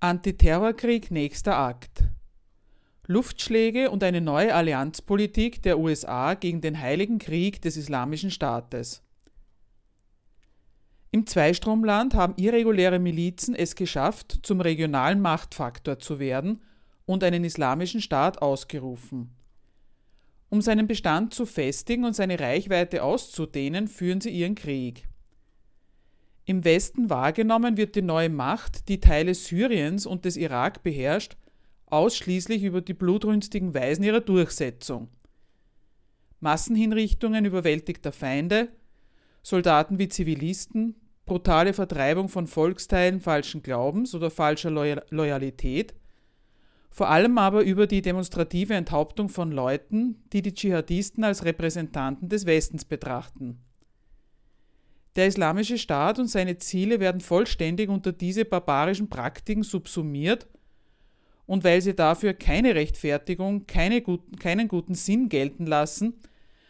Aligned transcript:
Antiterrorkrieg 0.00 1.10
nächster 1.10 1.56
Akt. 1.56 2.04
Luftschläge 3.06 3.90
und 3.90 4.02
eine 4.02 4.20
neue 4.20 4.54
Allianzpolitik 4.54 5.62
der 5.62 5.78
USA 5.78 6.34
gegen 6.34 6.60
den 6.60 6.78
Heiligen 6.78 7.18
Krieg 7.18 7.62
des 7.62 7.78
Islamischen 7.78 8.30
Staates. 8.30 9.02
Im 11.12 11.26
Zweistromland 11.26 12.12
haben 12.14 12.34
irreguläre 12.36 12.98
Milizen 12.98 13.54
es 13.54 13.74
geschafft, 13.74 14.40
zum 14.42 14.60
regionalen 14.60 15.22
Machtfaktor 15.22 15.98
zu 15.98 16.18
werden 16.18 16.60
und 17.06 17.24
einen 17.24 17.42
islamischen 17.44 18.02
Staat 18.02 18.42
ausgerufen. 18.42 19.34
Um 20.50 20.60
seinen 20.60 20.86
Bestand 20.86 21.32
zu 21.32 21.46
festigen 21.46 22.04
und 22.04 22.14
seine 22.14 22.38
Reichweite 22.38 23.02
auszudehnen, 23.02 23.88
führen 23.88 24.20
sie 24.20 24.30
ihren 24.30 24.56
Krieg. 24.56 25.08
Im 26.48 26.64
Westen 26.64 27.10
wahrgenommen 27.10 27.76
wird 27.76 27.96
die 27.96 28.02
neue 28.02 28.30
Macht, 28.30 28.88
die 28.88 29.00
Teile 29.00 29.34
Syriens 29.34 30.06
und 30.06 30.24
des 30.24 30.36
Irak 30.36 30.84
beherrscht, 30.84 31.36
ausschließlich 31.86 32.62
über 32.62 32.80
die 32.80 32.94
blutrünstigen 32.94 33.74
Weisen 33.74 34.04
ihrer 34.04 34.20
Durchsetzung. 34.20 35.08
Massenhinrichtungen 36.38 37.44
überwältigter 37.44 38.12
Feinde, 38.12 38.68
Soldaten 39.42 39.98
wie 39.98 40.08
Zivilisten, 40.08 40.94
brutale 41.24 41.72
Vertreibung 41.72 42.28
von 42.28 42.46
Volksteilen 42.46 43.20
falschen 43.20 43.64
Glaubens 43.64 44.14
oder 44.14 44.30
falscher 44.30 44.70
Loyalität, 44.70 45.94
vor 46.90 47.08
allem 47.08 47.38
aber 47.38 47.64
über 47.64 47.88
die 47.88 48.02
demonstrative 48.02 48.74
Enthauptung 48.74 49.30
von 49.30 49.50
Leuten, 49.50 50.22
die 50.32 50.42
die 50.42 50.54
Dschihadisten 50.54 51.24
als 51.24 51.44
Repräsentanten 51.44 52.28
des 52.28 52.46
Westens 52.46 52.84
betrachten. 52.84 53.65
Der 55.16 55.26
Islamische 55.26 55.78
Staat 55.78 56.18
und 56.18 56.28
seine 56.28 56.58
Ziele 56.58 57.00
werden 57.00 57.22
vollständig 57.22 57.88
unter 57.88 58.12
diese 58.12 58.44
barbarischen 58.44 59.08
Praktiken 59.08 59.62
subsumiert 59.62 60.46
und 61.46 61.64
weil 61.64 61.80
sie 61.80 61.94
dafür 61.94 62.34
keine 62.34 62.74
Rechtfertigung, 62.74 63.66
keine 63.66 64.02
guten, 64.02 64.36
keinen 64.36 64.68
guten 64.68 64.94
Sinn 64.94 65.30
gelten 65.30 65.64
lassen, 65.64 66.14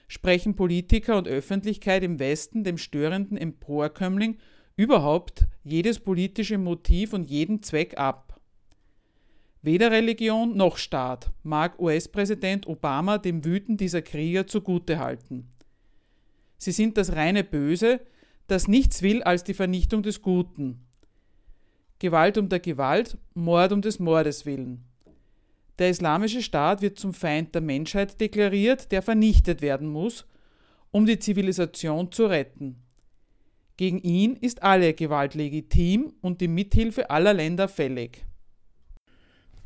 sprechen 0.07 0.55
Politiker 0.55 1.19
und 1.19 1.27
Öffentlichkeit 1.27 2.05
im 2.05 2.21
Westen 2.21 2.63
dem 2.63 2.79
störenden 2.79 3.37
Emporkömmling 3.37 4.39
überhaupt 4.77 5.47
jedes 5.65 5.99
politische 5.99 6.59
Motiv 6.59 7.15
und 7.15 7.29
jeden 7.29 7.63
Zweck 7.65 7.99
ab. 7.99 8.41
Weder 9.63 9.91
Religion 9.91 10.57
noch 10.57 10.77
Staat 10.77 11.33
mag 11.43 11.81
US-Präsident 11.81 12.69
Obama 12.69 13.19
dem 13.19 13.45
Wüten 13.45 13.77
dieser 13.77 14.03
Krieger 14.03 14.47
zugutehalten. 14.47 15.49
Sie 16.59 16.71
sind 16.71 16.97
das 16.97 17.17
reine 17.17 17.43
Böse, 17.43 18.01
das 18.47 18.69
nichts 18.69 19.03
will 19.03 19.23
als 19.23 19.45
die 19.45 19.55
Vernichtung 19.55 20.03
des 20.03 20.23
Guten. 20.23 20.87
Gewalt 21.99 22.39
um 22.39 22.49
der 22.49 22.61
Gewalt, 22.61 23.17
Mord 23.35 23.73
um 23.73 23.83
des 23.83 23.99
Mordes 23.99 24.47
willen. 24.47 24.85
Der 25.79 25.91
islamische 25.91 26.43
Staat 26.43 26.81
wird 26.83 26.99
zum 26.99 27.13
Feind 27.13 27.55
der 27.55 27.63
Menschheit 27.63 28.21
deklariert, 28.21 28.93
der 28.93 29.03
vernichtet 29.03 29.61
werden 29.61 29.89
muss, 29.89 30.27
um 30.91 31.07
die 31.07 31.19
Zivilisation 31.19 32.13
zu 32.13 32.27
retten. 32.27 32.77
Gegen 33.77 33.99
ihn 33.99 34.37
ist 34.37 34.63
alle 34.63 34.95
Gewalt 34.95 35.35
legitim 35.35 36.15
und 36.23 36.41
die 36.41 36.49
Mithilfe 36.49 37.11
aller 37.11 37.35
Länder 37.35 37.69
fällig. 37.69 38.25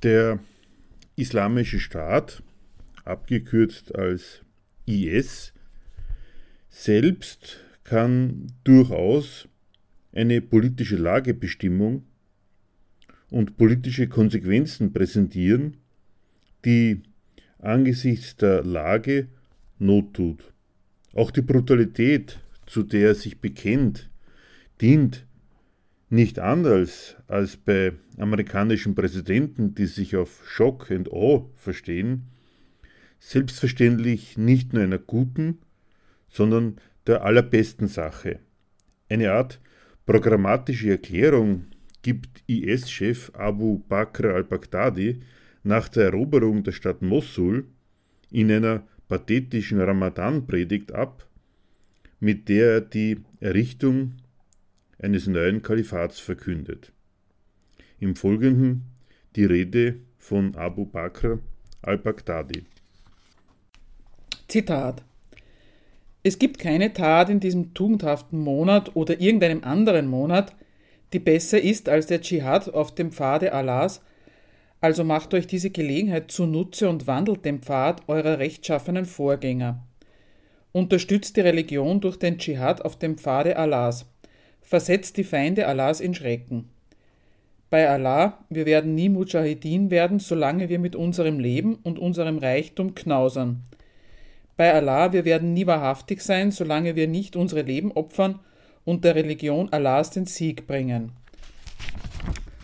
Der 0.03 0.41
islamische 1.15 1.79
Staat, 1.79 2.43
abgekürzt 3.05 3.95
als 3.95 4.43
IS, 4.87 5.53
selbst 6.69 7.61
kann 7.91 8.53
durchaus 8.63 9.49
eine 10.13 10.41
politische 10.41 10.95
Lagebestimmung 10.95 12.05
und 13.31 13.57
politische 13.57 14.07
Konsequenzen 14.07 14.93
präsentieren, 14.93 15.79
die 16.65 17.03
angesichts 17.59 18.37
der 18.37 18.63
Lage 18.63 19.27
Not 19.81 20.15
tut. 20.15 20.53
Auch 21.15 21.33
die 21.33 21.43
Brutalität, 21.43 22.39
zu 22.65 22.85
der 22.85 23.09
er 23.09 23.15
sich 23.17 23.41
bekennt, 23.41 24.09
dient 24.81 25.27
nicht 26.11 26.39
anders 26.39 27.17
als 27.27 27.57
bei 27.57 27.95
amerikanischen 28.19 28.95
Präsidenten, 28.95 29.75
die 29.75 29.87
sich 29.87 30.15
auf 30.15 30.49
Schock 30.49 30.93
and 30.93 31.13
Awe 31.13 31.51
verstehen, 31.57 32.29
selbstverständlich 33.19 34.39
nicht 34.39 34.75
nur 34.75 34.85
einer 34.85 34.99
guten, 34.99 35.59
sondern 36.29 36.77
der 37.07 37.25
allerbesten 37.25 37.89
Sache. 37.89 38.41
Eine 39.09 39.33
Art 39.33 39.61
programmatische 40.07 40.91
Erklärung 40.91 41.67
gibt 42.03 42.43
IS-Chef 42.47 43.31
Abu 43.35 43.79
Bakr 43.79 44.35
al-Baghdadi 44.35 45.21
nach 45.63 45.89
der 45.89 46.07
Eroberung 46.07 46.63
der 46.65 46.73
Stadt 46.73 47.03
Mosul 47.03 47.67
in 48.31 48.51
einer 48.51 48.87
pathetischen 49.09 49.81
Ramadan-Predigt 49.81 50.93
ab, 50.93 51.27
mit 52.21 52.49
der 52.49 52.75
er 52.75 52.81
die 52.81 53.19
Errichtung 53.41 54.15
eines 54.99 55.27
neuen 55.27 55.63
Kalifats 55.63 56.21
verkündet. 56.21 56.93
Im 57.99 58.15
Folgenden 58.15 58.85
die 59.37 59.45
Rede 59.45 60.01
von 60.19 60.55
Abu 60.55 60.87
Bakr 60.87 61.39
al-Baghdadi. 61.83 62.65
Zitat 64.49 65.05
es 66.23 66.39
gibt 66.39 66.59
keine 66.59 66.93
Tat 66.93 67.31
in 67.31 67.41
diesem 67.41 67.73
tugendhaften 67.73 68.39
Monat 68.39 68.95
oder 68.95 69.21
irgendeinem 69.21 69.65
anderen 69.65 70.07
Monat, 70.07 70.55
die 71.13 71.19
besser 71.19 71.61
ist 71.61 71.89
als 71.89 72.07
der 72.07 72.21
Dschihad 72.21 72.73
auf 72.73 72.95
dem 72.95 73.11
Pfade 73.11 73.53
Allahs, 73.53 74.03
also 74.81 75.05
macht 75.05 75.35
euch 75.35 75.47
diese 75.47 75.71
Gelegenheit 75.71 76.31
zunutze 76.31 76.89
und 76.89 77.07
wandelt 77.07 77.45
den 77.45 77.61
Pfad 77.61 78.09
eurer 78.09 78.39
rechtschaffenen 78.39 79.05
Vorgänger. 79.05 79.83
Unterstützt 80.73 81.37
die 81.37 81.43
Religion 81.43 82.01
durch 82.01 82.17
den 82.17 82.39
Dschihad 82.39 82.83
auf 82.85 82.97
dem 82.97 83.19
Pfade 83.19 83.57
Allahs. 83.57 84.07
Versetzt 84.63 85.17
die 85.17 85.25
Feinde 85.25 85.67
Allahs 85.67 86.01
in 86.01 86.15
Schrecken. 86.15 86.71
Bei 87.71 87.89
Allah, 87.89 88.39
wir 88.49 88.67
werden 88.67 88.95
nie 88.95 89.09
Mujahideen 89.09 89.91
werden, 89.91 90.19
solange 90.19 90.69
wir 90.69 90.79
mit 90.79 90.97
unserem 90.97 91.39
Leben 91.39 91.77
und 91.83 91.99
unserem 91.99 92.39
Reichtum 92.39 92.95
knausern. 92.95 93.63
Bei 94.61 94.75
Allah, 94.75 95.15
wir 95.15 95.25
werden 95.25 95.55
nie 95.55 95.67
wahrhaftig 95.67 96.21
sein, 96.21 96.51
solange 96.51 96.95
wir 96.95 97.09
nicht 97.09 97.35
unsere 97.35 97.63
Leben 97.63 97.93
opfern 97.93 98.41
und 98.85 99.07
der 99.07 99.15
Religion 99.15 99.73
Allahs 99.73 100.11
den 100.11 100.27
Sieg 100.27 100.67
bringen. 100.67 101.13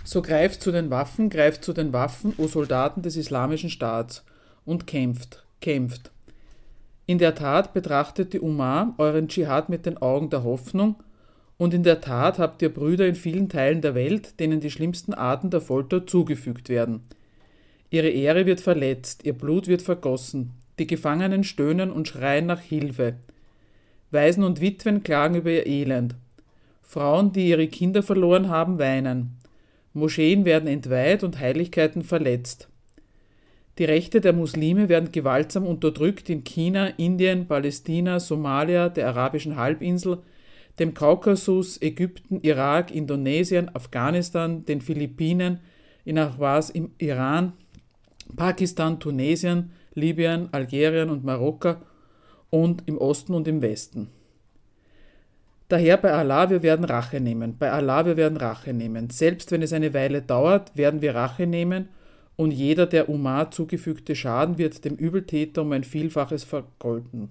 So 0.04 0.20
greift 0.20 0.60
zu 0.60 0.72
den 0.72 0.90
Waffen, 0.90 1.30
greift 1.30 1.64
zu 1.64 1.72
den 1.72 1.94
Waffen, 1.94 2.34
o 2.36 2.48
Soldaten 2.48 3.00
des 3.00 3.16
islamischen 3.16 3.70
Staats, 3.70 4.26
und 4.66 4.86
kämpft, 4.86 5.46
kämpft. 5.62 6.10
In 7.06 7.16
der 7.16 7.34
Tat 7.34 7.72
betrachtet 7.72 8.34
die 8.34 8.40
Umar 8.40 8.92
euren 8.98 9.28
Dschihad 9.28 9.70
mit 9.70 9.86
den 9.86 9.96
Augen 9.96 10.28
der 10.28 10.44
Hoffnung, 10.44 10.96
und 11.56 11.72
in 11.72 11.82
der 11.82 12.02
Tat 12.02 12.38
habt 12.38 12.60
ihr 12.60 12.74
Brüder 12.74 13.06
in 13.06 13.14
vielen 13.14 13.48
Teilen 13.48 13.80
der 13.80 13.94
Welt, 13.94 14.38
denen 14.38 14.60
die 14.60 14.70
schlimmsten 14.70 15.14
Arten 15.14 15.48
der 15.48 15.62
Folter 15.62 16.06
zugefügt 16.06 16.68
werden. 16.68 17.08
Ihre 17.88 18.10
Ehre 18.10 18.44
wird 18.44 18.60
verletzt, 18.60 19.24
ihr 19.24 19.32
Blut 19.32 19.66
wird 19.66 19.80
vergossen, 19.80 20.52
die 20.78 20.86
Gefangenen 20.86 21.44
stöhnen 21.44 21.90
und 21.90 22.08
schreien 22.08 22.46
nach 22.46 22.60
Hilfe. 22.60 23.14
Waisen 24.10 24.44
und 24.44 24.60
Witwen 24.60 25.02
klagen 25.02 25.36
über 25.36 25.50
ihr 25.50 25.66
Elend. 25.66 26.14
Frauen, 26.82 27.32
die 27.32 27.48
ihre 27.48 27.66
Kinder 27.66 28.02
verloren 28.02 28.48
haben, 28.48 28.78
weinen. 28.78 29.38
Moscheen 29.92 30.44
werden 30.44 30.68
entweiht 30.68 31.24
und 31.24 31.40
Heiligkeiten 31.40 32.02
verletzt. 32.02 32.68
Die 33.78 33.84
Rechte 33.84 34.20
der 34.20 34.32
Muslime 34.32 34.88
werden 34.88 35.12
gewaltsam 35.12 35.66
unterdrückt 35.66 36.30
in 36.30 36.44
China, 36.44 36.86
Indien, 36.96 37.46
Palästina, 37.46 38.20
Somalia, 38.20 38.88
der 38.88 39.08
arabischen 39.08 39.56
Halbinsel, 39.56 40.18
dem 40.78 40.94
Kaukasus, 40.94 41.80
Ägypten, 41.82 42.40
Irak, 42.42 42.90
Indonesien, 42.90 43.74
Afghanistan, 43.74 44.64
den 44.64 44.80
Philippinen, 44.80 45.60
in 46.04 46.18
Ahwaz 46.18 46.70
im 46.70 46.92
Iran, 46.98 47.52
Pakistan, 48.34 49.00
Tunesien, 49.00 49.72
Libyen, 49.96 50.48
Algerien 50.52 51.10
und 51.10 51.24
Marokko 51.24 51.76
und 52.50 52.86
im 52.86 52.98
Osten 52.98 53.34
und 53.34 53.48
im 53.48 53.62
Westen. 53.62 54.08
Daher 55.68 55.96
bei 55.96 56.12
Allah, 56.12 56.48
wir 56.48 56.62
werden 56.62 56.84
Rache 56.84 57.20
nehmen. 57.20 57.56
Bei 57.58 57.72
Allah, 57.72 58.06
wir 58.06 58.16
werden 58.16 58.36
Rache 58.36 58.72
nehmen. 58.72 59.10
Selbst 59.10 59.50
wenn 59.50 59.62
es 59.62 59.72
eine 59.72 59.94
Weile 59.94 60.22
dauert, 60.22 60.76
werden 60.76 61.02
wir 61.02 61.16
Rache 61.16 61.46
nehmen 61.46 61.88
und 62.36 62.52
jeder 62.52 62.86
der 62.86 63.08
Umar 63.08 63.50
zugefügte 63.50 64.14
Schaden 64.14 64.58
wird 64.58 64.84
dem 64.84 64.94
Übeltäter 64.94 65.62
um 65.62 65.72
ein 65.72 65.84
Vielfaches 65.84 66.44
vergolden. 66.44 67.30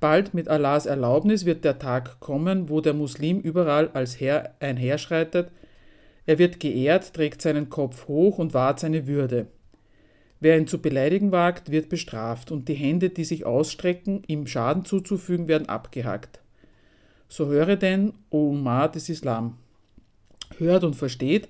Bald 0.00 0.32
mit 0.32 0.48
Allahs 0.48 0.86
Erlaubnis 0.86 1.44
wird 1.44 1.62
der 1.62 1.78
Tag 1.78 2.20
kommen, 2.20 2.70
wo 2.70 2.80
der 2.80 2.94
Muslim 2.94 3.38
überall 3.38 3.90
als 3.92 4.18
Herr 4.18 4.54
einherschreitet. 4.58 5.50
Er 6.24 6.38
wird 6.38 6.58
geehrt, 6.58 7.12
trägt 7.12 7.42
seinen 7.42 7.68
Kopf 7.68 8.08
hoch 8.08 8.38
und 8.38 8.54
wahrt 8.54 8.80
seine 8.80 9.06
Würde. 9.06 9.46
Wer 10.40 10.58
ihn 10.58 10.66
zu 10.66 10.80
beleidigen 10.80 11.32
wagt, 11.32 11.70
wird 11.70 11.88
bestraft, 11.88 12.50
und 12.50 12.68
die 12.68 12.74
Hände, 12.74 13.10
die 13.10 13.24
sich 13.24 13.44
ausstrecken, 13.44 14.22
ihm 14.26 14.46
Schaden 14.46 14.84
zuzufügen, 14.84 15.48
werden 15.48 15.68
abgehackt. 15.68 16.40
So 17.28 17.46
höre 17.46 17.76
denn, 17.76 18.12
O 18.30 18.48
Umar 18.48 18.90
des 18.90 19.08
Islam. 19.08 19.58
Hört 20.58 20.82
und 20.82 20.96
versteht, 20.96 21.48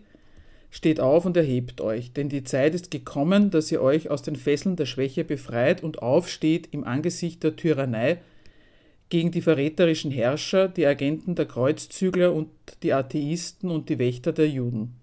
Steht 0.72 1.00
auf 1.00 1.24
und 1.26 1.36
erhebt 1.36 1.80
euch, 1.80 2.12
denn 2.12 2.28
die 2.28 2.44
Zeit 2.44 2.74
ist 2.74 2.92
gekommen, 2.92 3.50
dass 3.50 3.72
ihr 3.72 3.82
euch 3.82 4.08
aus 4.08 4.22
den 4.22 4.36
Fesseln 4.36 4.76
der 4.76 4.86
Schwäche 4.86 5.24
befreit 5.24 5.82
und 5.82 6.00
aufsteht 6.00 6.68
im 6.70 6.84
Angesicht 6.84 7.42
der 7.42 7.56
Tyrannei 7.56 8.18
gegen 9.08 9.32
die 9.32 9.42
verräterischen 9.42 10.12
Herrscher, 10.12 10.68
die 10.68 10.86
Agenten 10.86 11.34
der 11.34 11.46
Kreuzzügler 11.46 12.32
und 12.32 12.50
die 12.84 12.92
Atheisten 12.92 13.68
und 13.68 13.88
die 13.88 13.98
Wächter 13.98 14.32
der 14.32 14.48
Juden. 14.48 14.94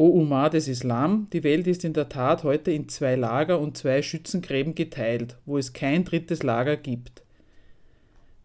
O 0.00 0.06
Umar 0.06 0.48
des 0.48 0.66
Islam, 0.66 1.26
die 1.30 1.44
Welt 1.44 1.66
ist 1.66 1.84
in 1.84 1.92
der 1.92 2.08
Tat 2.08 2.42
heute 2.42 2.70
in 2.70 2.88
zwei 2.88 3.16
Lager 3.16 3.60
und 3.60 3.76
zwei 3.76 4.00
Schützengräben 4.00 4.74
geteilt, 4.74 5.36
wo 5.44 5.58
es 5.58 5.74
kein 5.74 6.06
drittes 6.06 6.42
Lager 6.42 6.78
gibt. 6.78 7.22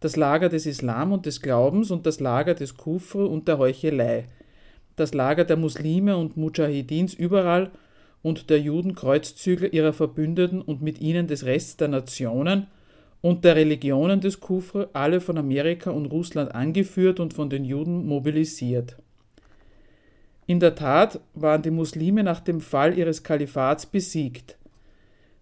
Das 0.00 0.16
Lager 0.16 0.50
des 0.50 0.66
Islam 0.66 1.12
und 1.12 1.24
des 1.24 1.40
Glaubens 1.40 1.90
und 1.90 2.04
das 2.04 2.20
Lager 2.20 2.52
des 2.52 2.76
Kufr 2.76 3.30
und 3.30 3.48
der 3.48 3.56
Heuchelei– 3.56 4.26
das 4.96 5.14
Lager 5.14 5.46
der 5.46 5.56
Muslime 5.56 6.18
und 6.18 6.36
Mujahidins 6.36 7.14
überall 7.14 7.70
und 8.22 8.50
der 8.50 8.60
Juden 8.60 8.94
Kreuzzügler 8.94 9.72
ihrer 9.72 9.94
Verbündeten 9.94 10.60
und 10.60 10.82
mit 10.82 11.00
ihnen 11.00 11.26
des 11.26 11.46
Rests 11.46 11.78
der 11.78 11.88
Nationen 11.88 12.66
und 13.22 13.46
der 13.46 13.56
Religionen 13.56 14.20
des 14.20 14.40
Kufr, 14.40 14.88
alle 14.92 15.22
von 15.22 15.38
Amerika 15.38 15.90
und 15.90 16.04
Russland 16.04 16.54
angeführt 16.54 17.18
und 17.18 17.32
von 17.32 17.48
den 17.48 17.64
Juden 17.64 18.06
mobilisiert. 18.06 18.96
In 20.46 20.60
der 20.60 20.76
Tat 20.76 21.20
waren 21.34 21.62
die 21.62 21.70
Muslime 21.70 22.22
nach 22.22 22.40
dem 22.40 22.60
Fall 22.60 22.96
ihres 22.96 23.24
Kalifats 23.24 23.86
besiegt. 23.86 24.56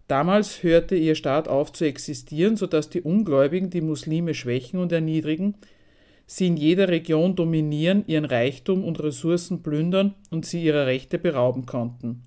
Damals 0.09 0.63
hörte 0.63 0.97
ihr 0.97 1.15
Staat 1.15 1.47
auf 1.47 1.73
zu 1.73 1.85
existieren, 1.85 2.57
so 2.57 2.67
dass 2.67 2.91
die 2.91 3.03
Ungläubigen 3.03 3.71
die 3.71 3.81
Muslime 3.81 4.35
schwächen 4.35 4.81
und 4.81 4.93
erniedrigen, 4.93 5.55
sie 6.27 6.47
in 6.47 6.57
jeder 6.57 6.89
Region 6.89 7.37
dominieren, 7.37 8.05
ihren 8.07 8.25
Reichtum 8.25 8.83
und 8.85 9.03
Ressourcen 9.03 9.63
plündern 9.63 10.15
und 10.31 10.47
sie 10.47 10.65
ihrer 10.65 10.87
Rechte 10.87 11.19
berauben 11.19 11.67
konnten. 11.67 12.23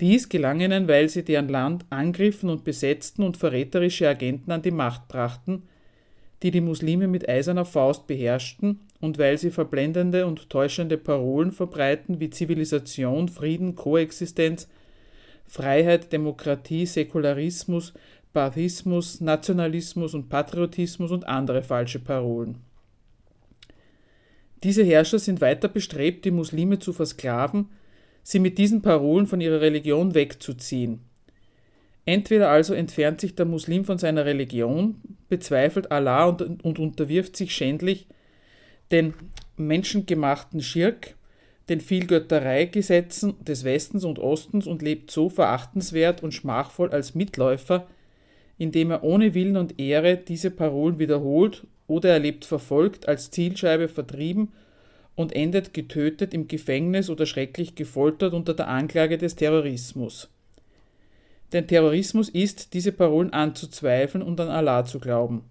Dies 0.00 0.28
gelang 0.28 0.60
ihnen, 0.60 0.86
weil 0.86 1.08
sie 1.08 1.24
deren 1.24 1.48
Land 1.48 1.84
angriffen 1.90 2.50
und 2.50 2.62
besetzten 2.62 3.22
und 3.22 3.36
verräterische 3.36 4.08
Agenten 4.08 4.52
an 4.52 4.62
die 4.62 4.70
Macht 4.70 5.08
brachten, 5.08 5.64
die 6.42 6.50
die 6.50 6.60
Muslime 6.60 7.08
mit 7.08 7.28
eiserner 7.28 7.64
Faust 7.64 8.06
beherrschten 8.06 8.80
und 9.00 9.18
weil 9.18 9.38
sie 9.38 9.50
verblendende 9.50 10.26
und 10.26 10.50
täuschende 10.50 10.98
Parolen 10.98 11.52
verbreiten 11.52 12.20
wie 12.20 12.30
Zivilisation, 12.30 13.28
Frieden, 13.28 13.74
Koexistenz, 13.74 14.68
Freiheit, 15.46 16.12
Demokratie, 16.12 16.84
Säkularismus, 16.84 17.94
Baathismus, 18.32 19.20
Nationalismus 19.20 20.14
und 20.14 20.28
Patriotismus 20.28 21.10
und 21.10 21.26
andere 21.26 21.62
falsche 21.62 21.98
Parolen. 21.98 22.58
Diese 24.64 24.82
Herrscher 24.82 25.18
sind 25.18 25.40
weiter 25.40 25.68
bestrebt, 25.68 26.24
die 26.24 26.30
Muslime 26.32 26.78
zu 26.78 26.92
versklaven, 26.92 27.68
sie 28.22 28.40
mit 28.40 28.58
diesen 28.58 28.82
Parolen 28.82 29.26
von 29.26 29.40
ihrer 29.40 29.60
Religion 29.60 30.14
wegzuziehen. 30.14 31.00
Entweder 32.04 32.50
also 32.50 32.74
entfernt 32.74 33.20
sich 33.20 33.34
der 33.34 33.46
Muslim 33.46 33.84
von 33.84 33.98
seiner 33.98 34.24
Religion, 34.24 35.00
bezweifelt 35.28 35.92
Allah 35.92 36.26
und, 36.26 36.64
und 36.64 36.78
unterwirft 36.78 37.36
sich 37.36 37.54
schändlich 37.54 38.08
den 38.90 39.14
menschengemachten 39.56 40.60
Schirk, 40.60 41.14
den 41.68 41.80
Vielgöttereigesetzen 41.80 43.44
des 43.44 43.64
Westens 43.64 44.04
und 44.04 44.18
Ostens 44.18 44.66
und 44.66 44.82
lebt 44.82 45.10
so 45.10 45.28
verachtenswert 45.28 46.22
und 46.22 46.32
schmachvoll 46.32 46.90
als 46.90 47.14
Mitläufer 47.14 47.86
indem 48.58 48.90
er 48.90 49.04
ohne 49.04 49.34
Willen 49.34 49.56
und 49.56 49.78
Ehre 49.78 50.16
diese 50.16 50.50
Parolen 50.50 50.98
wiederholt 50.98 51.66
oder 51.86 52.10
er 52.10 52.18
lebt 52.18 52.44
verfolgt, 52.44 53.08
als 53.08 53.30
Zielscheibe 53.30 53.88
vertrieben 53.88 54.52
und 55.14 55.32
endet 55.32 55.72
getötet 55.72 56.34
im 56.34 56.48
Gefängnis 56.48 57.08
oder 57.08 57.24
schrecklich 57.24 57.76
gefoltert 57.76 58.34
unter 58.34 58.54
der 58.54 58.68
Anklage 58.68 59.16
des 59.16 59.36
Terrorismus. 59.36 60.28
Denn 61.52 61.66
Terrorismus 61.66 62.28
ist, 62.28 62.74
diese 62.74 62.92
Parolen 62.92 63.32
anzuzweifeln 63.32 64.22
und 64.22 64.38
an 64.40 64.48
Allah 64.48 64.84
zu 64.84 64.98
glauben. 64.98 65.44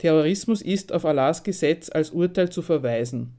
Terrorismus 0.00 0.62
ist, 0.62 0.94
auf 0.94 1.04
Allahs 1.04 1.42
Gesetz 1.42 1.90
als 1.90 2.08
Urteil 2.08 2.48
zu 2.48 2.62
verweisen. 2.62 3.34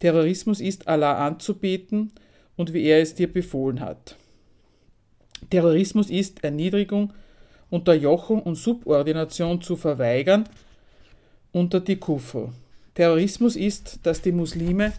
Terrorismus 0.00 0.60
ist, 0.60 0.88
Allah 0.88 1.24
anzubeten 1.24 2.10
und 2.56 2.74
wie 2.74 2.82
er 2.82 3.00
es 3.00 3.14
dir 3.14 3.32
befohlen 3.32 3.78
hat. 3.78 4.16
Terrorismus 5.50 6.10
ist 6.10 6.42
Erniedrigung 6.42 7.12
Unterjochung 7.70 8.42
und 8.42 8.56
Subordination 8.56 9.62
zu 9.62 9.76
verweigern 9.76 10.48
unter 11.52 11.78
die 11.78 11.96
Kufr. 11.96 12.52
Terrorismus 12.94 13.54
ist, 13.54 14.00
dass 14.02 14.20
die 14.20 14.32
Muslime 14.32 14.92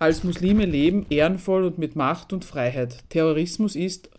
als 0.00 0.24
Muslime 0.24 0.64
leben, 0.64 1.06
ehrenvoll 1.10 1.62
und 1.62 1.78
mit 1.78 1.94
Macht 1.94 2.32
und 2.32 2.44
Freiheit. 2.44 3.08
Terrorismus 3.08 3.76
ist, 3.76 4.10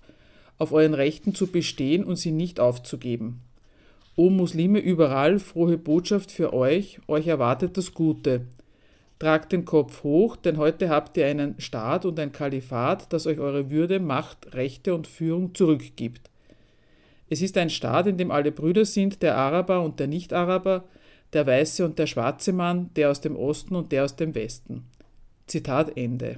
auf 0.58 0.72
euren 0.72 0.94
Rechten 0.94 1.36
zu 1.36 1.48
bestehen 1.48 2.06
und 2.06 2.15
sie 2.15 2.32
nicht 2.32 2.62
aufzugeben. 2.62 3.41
O 4.15 4.30
Muslime 4.30 4.80
überall, 4.80 5.39
frohe 5.39 5.77
Botschaft 5.77 6.32
für 6.32 6.53
euch, 6.53 7.00
euch 7.08 7.27
erwartet 7.27 7.77
das 7.77 7.94
Gute. 7.94 8.41
Tragt 9.20 9.51
den 9.51 9.65
Kopf 9.65 10.03
hoch, 10.03 10.36
denn 10.36 10.58
heute 10.58 10.89
habt 10.89 11.15
ihr 11.15 11.27
einen 11.27 11.60
Staat 11.62 12.06
und 12.06 12.20
ein 12.20 12.32
Kalifat, 12.32 13.13
das 13.13 13.27
euch 13.27 13.39
eure 13.39 13.70
Würde, 13.70 14.00
Macht, 14.00 14.53
Rechte 14.53 14.96
und 14.96 15.08
Führung 15.08 15.53
zurückgibt. 15.56 16.30
Es 17.30 17.41
ist 17.41 17.58
ein 17.58 17.70
Staat, 17.70 18.08
in 18.08 18.18
dem 18.18 18.32
alle 18.32 18.51
Brüder 18.51 18.84
sind, 18.84 19.22
der 19.22 19.38
Araber 19.38 19.82
und 19.82 20.00
der 20.00 20.08
Nicht-Araber, 20.08 20.84
der 21.32 21.48
weiße 21.48 21.86
und 21.86 21.98
der 21.98 22.08
schwarze 22.08 22.51
Mann, 22.51 22.89
der 22.96 23.10
aus 23.10 23.22
dem 23.22 23.38
Osten 23.38 23.75
und 23.75 23.91
der 23.91 24.03
aus 24.03 24.18
dem 24.18 24.36
Westen. 24.36 24.84
Zitat 25.48 25.96
Ende. 25.98 26.36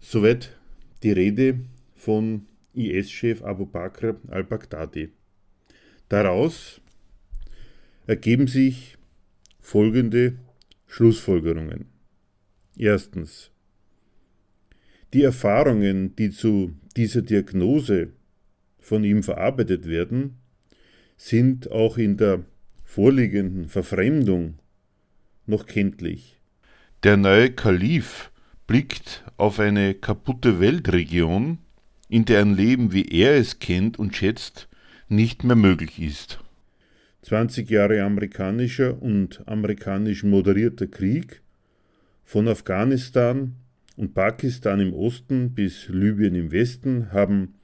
Soweit 0.00 0.56
die 1.02 1.12
Rede 1.12 1.60
von 1.94 2.46
IS-Chef 2.72 3.42
Abu 3.42 3.66
Bakr 3.66 4.16
al-Baghdadi. 4.28 5.10
Daraus 6.08 6.80
ergeben 8.06 8.46
sich 8.46 8.96
folgende 9.60 10.38
Schlussfolgerungen. 10.86 11.86
Erstens. 12.76 13.50
Die 15.12 15.22
Erfahrungen, 15.22 16.14
die 16.16 16.30
zu 16.30 16.76
dieser 16.96 17.22
Diagnose 17.22 18.12
von 18.78 19.02
ihm 19.02 19.22
verarbeitet 19.22 19.88
werden, 19.88 20.38
sind 21.16 21.70
auch 21.70 21.98
in 21.98 22.16
der 22.16 22.44
vorliegenden 22.84 23.68
Verfremdung 23.68 24.58
noch 25.46 25.66
kenntlich. 25.66 26.38
Der 27.02 27.16
neue 27.16 27.50
Kalif 27.50 28.30
blickt 28.66 29.24
auf 29.36 29.58
eine 29.58 29.94
kaputte 29.94 30.60
Weltregion, 30.60 31.58
in 32.08 32.24
der 32.24 32.40
ein 32.40 32.54
Leben, 32.54 32.92
wie 32.92 33.08
er 33.08 33.34
es 33.36 33.58
kennt 33.58 33.98
und 33.98 34.14
schätzt, 34.14 34.68
nicht 35.08 35.44
mehr 35.44 35.56
möglich 35.56 36.00
ist. 36.00 36.40
20 37.22 37.70
Jahre 37.70 38.02
amerikanischer 38.02 39.00
und 39.00 39.42
amerikanisch 39.46 40.24
moderierter 40.24 40.86
Krieg 40.86 41.42
von 42.24 42.48
Afghanistan 42.48 43.54
und 43.96 44.14
Pakistan 44.14 44.80
im 44.80 44.92
Osten 44.92 45.54
bis 45.54 45.88
Libyen 45.88 46.34
im 46.34 46.52
Westen 46.52 47.12
haben 47.12 47.54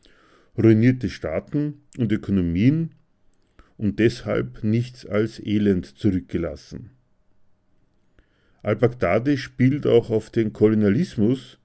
ruinierte 0.57 1.11
Staaten 1.11 1.83
und 1.99 2.13
Ökonomien 2.13 2.91
und 3.77 3.99
deshalb 3.99 4.63
nichts 4.63 5.05
als 5.05 5.45
Elend 5.45 5.87
zurückgelassen. 5.99 6.91
Al-Baghdadi 8.63 9.37
spielt 9.37 9.87
auch 9.87 10.11
auf 10.11 10.31
den 10.31 10.53
Kolonialismus 10.53 11.59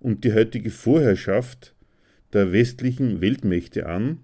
und 0.00 0.24
die 0.24 0.32
heutige 0.32 0.70
Vorherrschaft 0.70 1.74
der 2.32 2.52
westlichen 2.52 3.20
Weltmächte 3.20 3.86
an, 3.86 4.18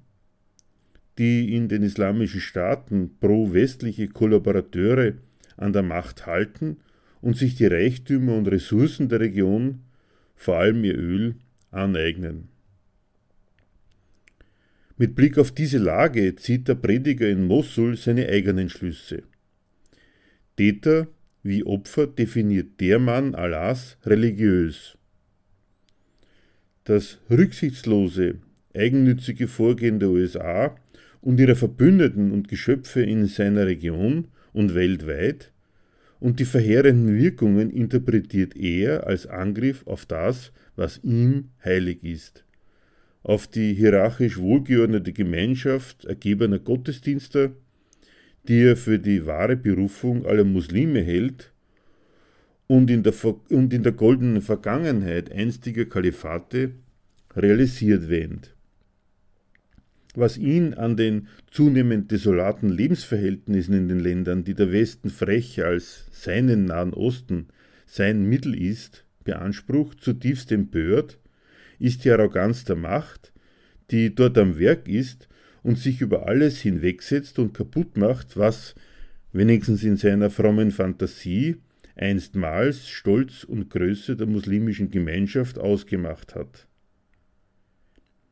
die 1.18 1.54
in 1.54 1.68
den 1.68 1.82
islamischen 1.82 2.40
Staaten 2.40 3.18
pro-westliche 3.20 4.08
Kollaborateure 4.08 5.14
an 5.56 5.72
der 5.72 5.82
Macht 5.82 6.26
halten 6.26 6.78
und 7.20 7.36
sich 7.36 7.56
die 7.56 7.66
Reichtümer 7.66 8.36
und 8.36 8.46
Ressourcen 8.46 9.08
der 9.08 9.20
Region, 9.20 9.80
vor 10.36 10.58
allem 10.58 10.84
ihr 10.84 10.96
Öl, 10.96 11.34
aneignen. 11.70 12.48
Mit 14.96 15.14
Blick 15.14 15.38
auf 15.38 15.52
diese 15.52 15.78
Lage 15.78 16.34
zieht 16.36 16.68
der 16.68 16.74
Prediger 16.74 17.28
in 17.28 17.46
Mosul 17.46 17.96
seine 17.96 18.28
eigenen 18.28 18.68
Schlüsse. 18.68 19.22
Täter 20.56 21.08
wie 21.42 21.64
Opfer 21.64 22.06
definiert 22.06 22.80
der 22.80 22.98
Mann 22.98 23.34
Allahs 23.34 23.96
religiös. 24.04 24.98
Das 26.84 27.18
rücksichtslose, 27.30 28.40
eigennützige 28.74 29.46
Vorgehen 29.46 30.00
der 30.00 30.10
USA 30.10 30.76
und 31.28 31.38
ihrer 31.40 31.56
Verbündeten 31.56 32.32
und 32.32 32.48
Geschöpfe 32.48 33.02
in 33.02 33.26
seiner 33.26 33.66
Region 33.66 34.28
und 34.54 34.74
weltweit 34.74 35.52
und 36.20 36.40
die 36.40 36.46
verheerenden 36.46 37.16
Wirkungen 37.16 37.70
interpretiert 37.70 38.56
er 38.56 39.06
als 39.06 39.26
Angriff 39.26 39.86
auf 39.86 40.06
das, 40.06 40.52
was 40.74 41.00
ihm 41.04 41.50
heilig 41.62 42.02
ist 42.02 42.44
auf 43.28 43.46
die 43.46 43.74
hierarchisch 43.74 44.38
wohlgeordnete 44.38 45.12
Gemeinschaft 45.12 46.06
ergebener 46.06 46.58
Gottesdienste, 46.58 47.52
die 48.48 48.62
er 48.62 48.76
für 48.76 48.98
die 48.98 49.26
wahre 49.26 49.56
Berufung 49.56 50.24
aller 50.24 50.44
Muslime 50.44 51.00
hält 51.00 51.52
und 52.68 52.90
in 52.90 53.02
der, 53.02 53.12
und 53.50 53.74
in 53.74 53.82
der 53.82 53.92
goldenen 53.92 54.40
Vergangenheit 54.40 55.30
einstiger 55.30 55.84
Kalifate 55.84 56.70
realisiert 57.36 58.08
wähnt. 58.08 58.54
Was 60.18 60.36
ihn 60.36 60.74
an 60.74 60.96
den 60.96 61.28
zunehmend 61.48 62.10
desolaten 62.10 62.70
Lebensverhältnissen 62.70 63.72
in 63.74 63.88
den 63.88 64.00
Ländern, 64.00 64.42
die 64.42 64.54
der 64.54 64.72
Westen 64.72 65.10
frech 65.10 65.62
als 65.62 66.06
seinen 66.10 66.64
Nahen 66.64 66.92
Osten, 66.92 67.46
sein 67.86 68.24
Mittel 68.24 68.60
ist, 68.60 69.04
beansprucht, 69.22 70.00
zutiefst 70.00 70.50
empört 70.50 71.20
ist 71.78 72.04
die 72.04 72.10
Arroganz 72.10 72.64
der 72.64 72.74
Macht, 72.74 73.32
die 73.92 74.12
dort 74.12 74.36
am 74.38 74.58
Werk 74.58 74.88
ist 74.88 75.28
und 75.62 75.78
sich 75.78 76.00
über 76.00 76.26
alles 76.26 76.60
hinwegsetzt 76.60 77.38
und 77.38 77.54
kaputt 77.54 77.96
macht, 77.96 78.36
was, 78.36 78.74
wenigstens 79.32 79.84
in 79.84 79.96
seiner 79.96 80.30
frommen 80.30 80.72
Fantasie, 80.72 81.58
einstmals 81.94 82.88
Stolz 82.88 83.44
und 83.44 83.70
Größe 83.70 84.16
der 84.16 84.26
muslimischen 84.26 84.90
Gemeinschaft 84.90 85.60
ausgemacht 85.60 86.34
hat. 86.34 86.67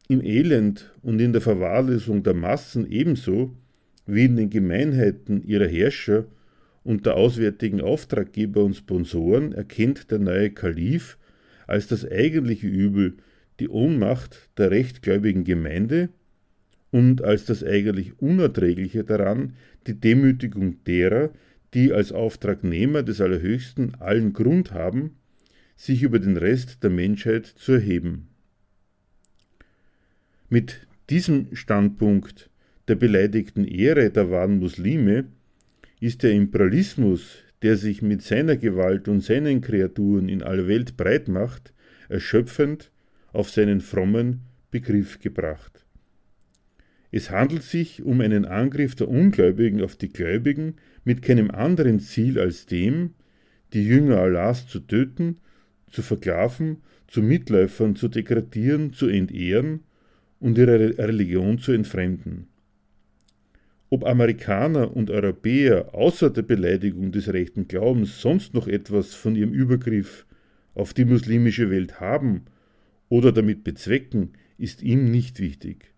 Im 0.08 0.22
Elend 0.22 0.92
und 1.02 1.20
in 1.20 1.32
der 1.32 1.42
Verwahrlosung 1.42 2.22
der 2.22 2.34
Massen 2.34 2.88
ebenso 2.90 3.56
wie 4.06 4.26
in 4.26 4.36
den 4.36 4.50
Gemeinheiten 4.50 5.42
ihrer 5.42 5.66
Herrscher 5.66 6.26
und 6.84 7.06
der 7.06 7.16
auswärtigen 7.16 7.80
Auftraggeber 7.80 8.62
und 8.62 8.76
Sponsoren 8.76 9.52
erkennt 9.52 10.12
der 10.12 10.20
neue 10.20 10.50
Kalif 10.50 11.18
als 11.66 11.88
das 11.88 12.08
eigentliche 12.08 12.68
Übel 12.68 13.16
die 13.58 13.68
Ohnmacht 13.68 14.48
der 14.58 14.70
rechtgläubigen 14.70 15.42
Gemeinde 15.42 16.10
und 16.92 17.22
als 17.22 17.44
das 17.44 17.64
eigentlich 17.64 18.20
Unerträgliche 18.20 19.02
daran 19.02 19.54
die 19.88 19.98
Demütigung 19.98 20.84
derer, 20.84 21.30
die 21.74 21.92
als 21.92 22.12
Auftragnehmer 22.12 23.02
des 23.02 23.20
Allerhöchsten 23.20 23.96
allen 23.96 24.32
Grund 24.32 24.72
haben, 24.72 25.16
sich 25.76 26.04
über 26.04 26.20
den 26.20 26.36
Rest 26.36 26.84
der 26.84 26.90
Menschheit 26.90 27.46
zu 27.46 27.72
erheben. 27.72 28.28
Mit 30.48 30.86
diesem 31.10 31.56
Standpunkt 31.56 32.50
der 32.86 32.94
beleidigten 32.94 33.64
Ehre 33.64 34.10
der 34.10 34.30
wahren 34.30 34.60
Muslime 34.60 35.24
ist 35.98 36.22
der 36.22 36.30
Imperialismus, 36.30 37.38
der 37.62 37.76
sich 37.76 38.00
mit 38.00 38.22
seiner 38.22 38.56
Gewalt 38.56 39.08
und 39.08 39.22
seinen 39.22 39.60
Kreaturen 39.60 40.28
in 40.28 40.44
aller 40.44 40.68
Welt 40.68 40.96
breit 40.96 41.26
macht, 41.26 41.72
erschöpfend 42.08 42.92
auf 43.32 43.50
seinen 43.50 43.80
frommen 43.80 44.42
Begriff 44.70 45.18
gebracht. 45.18 45.84
Es 47.10 47.32
handelt 47.32 47.64
sich 47.64 48.04
um 48.04 48.20
einen 48.20 48.44
Angriff 48.44 48.94
der 48.94 49.08
Ungläubigen 49.08 49.82
auf 49.82 49.96
die 49.96 50.12
Gläubigen 50.12 50.76
mit 51.02 51.22
keinem 51.22 51.50
anderen 51.50 51.98
Ziel 51.98 52.38
als 52.38 52.66
dem, 52.66 53.14
die 53.72 53.84
Jünger 53.84 54.18
Allahs 54.18 54.68
zu 54.68 54.78
töten, 54.78 55.38
zu 55.90 56.02
verklaven, 56.02 56.82
zu 57.08 57.20
Mitläufern 57.20 57.96
zu 57.96 58.06
degradieren, 58.06 58.92
zu 58.92 59.08
entehren 59.08 59.80
und 60.40 60.58
ihre 60.58 60.98
Religion 60.98 61.58
zu 61.58 61.72
entfremden. 61.72 62.48
Ob 63.88 64.04
Amerikaner 64.04 64.96
und 64.96 65.10
Europäer 65.10 65.94
außer 65.94 66.30
der 66.30 66.42
Beleidigung 66.42 67.12
des 67.12 67.32
rechten 67.32 67.68
Glaubens 67.68 68.20
sonst 68.20 68.52
noch 68.52 68.66
etwas 68.66 69.14
von 69.14 69.36
ihrem 69.36 69.52
Übergriff 69.52 70.26
auf 70.74 70.92
die 70.92 71.04
muslimische 71.04 71.70
Welt 71.70 72.00
haben 72.00 72.42
oder 73.08 73.32
damit 73.32 73.64
bezwecken, 73.64 74.30
ist 74.58 74.82
ihm 74.82 75.10
nicht 75.10 75.38
wichtig. 75.40 75.92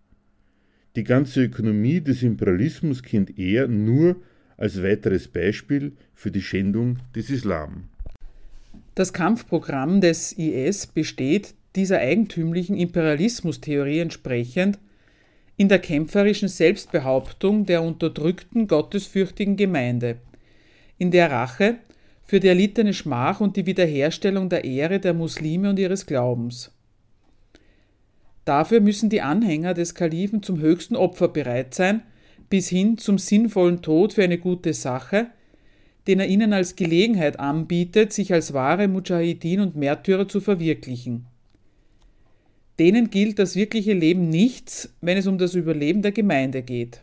Die 0.95 1.03
ganze 1.03 1.43
Ökonomie 1.43 2.01
des 2.01 2.23
Imperialismus 2.23 3.03
kennt 3.03 3.37
er 3.39 3.67
nur 3.67 4.17
als 4.57 4.83
weiteres 4.83 5.27
Beispiel 5.27 5.93
für 6.13 6.31
die 6.31 6.41
Schändung 6.41 6.97
des 7.15 7.29
Islam. 7.29 7.85
Das 8.95 9.13
Kampfprogramm 9.13 10.01
des 10.01 10.33
IS 10.33 10.87
besteht 10.87 11.55
dieser 11.79 11.99
eigentümlichen 11.99 12.75
Imperialismustheorie 12.75 13.99
entsprechend 13.99 14.77
in 15.55 15.69
der 15.69 15.79
kämpferischen 15.79 16.49
Selbstbehauptung 16.49 17.65
der 17.65 17.83
unterdrückten, 17.83 18.67
gottesfürchtigen 18.67 19.55
Gemeinde, 19.55 20.17
in 20.97 21.09
der 21.09 21.31
Rache 21.31 21.77
für 22.25 22.41
die 22.41 22.49
erlittene 22.49 22.93
Schmach 22.93 23.39
und 23.39 23.55
die 23.55 23.65
Wiederherstellung 23.65 24.49
der 24.49 24.65
Ehre 24.65 24.99
der 24.99 25.13
Muslime 25.13 25.69
und 25.69 25.79
ihres 25.79 26.05
Glaubens. 26.05 26.71
Dafür 28.43 28.81
müssen 28.81 29.09
die 29.09 29.21
Anhänger 29.21 29.73
des 29.73 29.95
Kalifen 29.95 30.43
zum 30.43 30.59
höchsten 30.59 30.97
Opfer 30.97 31.29
bereit 31.29 31.73
sein, 31.73 32.01
bis 32.49 32.67
hin 32.67 32.97
zum 32.97 33.17
sinnvollen 33.17 33.81
Tod 33.81 34.11
für 34.11 34.23
eine 34.23 34.37
gute 34.37 34.73
Sache, 34.73 35.27
den 36.07 36.19
er 36.19 36.27
ihnen 36.27 36.51
als 36.51 36.75
Gelegenheit 36.75 37.39
anbietet, 37.39 38.11
sich 38.11 38.33
als 38.33 38.53
wahre 38.53 38.89
Mujahideen 38.89 39.61
und 39.61 39.77
Märtyrer 39.77 40.27
zu 40.27 40.41
verwirklichen. 40.41 41.25
Denen 42.79 43.09
gilt 43.09 43.37
das 43.39 43.55
wirkliche 43.55 43.93
Leben 43.93 44.29
nichts, 44.29 44.93
wenn 45.01 45.17
es 45.17 45.27
um 45.27 45.37
das 45.37 45.53
Überleben 45.53 46.01
der 46.01 46.13
Gemeinde 46.13 46.63
geht. 46.63 47.01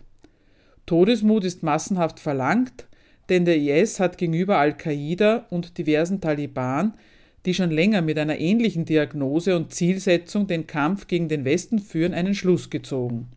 Todesmut 0.87 1.45
ist 1.45 1.63
massenhaft 1.63 2.19
verlangt, 2.19 2.87
denn 3.29 3.45
der 3.45 3.59
IS 3.59 4.01
hat 4.01 4.19
gegenüber 4.19 4.59
Al-Qaida 4.59 5.47
und 5.51 5.77
diversen 5.79 6.21
Taliban 6.21 6.95
die 7.47 7.55
schon 7.55 7.71
länger 7.71 8.03
mit 8.03 8.19
einer 8.19 8.39
ähnlichen 8.39 8.85
Diagnose 8.85 9.57
und 9.57 9.73
Zielsetzung 9.73 10.49
den 10.49 10.67
Kampf 10.67 11.07
gegen 11.07 11.29
den 11.29 11.45
Westen 11.45 11.79
führen, 11.79 12.13
einen 12.13 12.35
Schluss 12.35 12.71
gezogen. 12.71 13.29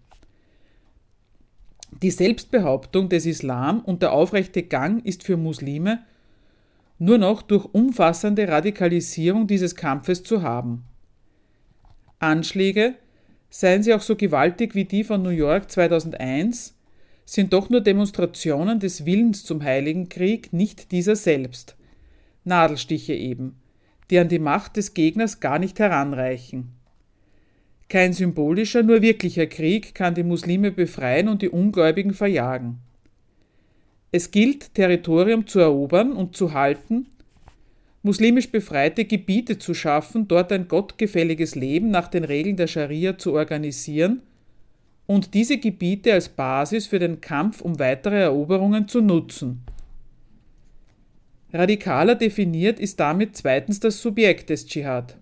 Die 2.02 2.10
Selbstbehauptung 2.10 3.10
des 3.10 3.28
Islam 3.28 3.82
und 3.82 4.02
der 4.02 4.12
aufrechte 4.12 4.64
Gang 4.64 5.06
ist 5.06 5.24
für 5.24 5.38
Muslime 5.38 6.00
nur 6.98 7.20
noch 7.20 7.44
durch 7.44 7.66
umfassende 7.72 8.48
Radikalisierung 8.48 9.46
dieses 9.46 9.76
Kampfes 9.76 10.24
zu 10.24 10.42
haben. 10.42 10.84
Anschläge, 12.20 12.96
seien 13.50 13.82
sie 13.82 13.94
auch 13.94 14.02
so 14.02 14.16
gewaltig 14.16 14.76
wie 14.76 14.86
die 14.86 15.04
von 15.04 15.22
New 15.22 15.30
York 15.30 15.72
2001, 15.72 16.76
sind 17.26 17.54
doch 17.54 17.70
nur 17.70 17.82
Demonstrationen 17.82 18.80
des 18.80 19.06
Willens 19.06 19.44
zum 19.44 19.64
Heiligen 19.64 20.10
Krieg, 20.10 20.52
nicht 20.52 20.92
dieser 20.92 21.16
selbst. 21.16 21.76
Nadelstiche 22.44 23.14
eben, 23.14 23.60
die 24.10 24.20
an 24.20 24.30
die 24.30 24.40
Macht 24.40 24.78
des 24.78 24.94
Gegners 24.94 25.40
gar 25.40 25.60
nicht 25.60 25.80
heranreichen. 25.80 26.74
Kein 27.88 28.14
symbolischer, 28.14 28.84
nur 28.84 29.02
wirklicher 29.02 29.48
Krieg 29.48 29.96
kann 29.96 30.14
die 30.14 30.24
Muslime 30.24 30.72
befreien 30.72 31.28
und 31.28 31.42
die 31.42 31.50
Ungläubigen 31.50 32.14
verjagen. 32.14 32.80
Es 34.12 34.32
gilt, 34.32 34.74
Territorium 34.74 35.48
zu 35.48 35.60
erobern 35.60 36.12
und 36.14 36.36
zu 36.36 36.54
halten, 36.54 37.08
muslimisch 38.02 38.52
befreite 38.52 39.06
Gebiete 39.06 39.58
zu 39.58 39.74
schaffen, 39.74 40.28
dort 40.28 40.52
ein 40.52 40.68
gottgefälliges 40.68 41.56
Leben 41.56 41.92
nach 41.92 42.08
den 42.08 42.24
Regeln 42.24 42.56
der 42.56 42.68
Scharia 42.68 43.18
zu 43.18 43.34
organisieren 43.34 44.22
und 45.06 45.34
diese 45.34 45.58
Gebiete 45.58 46.14
als 46.14 46.30
Basis 46.30 46.88
für 46.88 47.00
den 47.00 47.20
Kampf 47.20 47.62
um 47.62 47.80
weitere 47.80 48.22
Eroberungen 48.22 48.88
zu 48.88 49.02
nutzen. 49.02 49.64
Radikaler 51.52 52.16
definiert 52.16 52.80
ist 52.80 53.00
damit 53.00 53.36
zweitens 53.36 53.80
das 53.80 54.02
Subjekt 54.02 54.52
des 54.52 54.68
Dschihad. 54.68 55.18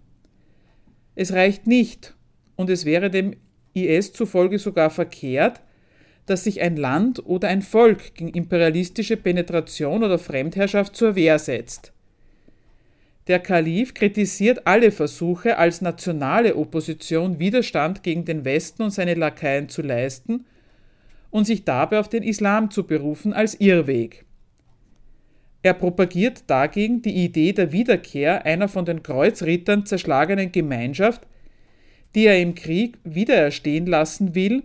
Es 1.16 1.32
reicht 1.32 1.68
nicht, 1.68 2.16
und 2.58 2.70
es 2.70 2.84
wäre 2.84 3.10
dem 3.10 3.36
IS 3.74 4.12
zufolge 4.12 4.60
sogar 4.60 4.90
verkehrt, 4.90 5.62
dass 6.26 6.44
sich 6.44 6.60
ein 6.60 6.76
Land 6.76 7.26
oder 7.26 7.48
ein 7.48 7.62
Volk 7.62 8.14
gegen 8.16 8.30
imperialistische 8.30 9.16
Penetration 9.16 10.04
oder 10.04 10.20
Fremdherrschaft 10.20 10.96
zur 10.96 11.16
Wehr 11.16 11.40
setzt. 11.40 11.94
Der 13.28 13.40
Kalif 13.40 13.94
kritisiert 13.94 14.66
alle 14.66 14.92
Versuche, 14.92 15.58
als 15.58 15.82
nationale 15.82 16.56
Opposition 16.56 17.40
Widerstand 17.40 18.02
gegen 18.02 18.24
den 18.24 18.46
Westen 18.46 18.84
und 18.84 18.92
seine 18.92 19.16
Lakaien 19.16 19.68
zu 19.68 19.82
leisten 19.82 20.46
und 21.30 21.46
sich 21.46 21.66
dabei 21.66 22.00
auf 22.00 22.08
den 22.08 22.24
Islam 22.24 22.72
zu 22.72 22.88
berufen 22.88 23.34
als 23.34 23.56
Irrweg. 23.56 24.24
Er 25.62 25.74
propagiert 25.74 26.44
dagegen 26.48 27.02
die 27.02 27.26
Idee 27.26 27.52
der 27.52 27.74
Wiederkehr 27.74 28.46
einer 28.46 28.70
von 28.70 28.86
den 28.86 29.04
Kreuzrittern 29.04 29.86
zerschlagenen 29.86 30.54
Gemeinschaft, 30.54 31.28
die 32.16 32.28
er 32.28 32.40
im 32.40 32.56
Krieg 32.56 32.98
wiedererstehen 33.04 33.86
lassen 33.86 34.34
will 34.36 34.64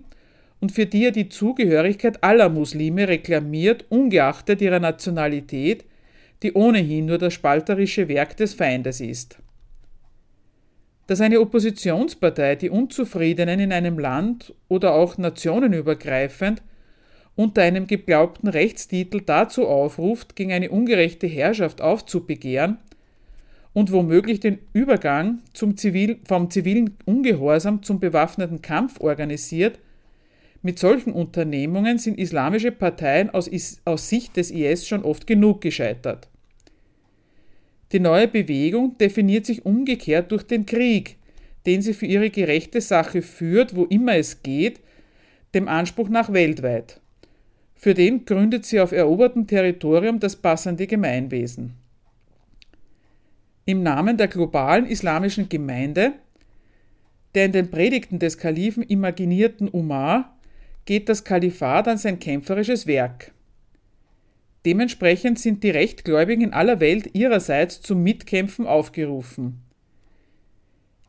und 0.61 0.71
für 0.71 0.87
die 0.87 1.07
er 1.07 1.11
die 1.11 1.29
Zugehörigkeit 1.29 2.23
aller 2.23 2.49
Muslime 2.49 3.09
reklamiert, 3.09 3.87
ungeachtet 3.89 4.61
ihrer 4.61 4.79
Nationalität, 4.79 5.85
die 6.43 6.53
ohnehin 6.55 7.07
nur 7.07 7.19
das 7.19 7.35
spalterische 7.35 8.09
Werk 8.09 8.37
des 8.37 8.55
Feindes 8.55 9.01
ist. 9.01 9.39
Dass 11.07 11.21
eine 11.21 11.41
Oppositionspartei 11.41 12.57
die 12.57 12.71
Unzufriedenen 12.71 13.61
in 13.61 13.73
einem 13.73 13.99
Land 13.99 14.55
oder 14.69 14.95
auch 14.95 15.19
nationenübergreifend 15.19 16.63
unter 17.35 17.63
einem 17.63 17.87
geglaubten 17.87 18.49
Rechtstitel 18.49 19.21
dazu 19.25 19.67
aufruft, 19.67 20.37
gegen 20.37 20.53
eine 20.53 20.71
ungerechte 20.71 21.27
Herrschaft 21.27 21.81
aufzubegehren 21.81 22.79
und 23.73 23.91
womöglich 23.91 24.41
den 24.41 24.59
Übergang 24.73 25.41
Zivil, 25.55 26.19
vom 26.27 26.51
zivilen 26.51 26.99
Ungehorsam 27.05 27.83
zum 27.83 28.01
bewaffneten 28.01 28.61
Kampf 28.63 29.01
organisiert, 29.01 29.79
mit 30.65 30.79
solchen 30.79 31.13
Unternehmungen 31.13 31.99
sind 31.99 32.19
islamische 32.19 32.71
Parteien 32.71 33.31
aus, 33.31 33.51
aus 33.85 34.09
Sicht 34.09 34.37
des 34.37 34.53
IS 34.53 34.87
schon 34.87 35.03
oft 35.03 35.27
genug 35.27 35.61
gescheitert. 35.61 36.29
Die 37.93 38.01
neue 38.01 38.27
Bewegung 38.27 38.97
definiert 38.97 39.45
sich 39.45 39.67
umgekehrt 39.67 40.33
durch 40.33 40.45
den 40.45 40.65
Krieg, 40.65 41.17
den 41.67 41.83
sie 41.83 41.93
für 41.93 42.07
ihre 42.07 42.31
gerechte 42.31 42.81
Sache 42.81 43.23
führt, 43.23 43.77
wo 43.77 43.85
immer 43.85 44.17
es 44.17 44.43
geht, 44.43 44.81
dem 45.55 45.69
Anspruch 45.69 46.09
nach 46.09 46.33
weltweit. 46.33 47.01
Für 47.75 47.95
den 47.95 48.25
gründet 48.25 48.65
sie 48.65 48.81
auf 48.81 48.93
erobertem 48.93 49.47
Territorium 49.47 50.21
das 50.21 50.37
passende 50.37 50.87
Gemeinwesen. 50.87 51.75
Im 53.65 53.83
Namen 53.83 54.17
der 54.17 54.29
globalen 54.29 54.87
islamischen 54.87 55.49
Gemeinde, 55.49 56.15
der 57.35 57.47
in 57.47 57.53
den 57.53 57.71
Predigten 57.71 58.19
des 58.19 58.39
Kalifen 58.39 58.83
imaginierten 58.83 59.69
Umar, 59.69 60.37
geht 60.85 61.09
das 61.09 61.25
Kalifat 61.25 61.89
an 61.89 61.99
sein 61.99 62.19
kämpferisches 62.19 62.87
Werk. 62.87 63.33
Dementsprechend 64.65 65.39
sind 65.39 65.65
die 65.65 65.71
Rechtgläubigen 65.71 66.45
in 66.45 66.53
aller 66.53 66.79
Welt 66.81 67.11
ihrerseits 67.15 67.81
zum 67.81 68.03
Mitkämpfen 68.03 68.67
aufgerufen. 68.67 69.63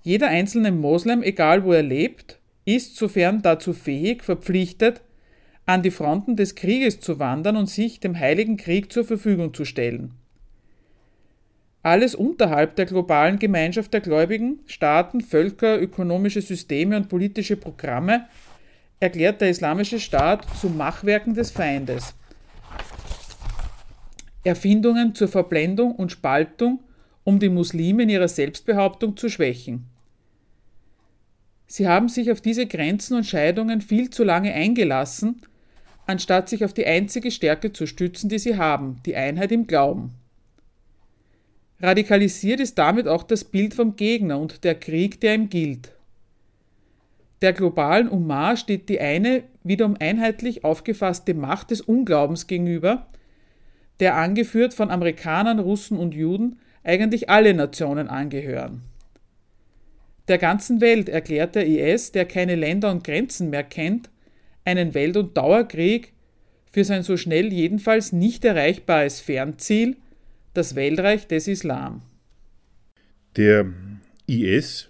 Jeder 0.01 0.27
einzelne 0.27 0.71
Moslem, 0.71 1.23
egal 1.23 1.63
wo 1.63 1.71
er 1.71 1.83
lebt, 1.83 2.39
ist, 2.65 2.95
sofern 2.95 3.41
dazu 3.41 3.73
fähig, 3.73 4.23
verpflichtet, 4.23 5.01
an 5.65 5.81
die 5.81 5.91
Fronten 5.91 6.35
des 6.35 6.55
Krieges 6.55 6.99
zu 6.99 7.19
wandern 7.19 7.55
und 7.55 7.69
sich 7.69 7.99
dem 7.99 8.19
Heiligen 8.19 8.57
Krieg 8.57 8.91
zur 8.91 9.05
Verfügung 9.05 9.53
zu 9.53 9.63
stellen. 9.63 10.11
Alles 11.83 12.15
unterhalb 12.15 12.75
der 12.75 12.85
globalen 12.85 13.39
Gemeinschaft 13.39 13.93
der 13.93 14.01
Gläubigen, 14.01 14.59
Staaten, 14.65 15.21
Völker, 15.21 15.81
ökonomische 15.81 16.41
Systeme 16.41 16.95
und 16.97 17.09
politische 17.09 17.57
Programme 17.57 18.25
erklärt 18.99 19.41
der 19.41 19.49
Islamische 19.49 19.99
Staat 19.99 20.45
zu 20.59 20.69
Machwerken 20.69 21.33
des 21.33 21.51
Feindes. 21.51 22.15
Erfindungen 24.43 25.15
zur 25.15 25.27
Verblendung 25.27 25.95
und 25.95 26.11
Spaltung, 26.11 26.79
um 27.23 27.39
die 27.39 27.49
Muslime 27.49 28.03
in 28.03 28.09
ihrer 28.09 28.27
Selbstbehauptung 28.27 29.15
zu 29.15 29.29
schwächen. 29.29 29.85
Sie 31.65 31.87
haben 31.87 32.09
sich 32.09 32.31
auf 32.31 32.41
diese 32.41 32.67
Grenzen 32.67 33.15
und 33.15 33.25
Scheidungen 33.25 33.81
viel 33.81 34.09
zu 34.09 34.23
lange 34.23 34.53
eingelassen, 34.53 35.41
anstatt 36.05 36.49
sich 36.49 36.65
auf 36.65 36.73
die 36.73 36.85
einzige 36.85 37.31
Stärke 37.31 37.71
zu 37.71 37.87
stützen, 37.87 38.29
die 38.29 38.39
sie 38.39 38.57
haben, 38.57 38.97
die 39.05 39.15
Einheit 39.15 39.51
im 39.51 39.65
Glauben. 39.65 40.11
Radikalisiert 41.79 42.59
ist 42.59 42.77
damit 42.77 43.07
auch 43.07 43.23
das 43.23 43.43
Bild 43.43 43.73
vom 43.73 43.95
Gegner 43.95 44.39
und 44.39 44.63
der 44.63 44.75
Krieg, 44.75 45.19
der 45.21 45.35
ihm 45.35 45.49
gilt. 45.49 45.93
Der 47.41 47.51
globalen 47.51 48.07
Umar 48.07 48.55
steht 48.55 48.87
die 48.87 49.01
eine 49.01 49.43
wiederum 49.63 49.97
einheitlich 49.99 50.63
aufgefasste 50.63 51.33
Macht 51.33 51.71
des 51.71 51.81
Unglaubens 51.81 52.47
gegenüber, 52.47 53.07
der 53.99 54.15
angeführt 54.15 54.73
von 54.73 54.91
Amerikanern, 54.91 55.59
Russen 55.59 55.97
und 55.97 56.13
Juden 56.13 56.59
eigentlich 56.83 57.29
alle 57.29 57.53
Nationen 57.53 58.07
angehören. 58.07 58.81
Der 60.27 60.37
ganzen 60.37 60.81
Welt 60.81 61.09
erklärt 61.09 61.55
der 61.55 61.67
IS, 61.67 62.11
der 62.11 62.25
keine 62.25 62.55
Länder 62.55 62.91
und 62.91 63.03
Grenzen 63.03 63.49
mehr 63.49 63.63
kennt, 63.63 64.09
einen 64.65 64.93
Welt- 64.93 65.17
und 65.17 65.35
Dauerkrieg 65.35 66.13
für 66.71 66.83
sein 66.83 67.03
so 67.03 67.17
schnell 67.17 67.53
jedenfalls 67.53 68.13
nicht 68.13 68.43
erreichbares 68.45 69.19
Fernziel, 69.19 69.97
das 70.53 70.75
Weltreich 70.75 71.27
des 71.27 71.47
Islam. 71.47 72.01
Der 73.35 73.71
IS 74.27 74.89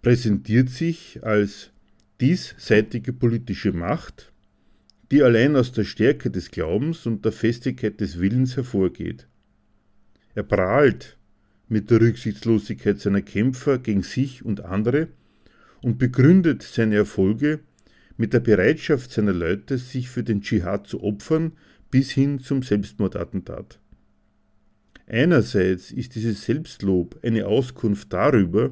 präsentiert 0.00 0.70
sich 0.70 1.20
als 1.22 1.70
diesseitige 2.20 3.12
politische 3.12 3.72
Macht, 3.72 4.31
die 5.12 5.22
allein 5.22 5.56
aus 5.56 5.72
der 5.72 5.84
Stärke 5.84 6.30
des 6.30 6.50
Glaubens 6.50 7.04
und 7.04 7.24
der 7.26 7.32
Festigkeit 7.32 8.00
des 8.00 8.18
Willens 8.18 8.56
hervorgeht. 8.56 9.28
Er 10.34 10.42
prahlt 10.42 11.18
mit 11.68 11.90
der 11.90 12.00
Rücksichtslosigkeit 12.00 12.98
seiner 12.98 13.20
Kämpfer 13.20 13.78
gegen 13.78 14.02
sich 14.02 14.42
und 14.42 14.64
andere 14.64 15.08
und 15.82 15.98
begründet 15.98 16.62
seine 16.62 16.96
Erfolge 16.96 17.60
mit 18.16 18.32
der 18.32 18.40
Bereitschaft 18.40 19.12
seiner 19.12 19.34
Leute, 19.34 19.76
sich 19.76 20.08
für 20.08 20.22
den 20.22 20.40
Dschihad 20.40 20.86
zu 20.86 21.02
opfern, 21.02 21.52
bis 21.90 22.10
hin 22.10 22.38
zum 22.38 22.62
Selbstmordattentat. 22.62 23.80
Einerseits 25.06 25.90
ist 25.90 26.14
dieses 26.14 26.44
Selbstlob 26.46 27.18
eine 27.22 27.46
Auskunft 27.46 28.12
darüber, 28.14 28.70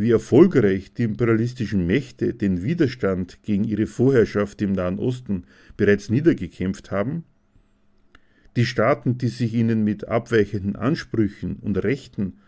wie 0.00 0.10
erfolgreich 0.10 0.94
die 0.94 1.02
imperialistischen 1.04 1.86
Mächte 1.86 2.32
den 2.32 2.62
Widerstand 2.62 3.42
gegen 3.42 3.64
ihre 3.64 3.86
Vorherrschaft 3.86 4.62
im 4.62 4.72
Nahen 4.72 4.98
Osten 4.98 5.44
bereits 5.76 6.08
niedergekämpft 6.08 6.90
haben, 6.90 7.24
die 8.56 8.64
Staaten, 8.64 9.18
die 9.18 9.28
sich 9.28 9.54
ihnen 9.54 9.84
mit 9.84 10.08
abweichenden 10.08 10.74
Ansprüchen 10.74 11.56
und 11.56 11.76
Rechten 11.84 12.38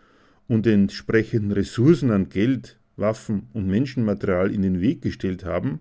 und 0.47 0.67
entsprechenden 0.67 1.51
Ressourcen 1.51 2.11
an 2.11 2.29
Geld, 2.29 2.79
Waffen 2.97 3.47
und 3.53 3.67
Menschenmaterial 3.67 4.51
in 4.51 4.61
den 4.61 4.81
Weg 4.81 5.01
gestellt 5.01 5.45
haben, 5.45 5.79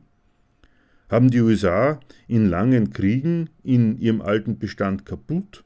haben 1.08 1.30
die 1.30 1.40
USA 1.40 2.00
in 2.28 2.46
langen 2.46 2.90
Kriegen 2.90 3.50
in 3.62 3.98
ihrem 3.98 4.20
alten 4.20 4.58
Bestand 4.58 5.04
kaputt 5.04 5.64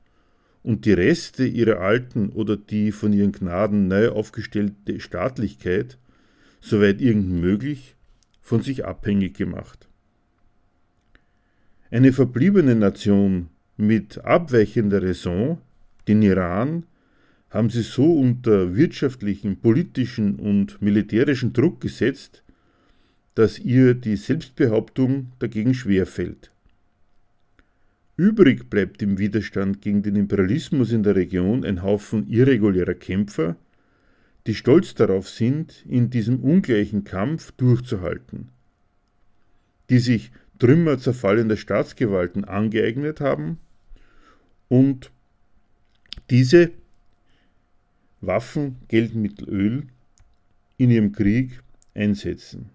und 0.66 0.84
die 0.84 0.94
Reste 0.94 1.46
ihrer 1.46 1.78
alten 1.78 2.30
oder 2.30 2.56
die 2.56 2.90
von 2.90 3.12
ihren 3.12 3.30
Gnaden 3.30 3.86
neu 3.86 4.08
aufgestellte 4.08 4.98
Staatlichkeit, 4.98 5.96
soweit 6.60 7.00
irgend 7.00 7.30
möglich, 7.40 7.94
von 8.40 8.62
sich 8.62 8.84
abhängig 8.84 9.36
gemacht. 9.36 9.88
Eine 11.88 12.12
verbliebene 12.12 12.74
Nation 12.74 13.48
mit 13.76 14.18
abweichender 14.24 15.04
Raison, 15.04 15.58
den 16.08 16.20
Iran, 16.22 16.82
haben 17.48 17.70
sie 17.70 17.82
so 17.82 18.14
unter 18.14 18.74
wirtschaftlichen, 18.74 19.60
politischen 19.60 20.34
und 20.34 20.82
militärischen 20.82 21.52
Druck 21.52 21.80
gesetzt, 21.80 22.42
dass 23.36 23.60
ihr 23.60 23.94
die 23.94 24.16
Selbstbehauptung 24.16 25.30
dagegen 25.38 25.74
schwerfällt. 25.74 26.50
Übrig 28.16 28.70
bleibt 28.70 29.02
im 29.02 29.18
Widerstand 29.18 29.82
gegen 29.82 30.02
den 30.02 30.16
Imperialismus 30.16 30.90
in 30.90 31.02
der 31.02 31.16
Region 31.16 31.64
ein 31.64 31.82
Haufen 31.82 32.26
irregulärer 32.28 32.94
Kämpfer, 32.94 33.56
die 34.46 34.54
stolz 34.54 34.94
darauf 34.94 35.28
sind, 35.28 35.84
in 35.86 36.08
diesem 36.08 36.42
ungleichen 36.42 37.04
Kampf 37.04 37.52
durchzuhalten, 37.52 38.48
die 39.90 39.98
sich 39.98 40.30
Trümmer 40.58 40.98
zerfallender 40.98 41.58
Staatsgewalten 41.58 42.44
angeeignet 42.44 43.20
haben 43.20 43.58
und 44.68 45.10
diese 46.30 46.70
Waffen, 48.22 48.76
Geldmittel, 48.88 49.48
Öl 49.48 49.82
in 50.78 50.90
ihrem 50.90 51.12
Krieg 51.12 51.60
einsetzen. 51.94 52.70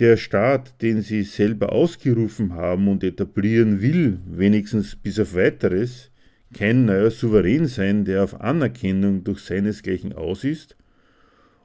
Der 0.00 0.16
Staat, 0.16 0.80
den 0.80 1.02
sie 1.02 1.24
selber 1.24 1.72
ausgerufen 1.72 2.54
haben 2.54 2.88
und 2.88 3.04
etablieren 3.04 3.82
will, 3.82 4.18
wenigstens 4.24 4.96
bis 4.96 5.18
auf 5.20 5.34
weiteres, 5.34 6.10
kein 6.54 6.86
neuer 6.86 7.10
Souverän 7.10 7.66
sein, 7.66 8.06
der 8.06 8.24
auf 8.24 8.40
Anerkennung 8.40 9.24
durch 9.24 9.40
seinesgleichen 9.40 10.14
aus 10.14 10.42
ist 10.42 10.74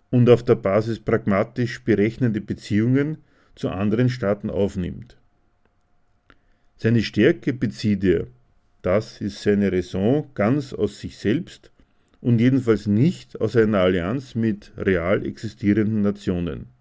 und 0.10 0.30
auf 0.30 0.44
der 0.44 0.56
Basis 0.56 1.00
pragmatisch 1.00 1.82
berechnende 1.86 2.42
Beziehungen 2.42 3.20
zu 3.56 3.70
anderen 3.70 4.10
Staaten 4.10 4.50
aufnimmt. 4.50 5.16
Seine 6.76 7.04
Stärke 7.04 7.54
bezieht 7.54 8.04
er, 8.04 8.28
das 8.82 9.22
ist 9.22 9.42
seine 9.42 9.72
Raison, 9.72 10.30
ganz 10.34 10.74
aus 10.74 11.00
sich 11.00 11.18
selbst 11.18 11.72
und 12.20 12.40
jedenfalls 12.42 12.86
nicht 12.86 13.40
aus 13.40 13.56
einer 13.56 13.80
Allianz 13.80 14.36
mit 14.36 14.74
real 14.78 15.26
existierenden 15.26 16.02
Nationen. 16.02 16.75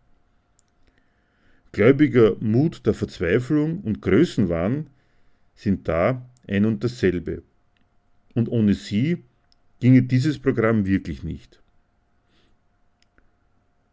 Gläubiger 1.74 2.36
Mut 2.38 2.86
der 2.86 2.94
Verzweiflung 2.94 3.80
und 3.80 4.00
Größenwahn 4.00 4.86
sind 5.56 5.88
da 5.88 6.24
ein 6.46 6.66
und 6.66 6.84
dasselbe. 6.84 7.42
Und 8.32 8.48
ohne 8.48 8.74
sie 8.74 9.24
ginge 9.80 10.02
dieses 10.02 10.38
Programm 10.38 10.86
wirklich 10.86 11.24
nicht. 11.24 11.60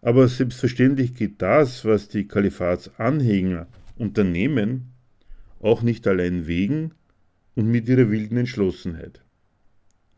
Aber 0.04 0.28
selbstverständlich 0.28 1.16
geht 1.16 1.42
das, 1.42 1.84
was 1.84 2.08
die 2.08 2.28
Kalifatsanhänger 2.28 3.66
unternehmen, 3.98 4.92
auch 5.60 5.82
nicht 5.82 6.08
allein 6.08 6.46
wegen 6.46 6.92
und 7.56 7.68
mit 7.68 7.90
ihrer 7.90 8.12
wilden 8.12 8.38
Entschlossenheit. 8.38 9.24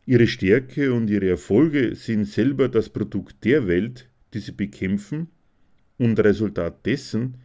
Ihre 0.04 0.26
Stärke 0.26 0.92
und 0.92 1.08
ihre 1.08 1.30
Erfolge 1.30 1.94
sind 1.94 2.26
selber 2.26 2.68
das 2.68 2.90
Produkt 2.90 3.42
der 3.42 3.66
Welt, 3.66 4.10
die 4.34 4.40
sie 4.40 4.52
bekämpfen 4.52 5.28
und 5.96 6.20
Resultat 6.20 6.84
dessen, 6.84 7.38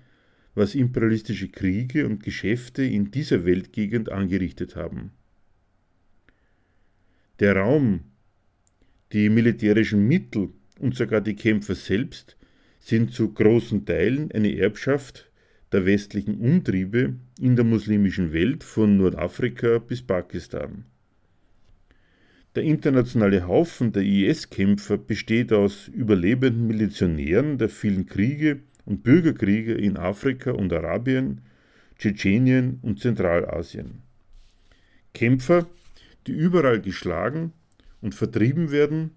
was 0.56 0.76
imperialistische 0.76 1.50
Kriege 1.50 2.06
und 2.06 2.24
Geschäfte 2.24 2.84
in 2.84 3.12
dieser 3.12 3.46
Weltgegend 3.46 4.12
angerichtet 4.12 4.76
haben. 4.76 5.12
Der 7.40 7.56
Raum, 7.56 8.02
die 9.14 9.30
militärischen 9.30 10.08
Mittel 10.08 10.50
und 10.80 10.96
sogar 10.96 11.22
die 11.22 11.36
Kämpfer 11.36 11.76
selbst 11.76 12.38
sind 12.80 13.14
zu 13.14 13.34
großen 13.34 13.86
Teilen 13.86 14.32
eine 14.32 14.56
Erbschaft 14.58 15.32
der 15.72 15.86
westlichen 15.86 16.40
Umtriebe 16.40 17.16
in 17.40 17.56
der 17.56 17.66
muslimischen 17.66 18.34
Welt 18.34 18.64
von 18.64 18.98
Nordafrika 18.98 19.80
bis 19.80 20.02
Pakistan. 20.02 20.86
Der 22.56 22.64
internationale 22.64 23.48
Haufen 23.48 23.92
der 23.92 24.04
IS-Kämpfer 24.04 24.98
besteht 24.98 25.54
aus 25.54 25.88
überlebenden 25.88 26.66
Milizionären 26.66 27.60
der 27.60 27.70
vielen 27.70 28.08
Kriege 28.08 28.62
und 28.90 29.04
Bürgerkriege 29.04 29.76
in 29.76 29.98
Afrika 29.98 30.52
und 30.52 30.74
Arabien, 30.74 31.42
Tschetschenien 31.98 32.80
und 32.82 33.00
Zentralasien. 33.00 34.02
Kämpfer, 35.14 35.68
die 36.26 36.32
überall 36.32 36.82
geschlagen 36.82 37.54
und 38.02 38.16
vertrieben 38.16 38.72
werden 38.72 39.12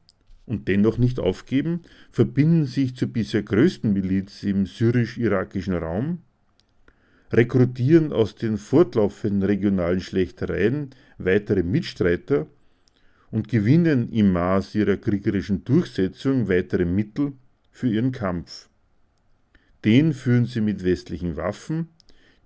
und 0.44 0.68
dennoch 0.68 0.98
nicht 0.98 1.18
aufgeben, 1.18 1.80
verbinden 2.10 2.66
sich 2.66 2.94
zur 2.96 3.08
bisher 3.08 3.42
größten 3.42 3.92
Miliz 3.94 4.42
im 4.42 4.66
syrisch-irakischen 4.66 5.74
Raum, 5.74 6.18
rekrutieren 7.32 8.12
aus 8.12 8.34
den 8.34 8.58
fortlaufenden 8.58 9.42
regionalen 9.42 10.00
Schlechtereien 10.00 10.90
weitere 11.16 11.62
Mitstreiter 11.62 12.46
und 13.30 13.48
gewinnen 13.48 14.12
im 14.12 14.32
Maß 14.32 14.74
ihrer 14.74 14.98
kriegerischen 14.98 15.64
Durchsetzung 15.64 16.48
weitere 16.48 16.84
Mittel 16.84 17.32
für 17.70 17.88
ihren 17.88 18.12
Kampf. 18.12 18.68
Den 19.84 20.12
führen 20.12 20.46
sie 20.46 20.60
mit 20.60 20.84
westlichen 20.84 21.36
Waffen, 21.36 21.88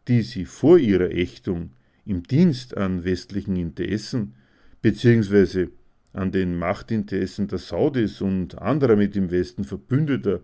die 0.08 0.22
sie 0.22 0.44
vor 0.44 0.78
ihrer 0.78 1.10
Ächtung 1.10 1.70
im 2.04 2.22
Dienst 2.22 2.76
an 2.76 3.04
westlichen 3.04 3.56
Interessen 3.56 4.34
bzw. 4.80 5.68
an 6.12 6.32
den 6.32 6.56
Machtinteressen 6.56 7.48
der 7.48 7.58
Saudis 7.58 8.20
und 8.20 8.58
anderer 8.58 8.96
mit 8.96 9.14
dem 9.14 9.30
Westen 9.30 9.64
verbündeter 9.64 10.40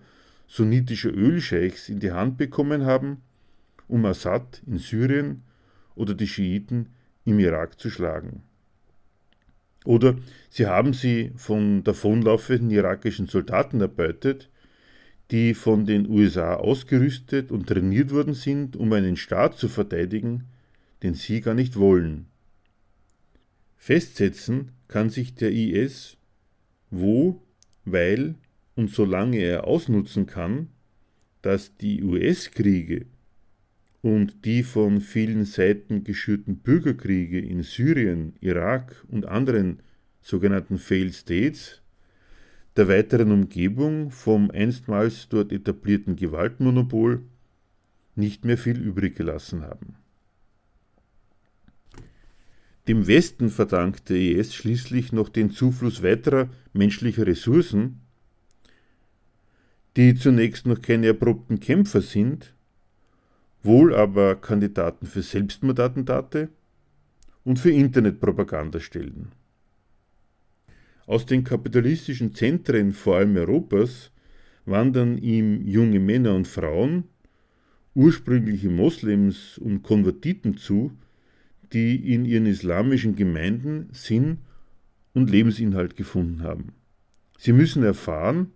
sunnitischer 0.47 1.15
Ölscheichs 1.15 1.89
in 1.89 2.01
die 2.01 2.13
Hand 2.13 2.37
bekommen 2.37 2.85
haben, 2.85 3.23
um 3.89 4.05
Assad 4.05 4.63
in 4.67 4.79
Syrien 4.79 5.43
oder 5.95 6.15
die 6.15 6.29
Schiiten 6.29 6.91
im 7.25 7.39
Irak 7.39 7.81
zu 7.81 7.89
schlagen. 7.89 8.43
Oder 9.85 10.17
sie 10.51 10.67
haben 10.67 10.93
sie 10.93 11.33
von 11.37 11.85
davonlaufenden 11.85 12.71
irakischen 12.71 13.27
Soldaten 13.27 13.81
erbeutet, 13.81 14.51
die 15.33 15.55
von 15.55 15.87
den 15.87 16.09
USA 16.11 16.57
ausgerüstet 16.57 17.51
und 17.51 17.67
trainiert 17.67 18.11
worden 18.11 18.35
sind, 18.35 18.77
um 18.77 18.93
einen 18.93 19.17
Staat 19.17 19.57
zu 19.57 19.69
verteidigen, 19.69 20.45
den 21.03 21.15
sie 21.15 21.41
gar 21.41 21.55
nicht 21.55 21.77
wollen. 21.77 22.27
Festsetzen 23.79 24.73
kann 24.89 25.09
sich 25.09 25.35
der 25.35 25.51
IS, 25.51 26.19
wo, 26.91 27.43
weil 27.87 28.35
und 28.75 28.91
solange 28.91 29.39
er 29.39 29.65
ausnutzen 29.65 30.27
kann, 30.27 30.69
dass 31.41 31.77
die 31.79 32.03
US-Kriege 32.03 33.07
und 34.03 34.45
die 34.45 34.63
von 34.63 35.01
vielen 35.01 35.47
Seiten 35.47 36.05
geschürten 36.05 36.59
Bürgerkriege 36.59 37.41
in 37.41 37.63
Syrien, 37.63 38.35
Irak 38.41 39.05
und 39.09 39.27
anderen 39.27 39.81
sogenannten 40.21 40.79
Failed 40.79 41.15
States 41.15 41.82
der 42.77 42.89
weiteren 42.89 43.33
Umgebung 43.33 44.11
vom 44.11 44.51
einstmals 44.51 45.29
dort 45.29 45.53
etablierten 45.53 46.17
Gewaltmonopol 46.17 47.23
nicht 48.15 48.45
mehr 48.45 48.59
viel 48.59 48.79
übrig 48.79 49.17
gelassen 49.17 49.63
haben. 49.63 49.97
Dem 52.89 53.07
Westen 53.07 53.49
verdankt 53.49 54.09
der 54.09 54.17
IS 54.17 54.55
schließlich 54.55 55.13
noch 55.13 55.29
den 55.29 55.51
Zufluss 55.51 56.03
weiterer 56.03 56.49
menschlicher 56.73 57.27
Ressourcen, 57.27 58.01
die 59.97 60.15
zunächst 60.15 60.67
noch 60.67 60.81
keine 60.81 61.09
erprobten 61.09 61.61
Kämpfer 61.61 62.01
sind, 62.01 62.55
wohl 63.63 63.95
aber 63.95 64.35
Kandidaten 64.37 65.07
für 65.07 65.23
Selbstmordattentate 65.23 66.49
und 67.45 67.59
für 67.59 67.71
Internetpropaganda 67.71 68.81
stellen. 68.81 69.33
Aus 71.07 71.27
den 71.27 71.45
kapitalistischen 71.45 72.35
Zentren, 72.35 72.93
vor 72.93 73.17
allem 73.17 73.37
Europas, 73.37 74.11
wandern 74.65 75.19
ihm 75.19 75.67
junge 75.67 76.01
Männer 76.01 76.35
und 76.35 76.47
Frauen, 76.47 77.05
ursprüngliche 77.95 78.71
Moslems 78.71 79.59
und 79.59 79.83
Konvertiten 79.83 80.57
zu, 80.57 80.93
die 81.73 82.13
in 82.15 82.25
ihren 82.25 82.47
islamischen 82.47 83.17
Gemeinden 83.17 83.89
Sinn 83.93 84.39
und 85.15 85.31
Lebensinhalt 85.31 85.97
gefunden 85.97 86.43
haben. 86.43 86.73
Sie 87.39 87.53
müssen 87.53 87.83
erfahren, 87.83 88.53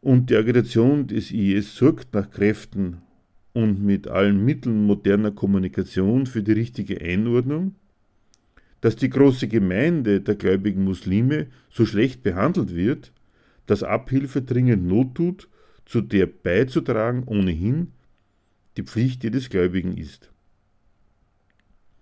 und 0.00 0.30
die 0.30 0.36
Agitation 0.36 1.08
des 1.08 1.32
IS 1.32 1.74
sorgt 1.74 2.14
nach 2.14 2.30
Kräften 2.30 2.98
und 3.52 3.82
mit 3.82 4.06
allen 4.06 4.44
Mitteln 4.44 4.86
moderner 4.86 5.32
Kommunikation 5.32 6.26
für 6.26 6.42
die 6.42 6.52
richtige 6.52 7.00
Einordnung, 7.00 7.74
dass 8.80 8.96
die 8.96 9.10
große 9.10 9.48
Gemeinde 9.48 10.20
der 10.20 10.36
gläubigen 10.36 10.84
Muslime 10.84 11.48
so 11.70 11.84
schlecht 11.84 12.22
behandelt 12.22 12.74
wird, 12.74 13.12
dass 13.66 13.82
Abhilfe 13.82 14.42
dringend 14.42 14.86
Not 14.86 15.14
tut, 15.14 15.48
zu 15.84 16.00
der 16.00 16.26
beizutragen 16.26 17.24
ohnehin 17.24 17.92
die 18.76 18.82
Pflicht 18.82 19.24
jedes 19.24 19.50
Gläubigen 19.50 19.96
ist. 19.96 20.30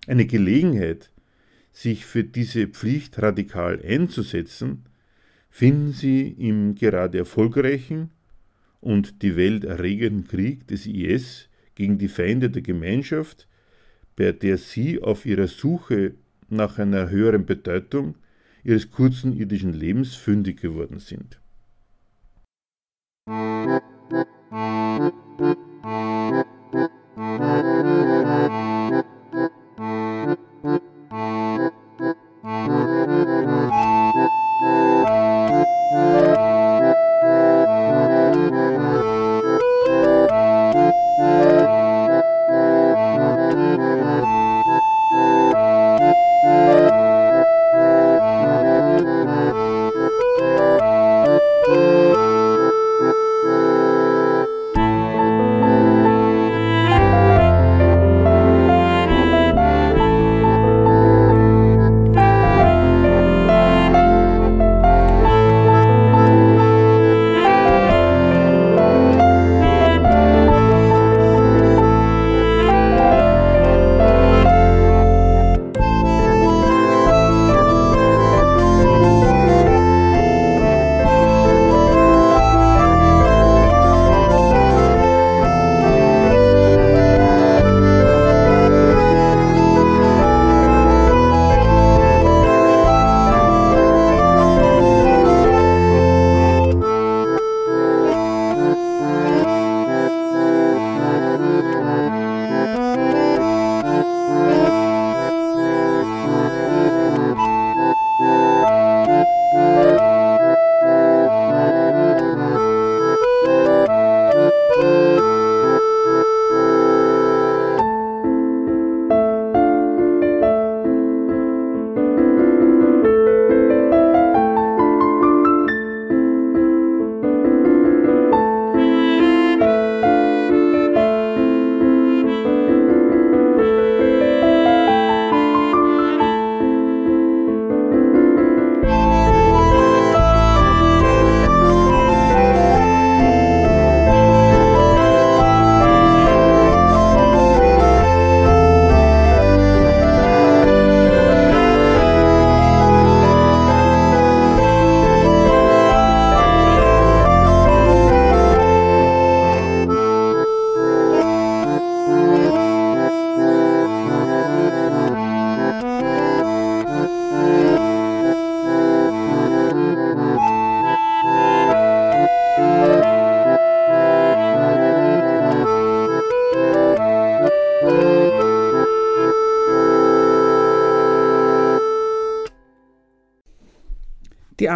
Eine 0.07 0.27
Gelegenheit, 0.27 1.11
sich 1.73 2.05
für 2.05 2.25
diese 2.25 2.69
Pflicht 2.69 3.21
radikal 3.21 3.83
einzusetzen, 3.83 4.85
finden 5.51 5.93
Sie 5.93 6.29
im 6.29 6.75
gerade 6.75 7.19
erfolgreichen 7.19 8.11
und 8.81 9.23
die 9.23 9.37
Welt 9.37 9.65
erregenden 9.65 10.27
Krieg 10.27 10.67
des 10.69 10.87
IS 10.87 11.49
gegen 11.75 11.99
die 11.99 12.09
Feinde 12.09 12.51
der 12.51 12.62
Gemeinschaft, 12.62 13.47
bei 14.17 14.33
der 14.33 14.59
Sie 14.59 15.03
auf 15.03 15.27
Ihrer 15.27 15.49
Suche 15.49 16.15
nach 16.49 16.79
einer 16.79 17.11
höheren 17.11 17.47
Bedeutung 17.47 18.17
ihres 18.65 18.91
kurzen 18.91 19.33
irdischen 19.33 19.73
Lebens 19.73 20.15
fündig 20.15 20.61
geworden 20.61 20.99
sind. 20.99 21.41
Musik 23.29 23.83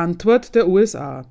Antwort 0.00 0.54
der 0.54 0.66
USA. 0.66 1.26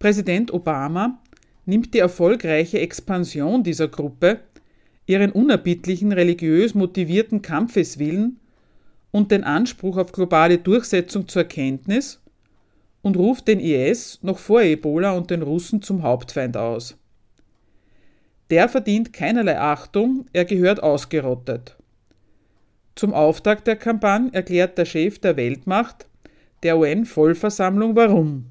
Präsident 0.00 0.52
Obama 0.52 1.20
nimmt 1.64 1.94
die 1.94 2.00
erfolgreiche 2.00 2.80
Expansion 2.80 3.62
dieser 3.62 3.86
Gruppe, 3.86 4.40
ihren 5.06 5.30
unerbittlichen 5.30 6.10
religiös 6.10 6.74
motivierten 6.74 7.42
Kampfeswillen 7.42 8.40
und 9.12 9.30
den 9.30 9.44
Anspruch 9.44 9.96
auf 9.96 10.10
globale 10.10 10.58
Durchsetzung 10.58 11.28
zur 11.28 11.44
Kenntnis 11.44 12.20
und 13.02 13.16
ruft 13.16 13.46
den 13.46 13.60
IS 13.60 14.18
noch 14.22 14.38
vor 14.38 14.62
Ebola 14.62 15.12
und 15.12 15.30
den 15.30 15.42
Russen 15.42 15.82
zum 15.82 16.02
Hauptfeind 16.02 16.56
aus. 16.56 16.96
Der 18.50 18.68
verdient 18.68 19.12
keinerlei 19.12 19.60
Achtung, 19.60 20.26
er 20.32 20.46
gehört 20.46 20.82
ausgerottet. 20.82 21.76
Zum 22.96 23.14
Auftakt 23.14 23.68
der 23.68 23.76
Kampagne 23.76 24.30
erklärt 24.32 24.78
der 24.78 24.84
Chef 24.84 25.20
der 25.20 25.36
Weltmacht 25.36 26.06
der 26.62 26.78
UN-Vollversammlung 26.78 27.96
warum. 27.96 28.46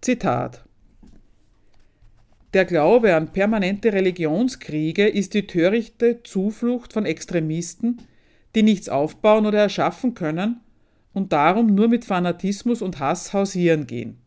Zitat 0.00 0.64
Der 2.52 2.64
Glaube 2.64 3.14
an 3.14 3.32
permanente 3.32 3.92
Religionskriege 3.92 5.08
ist 5.08 5.34
die 5.34 5.46
törichte 5.46 6.22
Zuflucht 6.22 6.92
von 6.92 7.06
Extremisten, 7.06 8.02
die 8.54 8.62
nichts 8.62 8.88
aufbauen 8.88 9.46
oder 9.46 9.58
erschaffen 9.58 10.14
können 10.14 10.60
und 11.12 11.32
darum 11.32 11.74
nur 11.74 11.88
mit 11.88 12.04
Fanatismus 12.04 12.82
und 12.82 12.98
Hass 12.98 13.32
hausieren 13.32 13.86
gehen. 13.86 14.18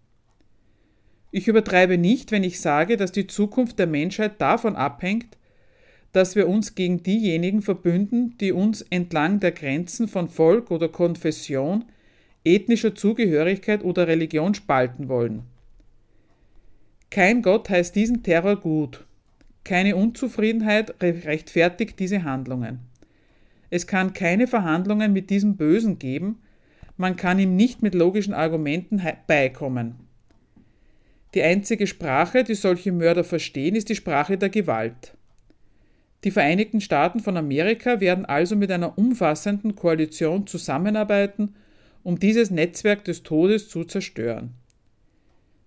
Ich 1.32 1.48
übertreibe 1.48 1.98
nicht, 1.98 2.32
wenn 2.32 2.44
ich 2.44 2.60
sage, 2.60 2.98
dass 2.98 3.12
die 3.12 3.28
Zukunft 3.28 3.78
der 3.80 3.88
Menschheit 3.88 4.42
davon 4.42 4.76
abhängt, 4.76 5.38
dass 6.14 6.36
wir 6.36 6.48
uns 6.48 6.74
gegen 6.74 7.04
diejenigen 7.04 7.62
verbünden, 7.62 8.38
die 8.40 8.52
uns 8.52 8.82
entlang 8.82 9.40
der 9.40 9.52
Grenzen 9.52 10.08
von 10.08 10.30
Volk 10.30 10.72
oder 10.72 10.88
Konfession, 10.88 11.86
ethnischer 12.44 12.96
Zugehörigkeit 12.96 13.84
oder 13.84 14.08
Religion 14.08 14.54
spalten 14.54 15.10
wollen. 15.10 15.44
Kein 17.10 17.42
Gott 17.42 17.70
heißt 17.70 17.96
diesen 17.96 18.24
Terror 18.24 18.58
gut. 18.58 19.06
Keine 19.64 19.96
Unzufriedenheit 19.96 20.96
rechtfertigt 21.02 22.00
diese 22.00 22.24
Handlungen. 22.24 22.80
Es 23.70 23.88
kann 23.88 24.14
keine 24.14 24.48
Verhandlungen 24.48 25.14
mit 25.14 25.30
diesem 25.30 25.58
Bösen 25.58 26.00
geben, 26.00 26.40
man 26.96 27.16
kann 27.16 27.38
ihm 27.38 27.56
nicht 27.56 27.84
mit 27.84 27.94
logischen 27.94 28.34
Argumenten 28.34 29.02
beikommen. 29.28 29.96
Die 31.34 31.44
einzige 31.44 31.86
Sprache, 31.86 32.44
die 32.44 32.56
solche 32.56 32.92
Mörder 32.92 33.24
verstehen, 33.24 33.76
ist 33.76 33.90
die 33.90 33.96
Sprache 33.96 34.38
der 34.38 34.50
Gewalt. 34.50 35.14
Die 36.24 36.32
Vereinigten 36.32 36.82
Staaten 36.82 37.20
von 37.20 37.38
Amerika 37.38 38.00
werden 38.00 38.26
also 38.26 38.56
mit 38.56 38.72
einer 38.72 38.98
umfassenden 38.98 39.76
Koalition 39.76 40.48
zusammenarbeiten, 40.48 41.54
um 42.04 42.20
dieses 42.20 42.52
Netzwerk 42.52 43.04
des 43.06 43.24
Todes 43.24 43.70
zu 43.70 43.84
zerstören. 43.84 44.54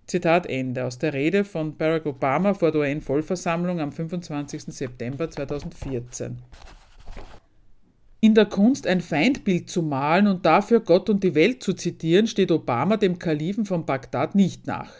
Zitat 0.07 0.45
Ende 0.47 0.85
aus 0.85 0.99
der 0.99 1.13
Rede 1.13 1.45
von 1.45 1.77
Barack 1.77 2.05
Obama 2.05 2.53
vor 2.53 2.71
der 2.71 2.81
UN-Vollversammlung 2.81 3.79
am 3.79 3.91
25. 3.91 4.63
September 4.63 5.29
2014. 5.29 6.37
In 8.19 8.35
der 8.35 8.45
Kunst 8.45 8.85
ein 8.85 9.01
Feindbild 9.01 9.69
zu 9.69 9.81
malen 9.81 10.27
und 10.27 10.45
dafür 10.45 10.81
Gott 10.81 11.09
und 11.09 11.23
die 11.23 11.33
Welt 11.33 11.63
zu 11.63 11.73
zitieren, 11.73 12.27
steht 12.27 12.51
Obama 12.51 12.97
dem 12.97 13.17
Kalifen 13.19 13.65
von 13.65 13.85
Bagdad 13.85 14.35
nicht 14.35 14.67
nach. 14.67 14.91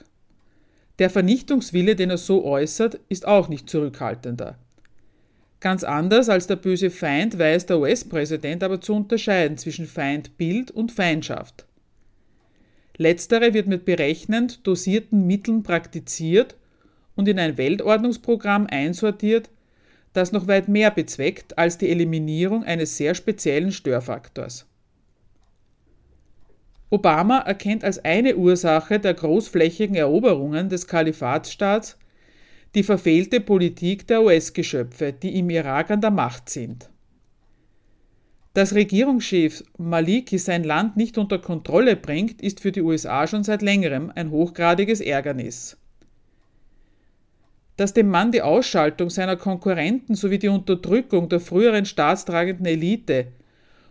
Der 0.98 1.10
Vernichtungswille, 1.10 1.96
den 1.96 2.10
er 2.10 2.18
so 2.18 2.46
äußert, 2.46 3.00
ist 3.10 3.28
auch 3.28 3.50
nicht 3.50 3.70
zurückhaltender. 3.70 4.58
Ganz 5.62 5.84
anders 5.84 6.28
als 6.28 6.48
der 6.48 6.56
böse 6.56 6.90
Feind 6.90 7.38
weiß 7.38 7.68
der 7.68 7.80
US-Präsident 7.80 8.64
aber 8.64 8.82
zu 8.82 8.96
unterscheiden 8.96 9.58
zwischen 9.58 9.86
Feindbild 9.86 10.72
und 10.72 10.92
Feindschaft. 10.92 11.66
Letztere 12.98 13.54
wird 13.54 13.68
mit 13.68 13.86
berechnend 13.86 14.66
dosierten 14.66 15.28
Mitteln 15.28 15.62
praktiziert 15.62 16.56
und 17.16 17.28
in 17.28 17.40
ein 17.40 17.58
Weltordnungsprogramm 17.58 18.68
einsortiert, 18.68 19.50
das 20.14 20.32
noch 20.32 20.48
weit 20.48 20.68
mehr 20.68 20.90
bezweckt 20.90 21.58
als 21.60 21.78
die 21.78 21.90
Eliminierung 21.90 22.64
eines 22.64 22.98
sehr 22.98 23.14
speziellen 23.14 23.72
Störfaktors. 23.72 24.66
Obama 26.90 27.38
erkennt 27.38 27.84
als 27.84 28.04
eine 28.04 28.36
Ursache 28.36 29.00
der 29.00 29.14
großflächigen 29.14 29.96
Eroberungen 29.96 30.70
des 30.70 30.88
Kalifatsstaats 30.88 31.98
die 32.76 32.84
verfehlte 32.84 33.42
Politik 33.42 34.08
der 34.08 34.24
US-Geschöpfe, 34.24 35.14
die 35.14 35.38
im 35.38 35.50
Irak 35.50 35.92
an 35.92 36.02
der 36.02 36.12
Macht 36.12 36.50
sind. 36.50 36.90
Dass 38.54 38.76
Regierungschef 38.76 39.64
Maliki 39.78 40.38
sein 40.38 40.64
Land 40.64 40.98
nicht 40.98 41.18
unter 41.18 41.40
Kontrolle 41.40 41.96
bringt, 41.96 42.42
ist 42.42 42.60
für 42.60 42.72
die 42.72 42.82
USA 42.82 43.28
schon 43.28 43.44
seit 43.44 43.62
längerem 43.62 44.12
ein 44.14 44.32
hochgradiges 44.32 45.00
Ärgernis 45.00 45.78
dass 47.82 47.94
dem 47.94 48.10
Mann 48.10 48.32
die 48.32 48.44
Ausschaltung 48.44 49.10
seiner 49.10 49.38
Konkurrenten 49.38 50.14
sowie 50.14 50.38
die 50.38 50.50
Unterdrückung 50.50 51.30
der 51.30 51.40
früheren 51.40 51.86
staatstragenden 51.86 52.68
Elite, 52.68 53.28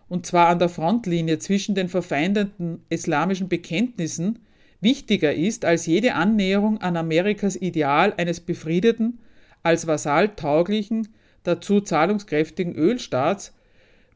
und 0.08 0.26
zwar 0.26 0.46
an 0.48 0.60
der 0.60 0.68
Frontlinie 0.68 1.40
zwischen 1.40 1.74
den 1.74 1.88
verfeindeten 1.88 2.84
islamischen 2.88 3.48
Bekenntnissen, 3.48 4.38
wichtiger 4.80 5.34
ist 5.34 5.64
als 5.64 5.86
jede 5.86 6.14
Annäherung 6.14 6.78
an 6.78 6.96
Amerikas 6.96 7.56
Ideal 7.56 8.14
eines 8.16 8.40
befriedeten, 8.40 9.20
als 9.62 9.86
Vasall 9.86 10.34
tauglichen, 10.36 11.08
dazu 11.42 11.80
zahlungskräftigen 11.80 12.74
Ölstaats, 12.74 13.54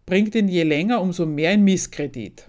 bringt 0.06 0.34
ihn 0.34 0.48
je 0.48 0.62
länger 0.62 1.00
umso 1.00 1.26
mehr 1.26 1.52
in 1.52 1.64
Misskredit. 1.64 2.48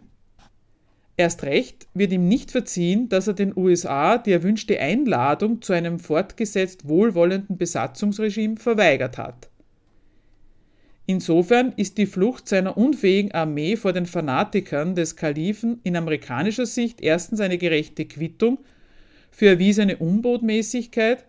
Erst 1.17 1.43
recht 1.43 1.87
wird 1.93 2.11
ihm 2.11 2.27
nicht 2.27 2.51
verziehen, 2.51 3.07
dass 3.07 3.27
er 3.27 3.33
den 3.33 3.55
USA 3.55 4.17
die 4.17 4.33
erwünschte 4.33 4.79
Einladung 4.79 5.61
zu 5.61 5.71
einem 5.71 5.99
fortgesetzt 5.99 6.89
wohlwollenden 6.89 7.57
Besatzungsregime 7.57 8.57
verweigert 8.57 9.17
hat. 9.17 9.49
Insofern 11.07 11.73
ist 11.77 11.97
die 11.97 12.07
Flucht 12.07 12.47
seiner 12.47 12.77
unfähigen 12.77 13.31
Armee 13.31 13.75
vor 13.75 13.93
den 13.93 14.07
Fanatikern 14.07 14.95
des 14.95 15.15
Kalifen 15.15 15.79
in 15.83 15.95
amerikanischer 15.95 16.65
Sicht 16.65 17.01
erstens 17.01 17.39
eine 17.39 17.59
gerechte 17.59 18.05
Quittung 18.05 18.59
für 19.29 19.47
erwiesene 19.47 19.97
Unbotmäßigkeit 19.97 21.25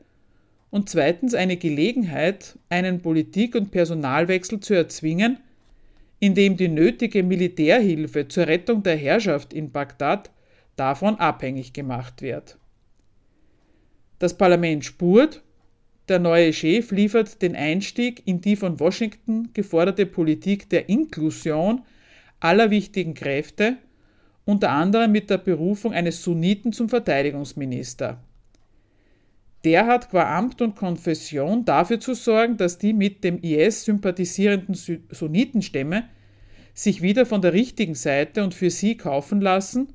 und 0.70 0.88
zweitens 0.88 1.34
eine 1.34 1.58
Gelegenheit, 1.58 2.58
einen 2.70 3.02
Politik- 3.02 3.54
und 3.54 3.70
Personalwechsel 3.70 4.60
zu 4.60 4.74
erzwingen, 4.74 5.38
indem 6.20 6.56
die 6.56 6.68
nötige 6.68 7.22
Militärhilfe 7.22 8.28
zur 8.28 8.46
Rettung 8.46 8.82
der 8.82 8.96
Herrschaft 8.96 9.52
in 9.52 9.72
Bagdad 9.72 10.30
davon 10.76 11.16
abhängig 11.16 11.74
gemacht 11.74 12.22
wird. 12.22 12.58
Das 14.18 14.36
Parlament 14.36 14.84
spurt, 14.84 15.42
der 16.08 16.18
neue 16.18 16.52
Chef 16.52 16.90
liefert 16.92 17.42
den 17.42 17.56
Einstieg 17.56 18.22
in 18.26 18.40
die 18.40 18.56
von 18.56 18.78
Washington 18.78 19.50
geforderte 19.52 20.06
Politik 20.06 20.70
der 20.70 20.88
Inklusion 20.88 21.82
aller 22.38 22.70
wichtigen 22.70 23.14
Kräfte, 23.14 23.76
unter 24.44 24.70
anderem 24.70 25.10
mit 25.10 25.30
der 25.30 25.38
Berufung 25.38 25.92
eines 25.92 26.22
Sunniten 26.22 26.72
zum 26.72 26.88
Verteidigungsminister. 26.88 28.22
Der 29.64 29.86
hat 29.86 30.10
qua 30.10 30.38
Amt 30.38 30.62
und 30.62 30.76
Konfession 30.76 31.64
dafür 31.64 31.98
zu 31.98 32.14
sorgen, 32.14 32.56
dass 32.56 32.78
die 32.78 32.92
mit 32.92 33.24
dem 33.24 33.40
IS 33.42 33.84
sympathisierenden 33.84 34.76
Sunnitenstämme 35.10 36.04
sich 36.72 37.02
wieder 37.02 37.26
von 37.26 37.42
der 37.42 37.52
richtigen 37.52 37.96
Seite 37.96 38.44
und 38.44 38.54
für 38.54 38.70
sie 38.70 38.96
kaufen 38.96 39.40
lassen 39.40 39.94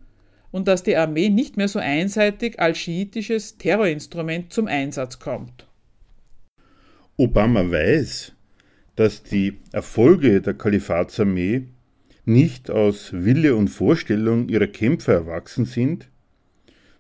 und 0.52 0.68
dass 0.68 0.84
die 0.84 0.98
Armee 0.98 1.30
nicht 1.30 1.56
mehr 1.56 1.70
so 1.70 1.80
einseitig 1.80 2.60
als 2.60 2.80
schiitisches 2.80 3.58
Terrorinstrument 3.58 4.52
zum 4.52 4.68
Einsatz 4.68 5.20
kommt. 5.20 5.71
Obama 7.22 7.70
weiß, 7.70 8.34
dass 8.96 9.22
die 9.22 9.60
Erfolge 9.72 10.42
der 10.42 10.56
Kalifatsarmee 10.56 11.66
nicht 12.26 12.72
aus 12.72 13.14
Wille 13.14 13.56
und 13.56 13.68
Vorstellung 13.68 14.50
ihrer 14.50 14.66
Kämpfer 14.66 15.14
erwachsen 15.14 15.66
sind, 15.66 16.10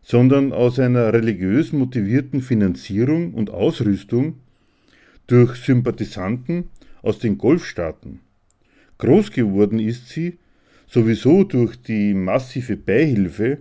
sondern 0.03 0.53
aus 0.53 0.77
einer 0.77 1.11
religiös 1.11 1.73
motivierten 1.73 2.43
Finanzierung 2.43 3.33
und 3.33 3.49
Ausrüstung 3.49 4.35
durch 5.25 5.55
Sympathisanten 5.55 6.65
aus 7.01 7.17
den 7.17 7.39
Golfstaaten. 7.39 8.19
Groß 8.99 9.31
geworden 9.31 9.79
ist 9.79 10.09
sie 10.09 10.37
sowieso 10.85 11.45
durch 11.45 11.81
die 11.81 12.13
massive 12.13 12.77
Beihilfe, 12.77 13.57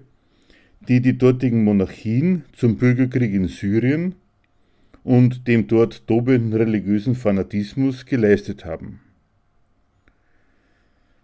die 0.87 1.01
die 1.01 1.16
dortigen 1.16 1.64
Monarchien 1.64 2.44
zum 2.53 2.77
Bürgerkrieg 2.77 3.33
in 3.33 3.49
Syrien 3.49 4.14
und 5.05 5.47
dem 5.49 5.67
dort 5.67 6.07
tobenden 6.07 6.53
religiösen 6.53 7.15
Fanatismus 7.15 8.07
geleistet 8.07 8.65
haben. 8.65 9.01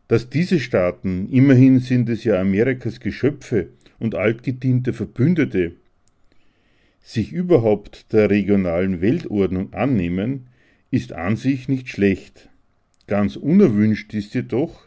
Dass 0.09 0.31
diese 0.31 0.61
Staaten, 0.61 1.29
immerhin 1.31 1.81
sind 1.81 2.09
es 2.09 2.25
ja 2.25 2.41
Amerikas 2.41 3.01
Geschöpfe, 3.01 3.69
und 3.99 4.15
altgediente 4.15 4.93
Verbündete 4.93 5.73
sich 7.01 7.33
überhaupt 7.33 8.12
der 8.12 8.31
regionalen 8.31 9.01
Weltordnung 9.01 9.73
annehmen, 9.73 10.49
ist 10.91 11.12
an 11.12 11.37
sich 11.37 11.69
nicht 11.69 11.89
schlecht. 11.89 12.49
Ganz 13.07 13.37
unerwünscht 13.37 14.12
ist 14.12 14.35
jedoch, 14.35 14.87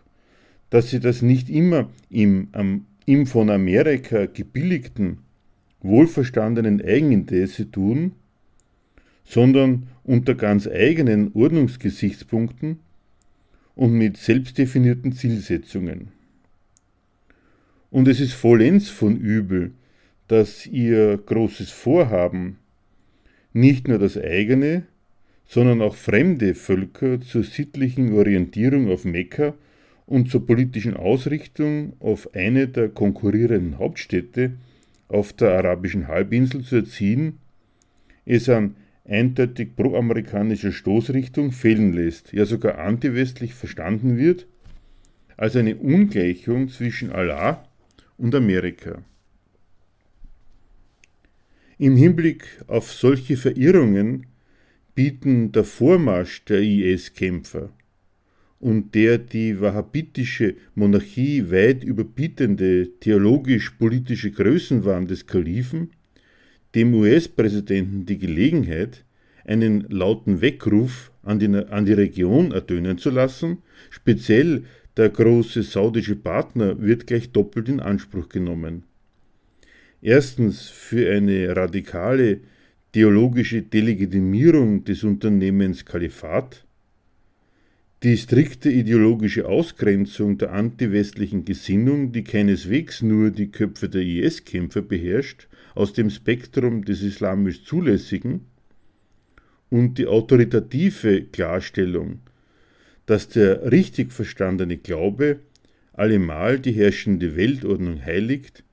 dass 0.69 0.89
sie 0.89 0.99
das 0.99 1.21
nicht 1.21 1.49
immer 1.49 1.89
im 2.09 2.49
am 2.51 2.85
im 3.05 3.25
von 3.25 3.49
Amerika 3.49 4.27
gebilligten, 4.27 5.19
wohlverstandenen 5.81 6.79
Eigeninteresse 6.79 7.71
tun, 7.71 8.11
sondern 9.29 9.87
unter 10.03 10.33
ganz 10.33 10.67
eigenen 10.67 11.31
Ordnungsgesichtspunkten 11.35 12.79
und 13.75 13.93
mit 13.93 14.17
selbstdefinierten 14.17 15.13
Zielsetzungen. 15.13 16.07
Und 17.91 18.07
es 18.07 18.19
ist 18.19 18.33
vollends 18.33 18.89
von 18.89 19.15
übel, 19.15 19.71
dass 20.27 20.65
ihr 20.65 21.15
großes 21.17 21.69
Vorhaben 21.69 22.57
nicht 23.53 23.87
nur 23.87 23.99
das 23.99 24.17
eigene, 24.17 24.87
sondern 25.45 25.83
auch 25.83 25.95
fremde 25.95 26.55
Völker 26.55 27.21
zur 27.21 27.43
sittlichen 27.43 28.13
Orientierung 28.13 28.89
auf 28.89 29.05
Mekka 29.05 29.53
und 30.07 30.31
zur 30.31 30.47
politischen 30.47 30.97
Ausrichtung 30.97 31.93
auf 31.99 32.33
eine 32.33 32.67
der 32.67 32.89
konkurrierenden 32.89 33.77
Hauptstädte 33.77 34.53
auf 35.07 35.33
der 35.33 35.51
arabischen 35.51 36.07
Halbinsel 36.07 36.63
zu 36.63 36.77
erziehen, 36.77 37.37
es 38.25 38.49
an 38.49 38.75
eindeutig 39.09 39.75
proamerikanischer 39.75 40.71
Stoßrichtung 40.71 41.51
fehlen 41.51 41.93
lässt, 41.93 42.31
ja 42.31 42.45
sogar 42.45 42.77
antiwestlich 42.77 43.53
verstanden 43.53 44.17
wird, 44.17 44.47
als 45.35 45.55
eine 45.55 45.75
Ungleichung 45.75 46.69
zwischen 46.69 47.11
Allah 47.11 47.67
und 48.17 48.35
Amerika. 48.35 49.03
Im 51.77 51.95
Hinblick 51.95 52.43
auf 52.67 52.91
solche 52.91 53.37
Verirrungen 53.37 54.27
bieten 54.95 55.53
der 55.53 55.63
Vormarsch 55.63 56.43
der 56.45 56.61
IS-Kämpfer 56.61 57.69
und 58.59 58.93
der 58.93 59.17
die 59.17 59.61
wahhabitische 59.61 60.55
Monarchie 60.75 61.49
weit 61.49 61.85
überbietende 61.85 62.89
theologisch-politische 62.99 64.31
Größenwahn 64.31 65.07
des 65.07 65.25
Kalifen 65.25 65.91
dem 66.75 66.93
US-Präsidenten 66.93 68.05
die 68.05 68.17
Gelegenheit, 68.17 69.03
einen 69.45 69.81
lauten 69.89 70.41
Weckruf 70.41 71.11
an 71.23 71.39
die, 71.39 71.47
an 71.47 71.85
die 71.85 71.93
Region 71.93 72.51
ertönen 72.51 72.97
zu 72.97 73.09
lassen, 73.09 73.59
speziell 73.89 74.63
der 74.97 75.09
große 75.09 75.63
saudische 75.63 76.15
Partner 76.15 76.79
wird 76.81 77.07
gleich 77.07 77.31
doppelt 77.31 77.69
in 77.69 77.79
Anspruch 77.79 78.29
genommen. 78.29 78.83
Erstens 80.01 80.69
für 80.69 81.11
eine 81.11 81.55
radikale 81.55 82.41
theologische 82.91 83.61
Delegitimierung 83.61 84.83
des 84.83 85.03
Unternehmens 85.03 85.85
Kalifat, 85.85 86.65
die 88.03 88.15
strikte 88.15 88.71
ideologische 88.71 89.45
Ausgrenzung 89.45 90.37
der 90.37 90.53
antiwestlichen 90.53 91.43
Gesinnung, 91.43 92.13
die 92.13 92.23
keineswegs 92.23 93.01
nur 93.01 93.29
die 93.29 93.51
Köpfe 93.51 93.89
der 93.89 94.03
IS-Kämpfer 94.03 94.81
beherrscht, 94.81 95.49
aus 95.75 95.91
dem 95.91 96.09
Spektrum 96.09 96.85
des 96.85 97.01
islamisch 97.01 97.65
Zulässigen 97.65 98.45
und 99.69 99.97
die 99.97 100.07
autoritative 100.07 101.23
Klarstellung, 101.23 102.19
dass 103.05 103.27
der 103.27 103.69
richtig 103.69 104.13
verstandene 104.13 104.77
Glaube 104.77 105.39
allemal 105.91 106.57
die 106.57 106.71
herrschende 106.71 107.35
Weltordnung 107.35 108.03
heiligt 108.03 108.63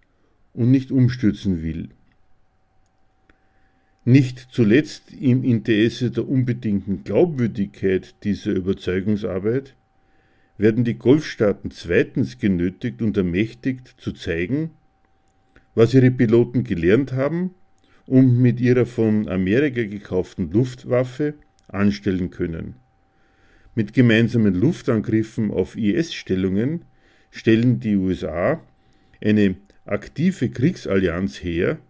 und 0.52 0.70
nicht 0.70 0.92
umstürzen 0.92 1.64
will. 1.64 1.88
Nicht 4.08 4.38
zuletzt 4.52 5.12
im 5.12 5.42
Interesse 5.42 6.12
der 6.12 6.28
unbedingten 6.28 7.02
Glaubwürdigkeit 7.02 8.14
dieser 8.22 8.52
Überzeugungsarbeit 8.52 9.74
werden 10.58 10.84
die 10.84 10.94
Golfstaaten 10.94 11.72
zweitens 11.72 12.38
genötigt 12.38 13.02
und 13.02 13.16
ermächtigt 13.16 13.96
zu 13.98 14.12
zeigen, 14.12 14.70
was 15.74 15.92
ihre 15.92 16.12
Piloten 16.12 16.62
gelernt 16.62 17.14
haben 17.14 17.50
und 18.06 18.40
mit 18.40 18.60
ihrer 18.60 18.86
von 18.86 19.28
Amerika 19.28 19.82
gekauften 19.82 20.52
Luftwaffe 20.52 21.34
anstellen 21.66 22.30
können. 22.30 22.76
Mit 23.74 23.92
gemeinsamen 23.92 24.54
Luftangriffen 24.54 25.50
auf 25.50 25.76
IS-Stellungen 25.76 26.84
stellen 27.32 27.80
die 27.80 27.96
USA 27.96 28.62
eine 29.20 29.56
aktive 29.84 30.48
Kriegsallianz 30.48 31.42
her, 31.42 31.80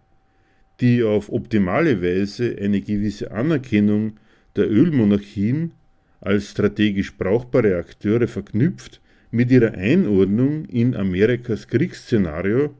die 0.79 1.03
auf 1.03 1.31
optimale 1.31 2.01
Weise 2.01 2.55
eine 2.59 2.81
gewisse 2.81 3.31
Anerkennung 3.31 4.17
der 4.55 4.69
Ölmonarchien 4.69 5.71
als 6.21 6.51
strategisch 6.51 7.15
brauchbare 7.15 7.77
Akteure 7.77 8.27
verknüpft 8.27 9.01
mit 9.31 9.51
ihrer 9.51 9.73
Einordnung 9.73 10.65
in 10.65 10.95
Amerikas 10.95 11.67
Kriegsszenario 11.67 12.73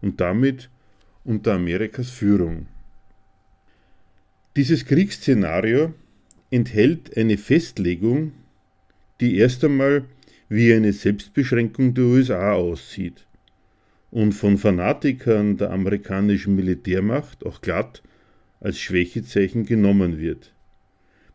und 0.00 0.20
damit 0.20 0.70
unter 1.24 1.54
Amerikas 1.54 2.10
Führung. 2.10 2.66
Dieses 4.56 4.84
Kriegsszenario 4.84 5.94
enthält 6.50 7.16
eine 7.16 7.38
Festlegung, 7.38 8.32
die 9.20 9.36
erst 9.38 9.64
einmal 9.64 10.04
wie 10.48 10.72
eine 10.72 10.92
Selbstbeschränkung 10.92 11.94
der 11.94 12.04
USA 12.04 12.52
aussieht 12.52 13.23
und 14.14 14.30
von 14.30 14.58
Fanatikern 14.58 15.56
der 15.56 15.72
amerikanischen 15.72 16.54
Militärmacht 16.54 17.44
auch 17.44 17.60
glatt 17.60 18.00
als 18.60 18.78
Schwächezeichen 18.78 19.66
genommen 19.66 20.20
wird. 20.20 20.54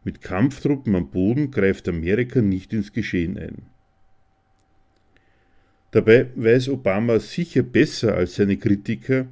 Mit 0.05 0.21
Kampftruppen 0.21 0.95
am 0.95 1.11
Boden 1.11 1.51
greift 1.51 1.89
Amerika 1.89 2.41
nicht 2.41 2.71
ins 2.71 2.93
Geschehen 2.93 3.38
ein. 3.38 3.63
Dabei 5.91 6.27
weiß 6.36 6.69
Obama 6.69 7.19
sicher 7.19 7.63
besser 7.63 8.15
als 8.15 8.36
seine 8.36 8.55
Kritiker, 8.55 9.27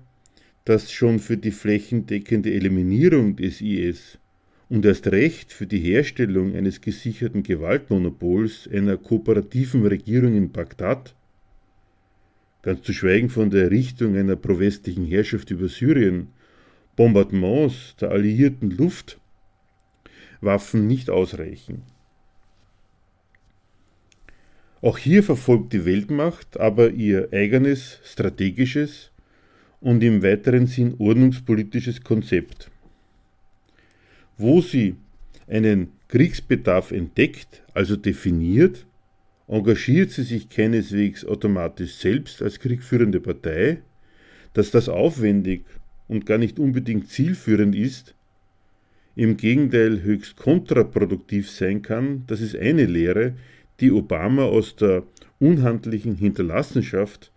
dass 0.65 0.91
schon 0.91 1.17
für 1.17 1.37
die 1.37 1.51
flächendeckende 1.51 2.53
Eliminierung 2.53 3.37
des 3.37 3.61
IS 3.61 4.17
und 4.67 4.85
erst 4.85 5.07
recht 5.07 5.53
für 5.53 5.67
die 5.67 5.79
Herstellung 5.79 6.53
eines 6.53 6.81
gesicherten 6.81 7.43
Gewaltmonopols 7.43 8.67
einer 8.73 8.97
kooperativen 8.97 9.85
Regierung 9.85 10.35
in 10.35 10.51
Bagdad 10.51 11.15
ganz 12.68 12.84
zu 12.84 12.91
schweigen 12.91 13.30
von 13.30 13.49
der 13.49 13.63
Errichtung 13.63 14.18
einer 14.18 14.36
prowestlichen 14.36 15.05
Herrschaft 15.05 15.51
über 15.51 15.70
Syrien, 15.70 16.28
Bombardements 16.97 17.95
der 17.95 18.11
alliierten 18.11 18.72
Luftwaffen 20.41 20.86
nicht 20.86 21.09
ausreichen. 21.09 21.84
Auch 24.82 24.97
hier 24.97 25.24
verfolgt 25.24 25.72
die 25.72 25.86
Weltmacht 25.86 26.59
aber 26.59 26.89
ihr 26.89 27.30
eigenes 27.32 28.01
strategisches 28.03 29.11
und 29.80 30.03
im 30.03 30.22
weiteren 30.22 30.68
Sinn 30.68 30.95
ordnungspolitisches 30.97 32.03
Konzept. 32.03 32.70
Wo 34.38 34.59
sie 34.59 34.97
einen 35.47 35.93
Kriegsbedarf 36.09 36.91
entdeckt, 36.91 37.63
also 37.74 37.95
definiert, 37.95 38.86
engagiert 39.47 40.11
sie 40.11 40.23
sich 40.23 40.49
keineswegs 40.49 41.25
automatisch 41.25 41.95
selbst 41.95 42.41
als 42.41 42.59
kriegführende 42.59 43.19
Partei, 43.19 43.81
dass 44.53 44.71
das 44.71 44.89
aufwendig 44.89 45.65
und 46.07 46.25
gar 46.25 46.37
nicht 46.37 46.59
unbedingt 46.59 47.09
zielführend 47.09 47.75
ist, 47.75 48.13
im 49.15 49.35
Gegenteil 49.35 50.03
höchst 50.03 50.35
kontraproduktiv 50.35 51.49
sein 51.49 51.81
kann, 51.81 52.23
das 52.27 52.39
ist 52.41 52.55
eine 52.55 52.85
Lehre, 52.85 53.33
die 53.79 53.91
Obama 53.91 54.43
aus 54.43 54.75
der 54.75 55.03
unhandlichen 55.39 56.15
Hinterlassenschaft 56.15 57.31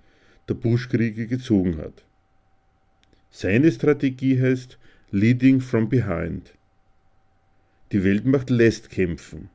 der 0.48 0.54
Bush-Kriege 0.54 1.26
gezogen 1.26 1.78
hat. 1.78 2.04
Seine 3.30 3.70
Strategie 3.70 4.40
heißt 4.40 4.78
Leading 5.11 5.61
from 5.61 5.88
Behind. 5.88 6.52
Die 7.92 8.04
Weltmacht 8.04 8.50
lässt 8.50 8.90
kämpfen, 8.90 9.48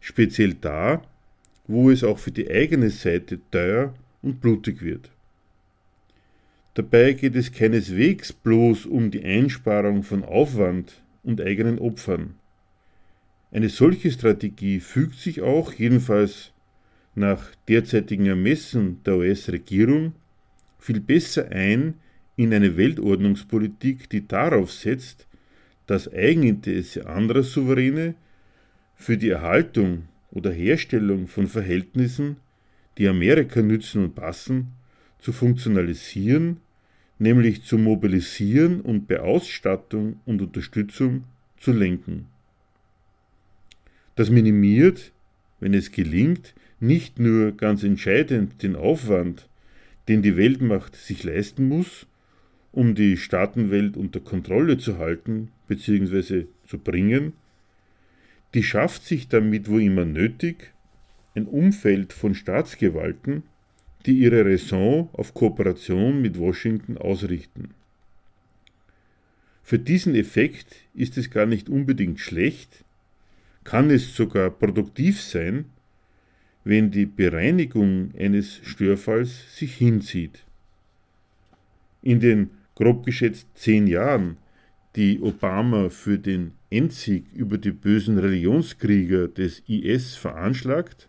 speziell 0.00 0.54
da, 0.54 1.02
wo 1.66 1.90
es 1.90 2.04
auch 2.04 2.18
für 2.18 2.30
die 2.30 2.50
eigene 2.50 2.90
Seite 2.90 3.40
teuer 3.50 3.94
und 4.22 4.40
blutig 4.40 4.82
wird. 4.82 5.10
Dabei 6.74 7.12
geht 7.12 7.36
es 7.36 7.52
keineswegs 7.52 8.32
bloß 8.32 8.86
um 8.86 9.10
die 9.10 9.24
Einsparung 9.24 10.02
von 10.02 10.24
Aufwand 10.24 11.02
und 11.22 11.40
eigenen 11.40 11.78
Opfern. 11.78 12.34
Eine 13.52 13.68
solche 13.68 14.10
Strategie 14.10 14.80
fügt 14.80 15.14
sich 15.14 15.40
auch, 15.40 15.72
jedenfalls 15.72 16.52
nach 17.14 17.54
derzeitigen 17.68 18.26
Ermessen 18.26 19.00
der 19.04 19.18
US-Regierung, 19.18 20.14
viel 20.78 21.00
besser 21.00 21.50
ein 21.52 21.94
in 22.36 22.52
eine 22.52 22.76
Weltordnungspolitik, 22.76 24.10
die 24.10 24.26
darauf 24.26 24.72
setzt, 24.72 25.28
das 25.86 26.12
Eigeninteresse 26.12 27.06
anderer 27.06 27.44
Souveräne 27.44 28.16
für 28.96 29.16
die 29.16 29.30
Erhaltung 29.30 30.08
oder 30.34 30.52
Herstellung 30.52 31.28
von 31.28 31.46
Verhältnissen, 31.46 32.36
die 32.98 33.08
Amerika 33.08 33.62
nützen 33.62 34.04
und 34.04 34.14
passen, 34.14 34.72
zu 35.18 35.32
funktionalisieren, 35.32 36.58
nämlich 37.18 37.62
zu 37.62 37.78
mobilisieren 37.78 38.80
und 38.80 39.08
bei 39.08 39.20
Ausstattung 39.20 40.20
und 40.26 40.42
Unterstützung 40.42 41.24
zu 41.56 41.72
lenken. 41.72 42.26
Das 44.16 44.30
minimiert, 44.30 45.12
wenn 45.60 45.72
es 45.72 45.92
gelingt, 45.92 46.54
nicht 46.78 47.18
nur 47.18 47.52
ganz 47.52 47.82
entscheidend 47.82 48.62
den 48.62 48.76
Aufwand, 48.76 49.48
den 50.08 50.22
die 50.22 50.36
Weltmacht 50.36 50.94
sich 50.94 51.24
leisten 51.24 51.68
muss, 51.68 52.06
um 52.72 52.94
die 52.94 53.16
Staatenwelt 53.16 53.96
unter 53.96 54.20
Kontrolle 54.20 54.78
zu 54.78 54.98
halten 54.98 55.50
bzw. 55.68 56.46
zu 56.66 56.78
bringen, 56.78 57.32
die 58.54 58.62
schafft 58.62 59.04
sich 59.04 59.28
damit 59.28 59.68
wo 59.68 59.78
immer 59.78 60.04
nötig 60.04 60.72
ein 61.34 61.46
Umfeld 61.46 62.12
von 62.12 62.34
Staatsgewalten, 62.34 63.42
die 64.06 64.18
ihre 64.18 64.44
Raison 64.44 65.08
auf 65.12 65.34
Kooperation 65.34 66.22
mit 66.22 66.38
Washington 66.38 66.96
ausrichten. 66.96 67.74
Für 69.62 69.78
diesen 69.78 70.14
Effekt 70.14 70.76
ist 70.94 71.16
es 71.16 71.30
gar 71.30 71.46
nicht 71.46 71.68
unbedingt 71.68 72.20
schlecht, 72.20 72.84
kann 73.64 73.90
es 73.90 74.14
sogar 74.14 74.50
produktiv 74.50 75.20
sein, 75.20 75.64
wenn 76.64 76.90
die 76.90 77.06
Bereinigung 77.06 78.12
eines 78.16 78.60
Störfalls 78.62 79.56
sich 79.56 79.74
hinzieht. 79.74 80.44
In 82.02 82.20
den 82.20 82.50
grob 82.74 83.04
geschätzt 83.04 83.48
zehn 83.54 83.86
Jahren, 83.86 84.36
die 84.96 85.20
Obama 85.20 85.88
für 85.88 86.18
den 86.18 86.52
Endsieg 86.70 87.26
über 87.34 87.58
die 87.58 87.72
bösen 87.72 88.18
Religionskrieger 88.18 89.28
des 89.28 89.62
IS 89.66 90.14
veranschlagt, 90.14 91.08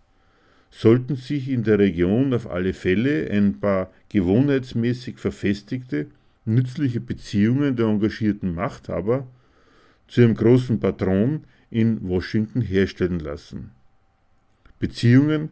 sollten 0.71 1.15
sich 1.15 1.49
in 1.49 1.63
der 1.63 1.79
Region 1.79 2.33
auf 2.33 2.49
alle 2.49 2.73
Fälle 2.73 3.29
ein 3.31 3.59
paar 3.59 3.91
gewohnheitsmäßig 4.09 5.19
verfestigte, 5.19 6.07
nützliche 6.45 6.99
Beziehungen 6.99 7.75
der 7.75 7.87
engagierten 7.87 8.53
Machthaber 8.53 9.27
zu 10.07 10.21
ihrem 10.21 10.35
großen 10.35 10.79
Patron 10.79 11.43
in 11.69 12.07
Washington 12.07 12.61
herstellen 12.61 13.19
lassen. 13.19 13.71
Beziehungen 14.79 15.49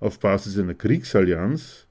auf 0.00 0.18
Basis 0.18 0.58
einer 0.58 0.74
Kriegsallianz, 0.74 1.86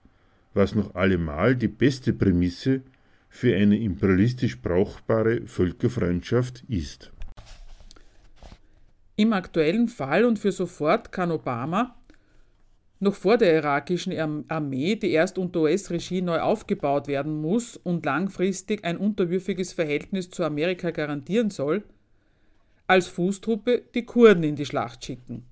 was 0.53 0.75
noch 0.75 0.95
allemal 0.95 1.55
die 1.55 1.67
beste 1.67 2.11
Prämisse 2.11 2.81
für 3.29 3.55
eine 3.55 3.77
imperialistisch 3.77 4.61
brauchbare 4.61 5.45
Völkerfreundschaft 5.45 6.63
ist. 6.67 7.11
Im 9.15 9.33
aktuellen 9.33 9.87
Fall 9.87 10.25
und 10.25 10.39
für 10.39 10.51
sofort 10.51 11.11
kann 11.11 11.31
Obama 11.31 11.95
noch 12.99 13.15
vor 13.15 13.37
der 13.37 13.53
irakischen 13.55 14.49
Armee, 14.49 14.95
die 14.95 15.11
erst 15.11 15.37
unter 15.37 15.61
US-Regie 15.61 16.21
neu 16.21 16.39
aufgebaut 16.39 17.07
werden 17.07 17.41
muss 17.41 17.77
und 17.77 18.05
langfristig 18.05 18.83
ein 18.83 18.97
unterwürfiges 18.97 19.73
Verhältnis 19.73 20.29
zu 20.29 20.43
Amerika 20.43 20.91
garantieren 20.91 21.49
soll, 21.49 21.83
als 22.87 23.07
Fußtruppe 23.07 23.83
die 23.93 24.03
Kurden 24.03 24.43
in 24.43 24.55
die 24.55 24.65
Schlacht 24.65 25.05
schicken. 25.05 25.45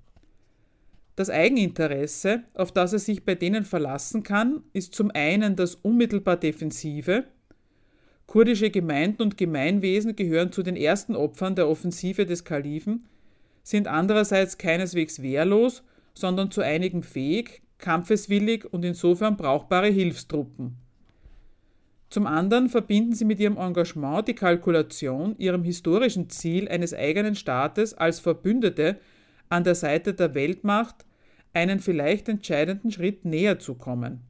Das 1.16 1.30
Eigeninteresse, 1.30 2.44
auf 2.54 2.70
das 2.70 2.92
er 2.92 2.98
sich 2.98 3.24
bei 3.24 3.34
denen 3.34 3.64
verlassen 3.64 4.22
kann, 4.22 4.62
ist 4.72 4.94
zum 4.94 5.10
einen 5.12 5.56
das 5.56 5.74
unmittelbar 5.74 6.36
Defensive. 6.36 7.24
Kurdische 8.28 8.70
Gemeinden 8.70 9.22
und 9.22 9.36
Gemeinwesen 9.36 10.14
gehören 10.14 10.52
zu 10.52 10.62
den 10.62 10.76
ersten 10.76 11.16
Opfern 11.16 11.56
der 11.56 11.68
Offensive 11.68 12.24
des 12.26 12.44
Kalifen, 12.44 13.08
sind 13.64 13.88
andererseits 13.88 14.56
keineswegs 14.56 15.20
wehrlos 15.20 15.82
sondern 16.18 16.50
zu 16.50 16.62
einigen 16.62 17.04
fähig, 17.04 17.62
kampfeswillig 17.78 18.72
und 18.72 18.84
insofern 18.84 19.36
brauchbare 19.36 19.86
Hilfstruppen. 19.86 20.76
Zum 22.10 22.26
anderen 22.26 22.68
verbinden 22.68 23.14
sie 23.14 23.24
mit 23.24 23.38
ihrem 23.38 23.56
Engagement 23.56 24.26
die 24.26 24.34
Kalkulation, 24.34 25.36
ihrem 25.38 25.62
historischen 25.62 26.28
Ziel 26.28 26.68
eines 26.68 26.92
eigenen 26.92 27.36
Staates 27.36 27.94
als 27.94 28.18
Verbündete 28.18 28.98
an 29.48 29.62
der 29.62 29.76
Seite 29.76 30.12
der 30.12 30.34
Weltmacht 30.34 31.06
einen 31.52 31.78
vielleicht 31.78 32.28
entscheidenden 32.28 32.90
Schritt 32.90 33.24
näher 33.24 33.60
zu 33.60 33.74
kommen. 33.74 34.27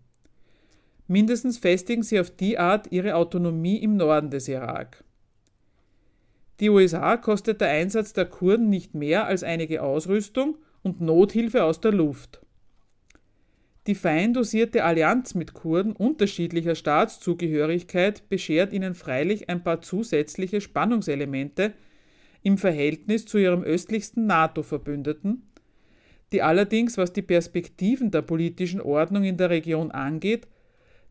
Mindestens 1.08 1.56
festigen 1.56 2.02
sie 2.02 2.20
auf 2.20 2.30
die 2.30 2.58
Art 2.58 2.92
ihre 2.92 3.14
Autonomie 3.14 3.78
im 3.78 3.96
Norden 3.96 4.30
des 4.30 4.46
Irak. 4.46 5.04
Die 6.60 6.68
USA 6.68 7.16
kostet 7.16 7.60
der 7.60 7.70
Einsatz 7.70 8.12
der 8.12 8.26
Kurden 8.26 8.68
nicht 8.68 8.94
mehr 8.94 9.26
als 9.26 9.42
einige 9.42 9.82
Ausrüstung 9.82 10.58
und 10.82 11.00
Nothilfe 11.00 11.64
aus 11.64 11.80
der 11.80 11.92
Luft. 11.92 12.40
Die 13.86 13.94
fein 13.94 14.34
dosierte 14.34 14.84
Allianz 14.84 15.34
mit 15.34 15.54
Kurden 15.54 15.92
unterschiedlicher 15.92 16.74
Staatszugehörigkeit 16.74 18.28
beschert 18.28 18.74
ihnen 18.74 18.94
freilich 18.94 19.48
ein 19.48 19.64
paar 19.64 19.80
zusätzliche 19.80 20.60
Spannungselemente 20.60 21.72
im 22.42 22.58
Verhältnis 22.58 23.24
zu 23.24 23.38
ihrem 23.38 23.62
östlichsten 23.62 24.26
NATO-Verbündeten, 24.26 25.48
die 26.32 26.42
allerdings, 26.42 26.98
was 26.98 27.14
die 27.14 27.22
Perspektiven 27.22 28.10
der 28.10 28.20
politischen 28.20 28.82
Ordnung 28.82 29.24
in 29.24 29.38
der 29.38 29.48
Region 29.48 29.90
angeht, 29.90 30.46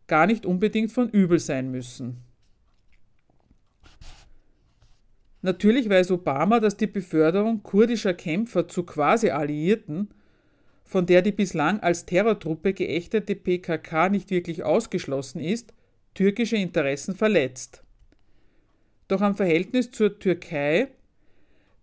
gar 0.07 0.25
nicht 0.25 0.45
unbedingt 0.45 0.91
von 0.91 1.09
übel 1.09 1.39
sein 1.39 1.71
müssen. 1.71 2.23
Natürlich 5.41 5.87
weiß 5.87 6.11
Obama, 6.11 6.59
dass 6.59 6.77
die 6.77 6.87
Beförderung 6.87 7.63
kurdischer 7.63 8.13
Kämpfer 8.13 8.67
zu 8.67 8.83
Quasi-Alliierten, 8.83 10.09
von 10.83 11.05
der 11.05 11.21
die 11.21 11.31
bislang 11.31 11.79
als 11.81 12.05
Terrortruppe 12.05 12.73
geächtete 12.73 13.35
PKK 13.35 14.09
nicht 14.09 14.29
wirklich 14.29 14.63
ausgeschlossen 14.63 15.39
ist, 15.39 15.73
türkische 16.13 16.57
Interessen 16.57 17.15
verletzt. 17.15 17.83
Doch 19.07 19.21
am 19.21 19.35
Verhältnis 19.35 19.91
zur 19.91 20.17
Türkei 20.19 20.87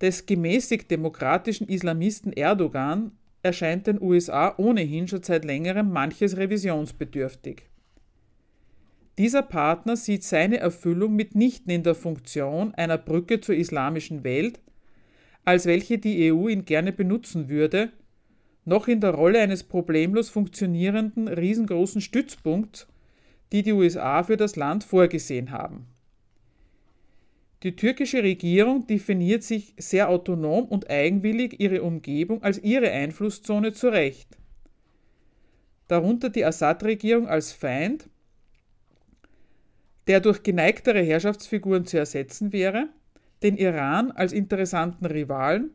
des 0.00 0.26
gemäßigt 0.26 0.90
demokratischen 0.90 1.68
Islamisten 1.68 2.32
Erdogan 2.32 3.12
erscheint 3.42 3.86
den 3.86 4.00
USA 4.00 4.54
ohnehin 4.56 5.06
schon 5.06 5.22
seit 5.22 5.44
längerem 5.44 5.90
manches 5.90 6.36
revisionsbedürftig. 6.36 7.62
Dieser 9.18 9.42
Partner 9.42 9.96
sieht 9.96 10.24
seine 10.24 10.58
Erfüllung 10.58 11.14
mitnichten 11.14 11.70
in 11.70 11.84
der 11.84 11.94
Funktion 11.94 12.74
einer 12.74 12.98
Brücke 12.98 13.40
zur 13.40 13.54
islamischen 13.54 14.24
Welt, 14.24 14.60
als 15.44 15.66
welche 15.66 15.98
die 15.98 16.32
EU 16.32 16.48
ihn 16.48 16.64
gerne 16.64 16.92
benutzen 16.92 17.48
würde, 17.48 17.92
noch 18.64 18.88
in 18.88 19.00
der 19.00 19.10
Rolle 19.10 19.40
eines 19.40 19.62
problemlos 19.62 20.30
funktionierenden 20.30 21.28
riesengroßen 21.28 22.00
Stützpunkts, 22.00 22.88
die 23.52 23.62
die 23.62 23.72
USA 23.72 24.22
für 24.24 24.36
das 24.36 24.56
Land 24.56 24.82
vorgesehen 24.84 25.50
haben. 25.50 25.86
Die 27.62 27.76
türkische 27.76 28.22
Regierung 28.22 28.86
definiert 28.86 29.42
sich 29.42 29.74
sehr 29.78 30.08
autonom 30.08 30.64
und 30.64 30.90
eigenwillig 30.90 31.60
ihre 31.60 31.82
Umgebung 31.82 32.42
als 32.42 32.58
ihre 32.58 32.90
Einflusszone 32.90 33.72
zurecht. 33.72 34.36
Darunter 35.88 36.30
die 36.30 36.44
Assad-Regierung 36.44 37.28
als 37.28 37.52
Feind 37.52 38.08
der 40.06 40.20
durch 40.20 40.42
geneigtere 40.42 41.02
Herrschaftsfiguren 41.02 41.86
zu 41.86 41.98
ersetzen 41.98 42.52
wäre, 42.52 42.88
den 43.42 43.56
Iran 43.56 44.10
als 44.10 44.32
interessanten 44.32 45.06
Rivalen 45.06 45.70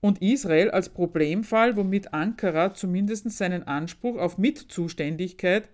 und 0.00 0.22
Israel 0.22 0.70
als 0.70 0.88
Problemfall, 0.88 1.76
womit 1.76 2.14
Ankara 2.14 2.74
zumindest 2.74 3.30
seinen 3.30 3.64
Anspruch 3.64 4.16
auf 4.16 4.38
Mitzuständigkeit 4.38 5.68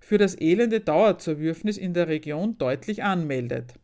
für 0.00 0.18
das 0.18 0.38
elende 0.38 0.80
Dauerzerwürfnis 0.80 1.78
in 1.78 1.94
der 1.94 2.08
Region 2.08 2.58
deutlich 2.58 3.02
anmeldet. 3.02 3.74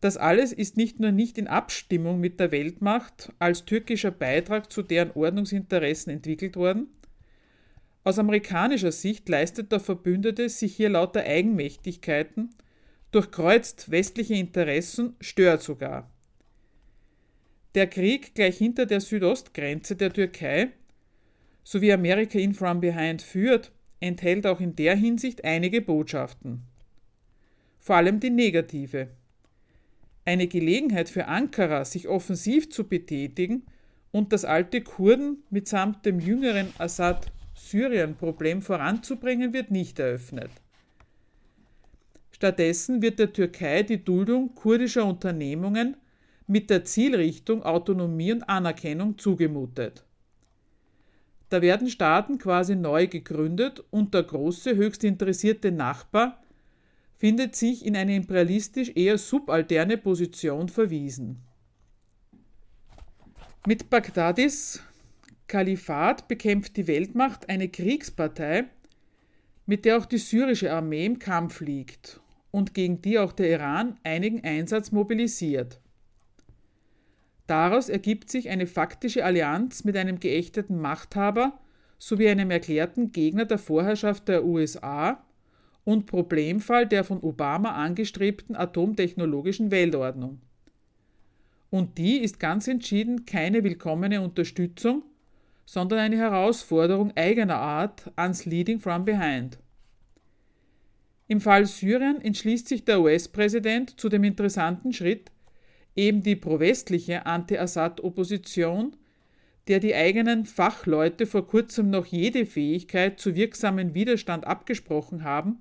Das 0.00 0.16
alles 0.16 0.52
ist 0.52 0.76
nicht 0.76 0.98
nur 0.98 1.12
nicht 1.12 1.36
in 1.36 1.46
Abstimmung 1.46 2.20
mit 2.20 2.40
der 2.40 2.52
Weltmacht 2.52 3.32
als 3.38 3.66
türkischer 3.66 4.10
Beitrag 4.10 4.72
zu 4.72 4.82
deren 4.82 5.10
Ordnungsinteressen 5.12 6.12
entwickelt 6.12 6.56
worden, 6.56 6.88
aus 8.02 8.18
amerikanischer 8.18 8.92
Sicht 8.92 9.28
leistet 9.28 9.72
der 9.72 9.80
Verbündete 9.80 10.48
sich 10.48 10.74
hier 10.74 10.88
lauter 10.88 11.22
Eigenmächtigkeiten, 11.22 12.50
durchkreuzt 13.10 13.90
westliche 13.90 14.34
Interessen, 14.34 15.16
stört 15.20 15.62
sogar. 15.62 16.10
Der 17.74 17.86
Krieg 17.86 18.34
gleich 18.34 18.58
hinter 18.58 18.86
der 18.86 19.00
Südostgrenze 19.00 19.96
der 19.96 20.12
Türkei, 20.12 20.70
so 21.62 21.80
wie 21.80 21.92
Amerika 21.92 22.38
ihn 22.38 22.54
from 22.54 22.80
behind 22.80 23.22
führt, 23.22 23.70
enthält 24.00 24.46
auch 24.46 24.60
in 24.60 24.74
der 24.74 24.96
Hinsicht 24.96 25.44
einige 25.44 25.82
Botschaften. 25.82 26.62
Vor 27.78 27.96
allem 27.96 28.18
die 28.18 28.30
negative. 28.30 29.08
Eine 30.24 30.48
Gelegenheit 30.48 31.08
für 31.08 31.26
Ankara, 31.26 31.84
sich 31.84 32.08
offensiv 32.08 32.70
zu 32.70 32.88
betätigen 32.88 33.64
und 34.10 34.32
das 34.32 34.44
alte 34.44 34.80
Kurden 34.80 35.42
mitsamt 35.50 36.04
dem 36.06 36.18
jüngeren 36.18 36.72
Assad 36.78 37.30
Syrien-Problem 37.68 38.62
voranzubringen, 38.62 39.52
wird 39.52 39.70
nicht 39.70 39.98
eröffnet. 39.98 40.50
Stattdessen 42.32 43.02
wird 43.02 43.18
der 43.18 43.32
Türkei 43.32 43.82
die 43.82 44.02
Duldung 44.02 44.54
kurdischer 44.54 45.04
Unternehmungen 45.04 45.96
mit 46.46 46.70
der 46.70 46.84
Zielrichtung 46.84 47.62
Autonomie 47.62 48.32
und 48.32 48.48
Anerkennung 48.48 49.18
zugemutet. 49.18 50.04
Da 51.50 51.60
werden 51.60 51.88
Staaten 51.88 52.38
quasi 52.38 52.76
neu 52.76 53.06
gegründet 53.06 53.84
und 53.90 54.14
der 54.14 54.22
große, 54.22 54.74
höchst 54.76 55.04
interessierte 55.04 55.70
Nachbar 55.70 56.42
findet 57.16 57.54
sich 57.54 57.84
in 57.84 57.94
eine 57.94 58.16
imperialistisch 58.16 58.92
eher 58.94 59.18
subalterne 59.18 59.98
Position 59.98 60.70
verwiesen. 60.70 61.42
Mit 63.66 63.90
Bagdadis 63.90 64.82
Kalifat 65.50 66.28
bekämpft 66.28 66.76
die 66.76 66.86
Weltmacht 66.86 67.48
eine 67.48 67.68
Kriegspartei, 67.68 68.66
mit 69.66 69.84
der 69.84 69.98
auch 69.98 70.06
die 70.06 70.18
syrische 70.18 70.72
Armee 70.72 71.04
im 71.04 71.18
Kampf 71.18 71.60
liegt 71.60 72.20
und 72.52 72.72
gegen 72.72 73.02
die 73.02 73.18
auch 73.18 73.32
der 73.32 73.50
Iran 73.50 73.98
einigen 74.04 74.44
Einsatz 74.44 74.92
mobilisiert. 74.92 75.80
Daraus 77.48 77.88
ergibt 77.88 78.30
sich 78.30 78.48
eine 78.48 78.68
faktische 78.68 79.24
Allianz 79.24 79.82
mit 79.82 79.96
einem 79.96 80.20
geächteten 80.20 80.80
Machthaber 80.80 81.58
sowie 81.98 82.28
einem 82.28 82.52
erklärten 82.52 83.10
Gegner 83.10 83.44
der 83.44 83.58
Vorherrschaft 83.58 84.28
der 84.28 84.44
USA 84.44 85.20
und 85.82 86.06
Problemfall 86.06 86.86
der 86.86 87.02
von 87.02 87.24
Obama 87.24 87.70
angestrebten 87.72 88.54
atomtechnologischen 88.54 89.72
Weltordnung. 89.72 90.40
Und 91.70 91.98
die 91.98 92.18
ist 92.18 92.38
ganz 92.38 92.68
entschieden 92.68 93.26
keine 93.26 93.64
willkommene 93.64 94.20
Unterstützung, 94.20 95.02
sondern 95.70 96.00
eine 96.00 96.16
Herausforderung 96.16 97.12
eigener 97.16 97.58
Art 97.58 98.10
ans 98.16 98.44
Leading 98.44 98.80
from 98.80 99.04
Behind. 99.04 99.56
Im 101.28 101.40
Fall 101.40 101.64
Syrien 101.64 102.20
entschließt 102.20 102.66
sich 102.66 102.84
der 102.84 103.00
US-Präsident 103.00 104.00
zu 104.00 104.08
dem 104.08 104.24
interessanten 104.24 104.92
Schritt, 104.92 105.30
eben 105.94 106.24
die 106.24 106.34
pro-westliche 106.34 107.24
Anti-Assad-Opposition, 107.24 108.96
der 109.68 109.78
die 109.78 109.94
eigenen 109.94 110.44
Fachleute 110.44 111.24
vor 111.24 111.46
kurzem 111.46 111.88
noch 111.88 112.06
jede 112.06 112.46
Fähigkeit 112.46 113.20
zu 113.20 113.36
wirksamen 113.36 113.94
Widerstand 113.94 114.48
abgesprochen 114.48 115.22
haben 115.22 115.60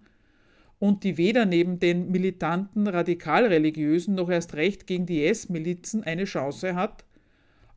und 0.79 1.03
die 1.03 1.19
weder 1.19 1.45
neben 1.45 1.77
den 1.77 2.09
militanten 2.09 2.87
Radikalreligiösen 2.87 4.15
noch 4.15 4.31
erst 4.31 4.55
recht 4.55 4.87
gegen 4.87 5.05
die 5.05 5.23
IS-Milizen 5.23 6.03
eine 6.03 6.25
Chance 6.25 6.73
hat, 6.73 7.05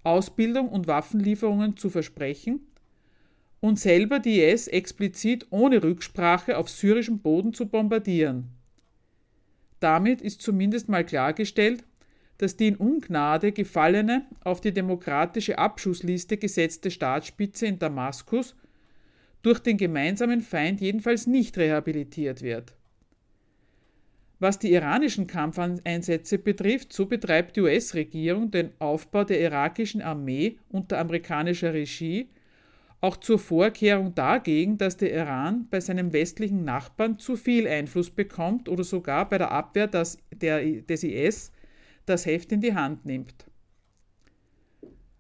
Ausbildung 0.05 0.69
und 0.69 0.87
Waffenlieferungen 0.87 1.77
zu 1.77 1.91
versprechen 1.91 2.61
und 3.61 3.79
selber 3.79 4.19
die 4.19 4.41
IS 4.41 4.67
explizit 4.67 5.47
ohne 5.51 5.83
Rücksprache 5.83 6.59
auf 6.59 6.69
syrischem 6.69 7.21
Boden 7.21 7.55
zu 7.55 7.67
bombardieren. 7.67 8.49
Damit 9.79 10.21
ist 10.21 10.43
zumindest 10.43 10.89
mal 10.89 11.05
klargestellt, 11.05 11.85
dass 12.39 12.57
die 12.57 12.69
in 12.69 12.77
Ungnade 12.77 13.53
gefallene, 13.53 14.27
auf 14.43 14.61
die 14.61 14.73
demokratische 14.73 15.59
Abschussliste 15.59 16.37
gesetzte 16.37 16.91
Staatsspitze 16.91 17.67
in 17.67 17.79
Damaskus 17.79 18.57
durch 19.43 19.61
den 19.61 19.77
gemeinsamen 19.77 20.41
Feind 20.41 20.81
jedenfalls 20.81 21.27
nicht 21.27 21.57
rehabilitiert 21.59 22.43
wird. 22.43 22.75
Was 24.43 24.59
die 24.59 24.73
iranischen 24.73 25.29
Kampfeinsätze 25.29 26.37
betrifft, 26.37 26.93
so 26.93 27.07
betreibt 27.07 27.55
die 27.55 27.61
US-Regierung 27.61 28.51
den 28.51 28.73
Aufbau 28.81 29.23
der 29.23 29.41
irakischen 29.41 30.03
Armee 30.03 30.59
unter 30.69 30.99
amerikanischer 30.99 31.73
Regie 31.73 32.29
auch 33.01 33.19
zur 33.19 33.39
Vorkehrung 33.39 34.17
dagegen, 34.17 34.79
dass 34.79 34.97
der 34.97 35.15
Iran 35.15 35.69
bei 35.71 35.79
seinem 35.79 36.13
westlichen 36.13 36.65
Nachbarn 36.65 37.21
zu 37.21 37.37
viel 37.37 37.69
Einfluss 37.69 38.11
bekommt 38.11 38.69
oder 38.69 38.83
sogar 38.83 39.29
bei 39.29 39.39
der 39.39 39.53
Abwehr 39.53 39.87
des, 39.87 40.19
der, 40.35 40.61
des 40.83 41.05
IS 41.05 41.53
das 42.07 42.27
Heft 42.27 42.51
in 42.51 42.61
die 42.61 42.75
Hand 42.75 43.07
nimmt. 43.07 43.47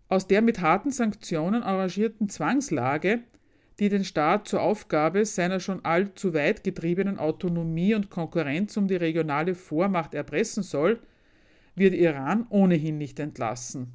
Aus 0.09 0.27
der 0.27 0.43
mit 0.43 0.61
harten 0.61 0.91
Sanktionen 0.91 1.63
arrangierten 1.63 2.29
Zwangslage 2.29 3.21
die 3.79 3.89
den 3.89 4.05
Staat 4.05 4.49
zur 4.49 4.63
Aufgabe 4.63 5.25
seiner 5.25 5.61
schon 5.61 5.85
allzu 5.85 6.35
weit 6.35 6.65
getriebenen 6.65 7.19
Autonomie 7.19 7.95
und 7.95 8.11
Konkurrenz 8.11 8.77
um 8.77 8.89
die 8.89 8.97
regionale 8.97 9.55
Vormacht 9.55 10.15
erpressen 10.15 10.63
soll, 10.63 11.01
wird 11.75 11.95
Iran 11.95 12.47
ohnehin 12.51 12.99
nicht 12.99 13.19
entlassen. 13.19 13.89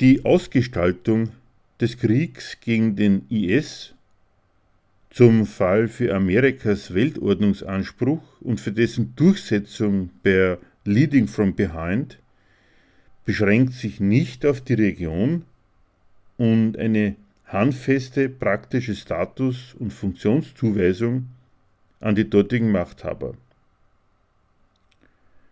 Die 0.00 0.24
Ausgestaltung 0.24 1.30
des 1.80 1.98
Kriegs 1.98 2.58
gegen 2.60 2.96
den 2.96 3.26
IS 3.30 3.94
zum 5.10 5.46
Fall 5.46 5.86
für 5.86 6.14
Amerikas 6.14 6.92
Weltordnungsanspruch 6.92 8.40
und 8.40 8.60
für 8.60 8.72
dessen 8.72 9.14
Durchsetzung 9.14 10.10
per 10.22 10.58
Leading 10.84 11.28
from 11.28 11.54
Behind 11.54 12.18
beschränkt 13.24 13.74
sich 13.74 14.00
nicht 14.00 14.44
auf 14.44 14.60
die 14.60 14.74
Region 14.74 15.44
und 16.36 16.76
eine 16.76 17.16
handfeste 17.46 18.28
praktische 18.28 18.94
Status- 18.94 19.74
und 19.78 19.92
Funktionszuweisung 19.92 21.28
an 22.00 22.14
die 22.14 22.28
dortigen 22.28 22.72
Machthaber. 22.72 23.34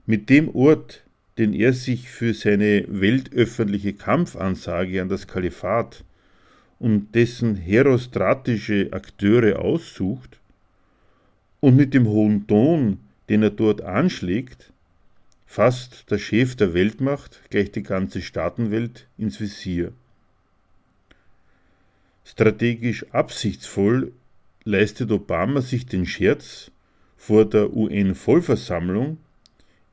Mit 0.07 0.28
dem 0.30 0.55
Ort, 0.55 1.03
den 1.38 1.55
er 1.55 1.72
sich 1.72 2.09
für 2.09 2.34
seine 2.34 2.84
weltöffentliche 2.88 3.93
Kampfansage 3.93 5.01
an 5.01 5.09
das 5.09 5.26
Kalifat 5.26 6.05
und 6.78 7.14
dessen 7.14 7.57
herostratische 7.57 8.88
Akteure 8.93 9.61
aussucht, 9.61 10.38
und 11.61 11.76
mit 11.76 11.95
dem 11.95 12.09
hohen 12.09 12.49
Ton, 12.49 12.99
den 13.28 13.45
er 13.45 13.51
dort 13.51 13.82
anschlägt, 13.82 14.72
fasst 15.47 16.11
der 16.11 16.18
Chef 16.18 16.57
der 16.57 16.74
Weltmacht 16.74 17.40
gleich 17.51 17.70
die 17.70 17.84
ganze 17.84 18.20
Staatenwelt 18.20 19.07
ins 19.16 19.40
Visier. 19.40 19.93
Strategisch 22.24 23.06
absichtsvoll 23.12 24.12
leistet 24.64 25.10
Obama 25.10 25.60
sich 25.60 25.86
den 25.86 26.06
Scherz, 26.06 26.70
vor 27.16 27.44
der 27.44 27.72
UN-Vollversammlung 27.72 29.18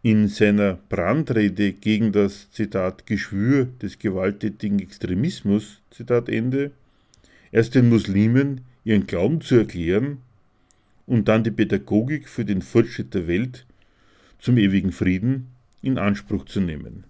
in 0.02 0.28
seiner 0.28 0.80
Brandrede 0.90 1.74
gegen 1.74 2.12
das 2.12 2.50
Zitat 2.52 3.06
Geschwür 3.06 3.66
des 3.82 4.00
gewalttätigen 4.00 4.80
Extremismus 4.80 5.82
Zitat 5.92 6.28
Ende 6.28 6.72
erst 7.52 7.76
den 7.76 7.90
Muslimen 7.90 8.62
ihren 8.84 9.06
Glauben 9.06 9.42
zu 9.42 9.58
erklären 9.58 10.20
und 11.06 11.28
dann 11.28 11.44
die 11.44 11.52
Pädagogik 11.52 12.28
für 12.28 12.46
den 12.46 12.64
Fortschritt 12.64 13.14
der 13.14 13.28
Welt 13.28 13.68
zum 14.40 14.58
ewigen 14.58 14.92
Frieden 14.92 15.48
in 15.82 15.98
Anspruch 15.98 16.46
zu 16.46 16.62
nehmen. 16.62 17.04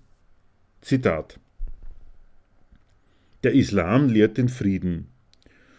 Zitat 0.82 1.40
der 3.44 3.54
Islam 3.54 4.10
lehrt 4.10 4.38
den 4.38 4.50
Frieden. 4.50 5.08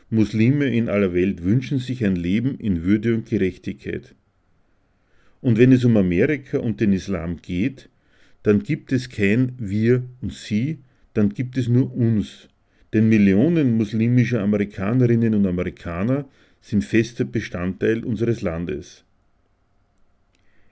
Muslime 0.08 0.66
in 0.74 0.88
aller 0.88 1.14
Welt 1.14 1.44
wünschen 1.44 1.78
sich 1.78 2.04
ein 2.04 2.16
Leben 2.16 2.58
in 2.58 2.82
Würde 2.82 3.14
und 3.14 3.28
Gerechtigkeit. 3.28 4.14
Und 5.40 5.58
wenn 5.58 5.72
es 5.72 5.84
um 5.84 5.96
Amerika 5.96 6.58
und 6.58 6.80
den 6.80 6.92
Islam 6.92 7.36
geht, 7.36 7.88
dann 8.42 8.62
gibt 8.62 8.92
es 8.92 9.08
kein 9.08 9.52
Wir 9.58 10.02
und 10.20 10.32
Sie, 10.32 10.78
dann 11.14 11.30
gibt 11.30 11.56
es 11.58 11.68
nur 11.68 11.94
uns. 11.94 12.48
Denn 12.92 13.08
Millionen 13.08 13.76
muslimischer 13.76 14.42
Amerikanerinnen 14.42 15.34
und 15.34 15.46
Amerikaner 15.46 16.28
sind 16.60 16.84
fester 16.84 17.24
Bestandteil 17.24 18.04
unseres 18.04 18.42
Landes. 18.42 19.04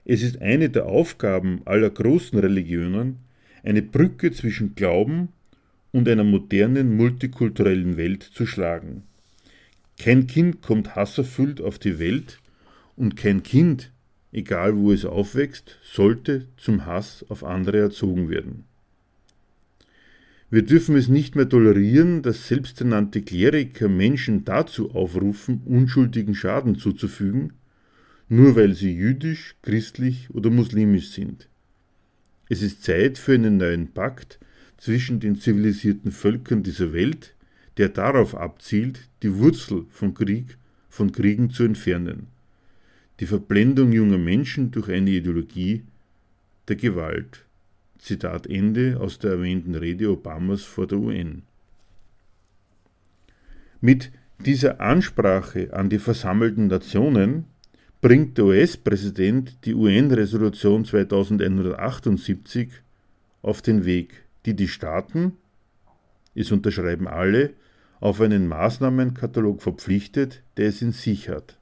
Es 0.05 0.23
ist 0.23 0.41
eine 0.41 0.69
der 0.69 0.85
Aufgaben 0.87 1.61
aller 1.65 1.89
großen 1.89 2.37
Religionen, 2.39 3.17
eine 3.63 3.81
Brücke 3.81 4.31
zwischen 4.31 4.75
Glauben 4.75 5.29
und 5.91 6.07
einer 6.07 6.23
modernen 6.23 6.95
multikulturellen 6.95 7.97
Welt 7.97 8.23
zu 8.23 8.45
schlagen. 8.45 9.03
Kein 9.97 10.27
Kind 10.27 10.61
kommt 10.61 10.95
hasserfüllt 10.95 11.61
auf 11.61 11.79
die 11.79 11.99
Welt 11.99 12.39
und 12.95 13.15
kein 13.15 13.43
Kind, 13.43 13.91
egal 14.31 14.77
wo 14.77 14.91
es 14.91 15.05
aufwächst, 15.05 15.77
sollte 15.83 16.47
zum 16.57 16.85
Hass 16.85 17.25
auf 17.29 17.43
andere 17.43 17.79
erzogen 17.79 18.29
werden. 18.29 18.65
Wir 20.51 20.63
dürfen 20.63 20.95
es 20.95 21.09
nicht 21.09 21.35
mehr 21.35 21.47
tolerieren, 21.47 22.23
dass 22.23 22.47
selbsternannte 22.47 23.21
Kleriker 23.21 23.87
Menschen 23.87 24.45
dazu 24.45 24.91
aufrufen, 24.91 25.61
unschuldigen 25.65 26.33
Schaden 26.33 26.75
zuzufügen, 26.75 27.53
nur 28.29 28.55
weil 28.55 28.73
sie 28.73 28.91
jüdisch, 28.91 29.55
christlich 29.61 30.29
oder 30.31 30.49
muslimisch 30.49 31.11
sind. 31.11 31.47
Es 32.47 32.63
ist 32.63 32.83
Zeit 32.83 33.19
für 33.19 33.33
einen 33.33 33.57
neuen 33.57 33.91
Pakt, 33.91 34.39
zwischen 34.79 35.19
den 35.19 35.39
zivilisierten 35.39 36.11
Völkern 36.11 36.63
dieser 36.63 36.93
Welt, 36.93 37.35
der 37.77 37.89
darauf 37.89 38.33
abzielt, 38.35 39.09
die 39.21 39.35
Wurzel 39.37 39.85
von 39.89 40.13
Krieg, 40.13 40.57
von 40.89 41.11
Kriegen 41.11 41.49
zu 41.49 41.63
entfernen. 41.63 42.27
Die 43.19 43.25
Verblendung 43.25 43.91
junger 43.91 44.17
Menschen 44.17 44.71
durch 44.71 44.89
eine 44.89 45.11
Ideologie 45.11 45.83
der 46.67 46.77
Gewalt. 46.77 47.45
Zitat 47.97 48.47
Ende 48.47 48.97
aus 48.99 49.19
der 49.19 49.31
erwähnten 49.31 49.75
Rede 49.75 50.09
Obamas 50.09 50.63
vor 50.63 50.87
der 50.87 50.99
UN. 50.99 51.43
Mit 53.81 54.11
dieser 54.45 54.79
Ansprache 54.79 55.73
an 55.73 55.89
die 55.89 55.99
versammelten 55.99 56.67
Nationen 56.67 57.43
bringt 57.99 58.37
der 58.37 58.45
US-Präsident 58.45 59.57
die 59.65 59.73
UN-Resolution 59.73 60.85
2178 60.85 62.69
auf 63.41 63.61
den 63.61 63.83
Weg 63.83 64.28
die 64.45 64.55
die 64.55 64.67
Staaten, 64.67 65.33
es 66.35 66.51
unterschreiben 66.51 67.07
alle, 67.07 67.53
auf 67.99 68.21
einen 68.21 68.47
Maßnahmenkatalog 68.47 69.61
verpflichtet, 69.61 70.41
der 70.57 70.67
es 70.67 70.81
in 70.81 70.91
sich 70.91 71.29
hat. 71.29 71.57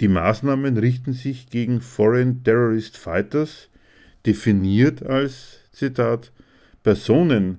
Die 0.00 0.08
Maßnahmen 0.08 0.76
richten 0.76 1.12
sich 1.12 1.48
gegen 1.48 1.80
Foreign 1.80 2.42
Terrorist 2.44 2.96
Fighters, 2.96 3.68
definiert 4.24 5.02
als, 5.02 5.60
Zitat, 5.72 6.32
Personen, 6.82 7.58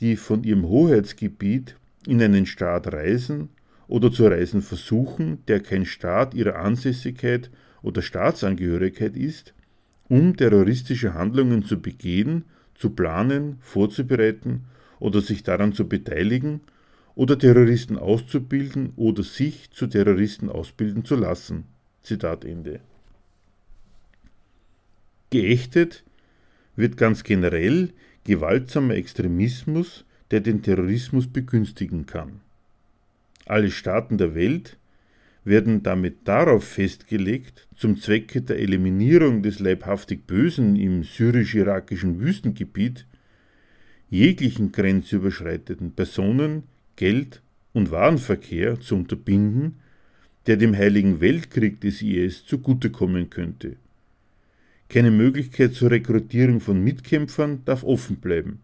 die 0.00 0.16
von 0.16 0.44
ihrem 0.44 0.66
Hoheitsgebiet 0.66 1.76
in 2.06 2.22
einen 2.22 2.46
Staat 2.46 2.92
reisen 2.92 3.48
oder 3.88 4.10
zu 4.12 4.26
reisen 4.26 4.62
versuchen, 4.62 5.44
der 5.48 5.60
kein 5.60 5.84
Staat 5.84 6.34
ihrer 6.34 6.56
Ansässigkeit 6.56 7.50
oder 7.82 8.02
Staatsangehörigkeit 8.02 9.16
ist, 9.16 9.54
um 10.08 10.36
terroristische 10.36 11.14
Handlungen 11.14 11.64
zu 11.64 11.80
begehen, 11.80 12.44
zu 12.78 12.90
planen, 12.90 13.58
vorzubereiten 13.60 14.64
oder 14.98 15.20
sich 15.20 15.42
daran 15.42 15.72
zu 15.72 15.88
beteiligen 15.88 16.60
oder 17.14 17.38
Terroristen 17.38 17.98
auszubilden 17.98 18.92
oder 18.96 19.22
sich 19.22 19.70
zu 19.70 19.86
Terroristen 19.86 20.48
ausbilden 20.48 21.04
zu 21.04 21.16
lassen. 21.16 21.64
Zitat 22.02 22.44
Ende. 22.44 22.80
Geächtet 25.30 26.04
wird 26.76 26.96
ganz 26.96 27.24
generell 27.24 27.92
gewaltsamer 28.24 28.94
Extremismus, 28.94 30.04
der 30.30 30.40
den 30.40 30.62
Terrorismus 30.62 31.26
begünstigen 31.26 32.06
kann. 32.06 32.40
Alle 33.46 33.70
Staaten 33.70 34.18
der 34.18 34.34
Welt 34.34 34.76
werden 35.46 35.84
damit 35.84 36.26
darauf 36.26 36.64
festgelegt, 36.64 37.68
zum 37.76 37.96
Zwecke 37.98 38.42
der 38.42 38.58
Eliminierung 38.58 39.42
des 39.42 39.60
leibhaftig 39.60 40.26
Bösen 40.26 40.74
im 40.74 41.04
syrisch-irakischen 41.04 42.20
Wüstengebiet 42.20 43.06
jeglichen 44.10 44.72
grenzüberschreitenden 44.72 45.92
Personen-, 45.92 46.64
Geld- 46.96 47.42
und 47.72 47.92
Warenverkehr 47.92 48.80
zu 48.80 48.96
unterbinden, 48.96 49.76
der 50.46 50.56
dem 50.56 50.76
heiligen 50.76 51.20
Weltkrieg 51.20 51.80
des 51.80 52.02
IS 52.02 52.44
zugutekommen 52.44 53.30
könnte. 53.30 53.76
Keine 54.88 55.10
Möglichkeit 55.10 55.74
zur 55.74 55.90
Rekrutierung 55.90 56.60
von 56.60 56.82
Mitkämpfern 56.82 57.62
darf 57.64 57.84
offen 57.84 58.16
bleiben. 58.16 58.60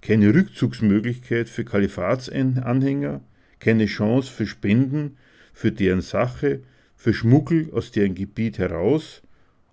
Keine 0.00 0.34
Rückzugsmöglichkeit 0.34 1.48
für 1.48 1.64
Kalifatsanhänger, 1.64 3.22
keine 3.58 3.86
Chance 3.86 4.30
für 4.30 4.46
Spenden 4.46 5.16
für 5.52 5.72
deren 5.72 6.00
Sache, 6.00 6.60
für 6.96 7.14
Schmuggel 7.14 7.70
aus 7.72 7.90
deren 7.90 8.14
Gebiet 8.14 8.58
heraus 8.58 9.22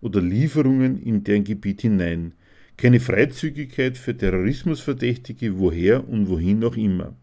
oder 0.01 0.21
Lieferungen 0.21 1.01
in 1.01 1.23
deren 1.23 1.43
Gebiet 1.43 1.81
hinein, 1.81 2.33
keine 2.77 2.99
Freizügigkeit 2.99 3.97
für 3.97 4.15
Terrorismusverdächtige 4.15 5.59
woher 5.59 6.07
und 6.07 6.29
wohin 6.29 6.63
auch 6.63 6.77
immer. 6.77 7.13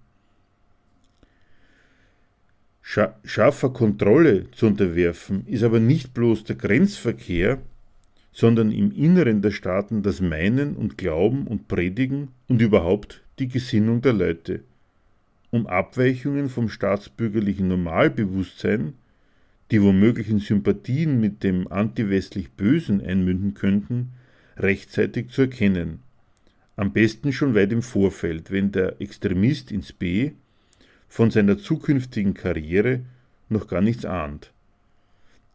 Scharfer 2.83 3.71
Kontrolle 3.71 4.51
zu 4.53 4.67
unterwerfen 4.67 5.45
ist 5.47 5.65
aber 5.65 5.81
nicht 5.81 6.15
bloß 6.15 6.45
der 6.45 6.57
Grenzverkehr, 6.57 7.59
sondern 8.33 8.71
im 8.71 8.93
Inneren 8.93 9.43
der 9.43 9.51
Staaten 9.51 10.03
das 10.03 10.21
Meinen 10.21 10.77
und 10.77 10.97
Glauben 10.97 11.47
und 11.47 11.69
Predigen 11.69 12.29
und 12.49 12.63
überhaupt 12.63 13.23
die 13.39 13.49
Gesinnung 13.49 14.03
der 14.03 14.13
Leute 14.13 14.61
um 15.57 15.67
Abweichungen 15.67 16.49
vom 16.49 16.69
staatsbürgerlichen 16.69 17.69
Normalbewusstsein, 17.69 18.93
die 19.71 19.83
womöglich 19.83 20.29
in 20.29 20.39
Sympathien 20.39 21.21
mit 21.21 21.43
dem 21.43 21.67
antiwestlich 21.73 22.53
Bösen 22.53 23.01
einmünden 23.01 23.55
könnten, 23.55 24.13
rechtzeitig 24.57 25.31
zu 25.31 25.43
erkennen. 25.43 26.01
Am 26.77 26.93
besten 26.93 27.33
schon 27.33 27.55
weit 27.55 27.73
im 27.73 27.83
Vorfeld, 27.83 28.51
wenn 28.51 28.71
der 28.71 29.01
Extremist 29.01 29.73
ins 29.73 29.93
B 29.93 30.33
von 31.09 31.31
seiner 31.31 31.59
zukünftigen 31.59 32.35
Karriere 32.35 33.01
noch 33.49 33.67
gar 33.67 33.81
nichts 33.81 34.05
ahnt. 34.05 34.53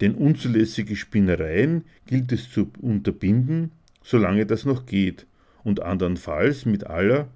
Denn 0.02 0.16
unzulässige 0.16 0.96
Spinnereien 0.96 1.84
gilt 2.08 2.32
es 2.32 2.50
zu 2.50 2.72
unterbinden, 2.82 3.72
solange 4.04 4.46
das 4.48 4.66
noch 4.66 4.88
geht, 4.88 5.28
und 5.64 5.82
andernfalls 5.82 6.66
mit 6.66 6.88
aller 6.88 7.28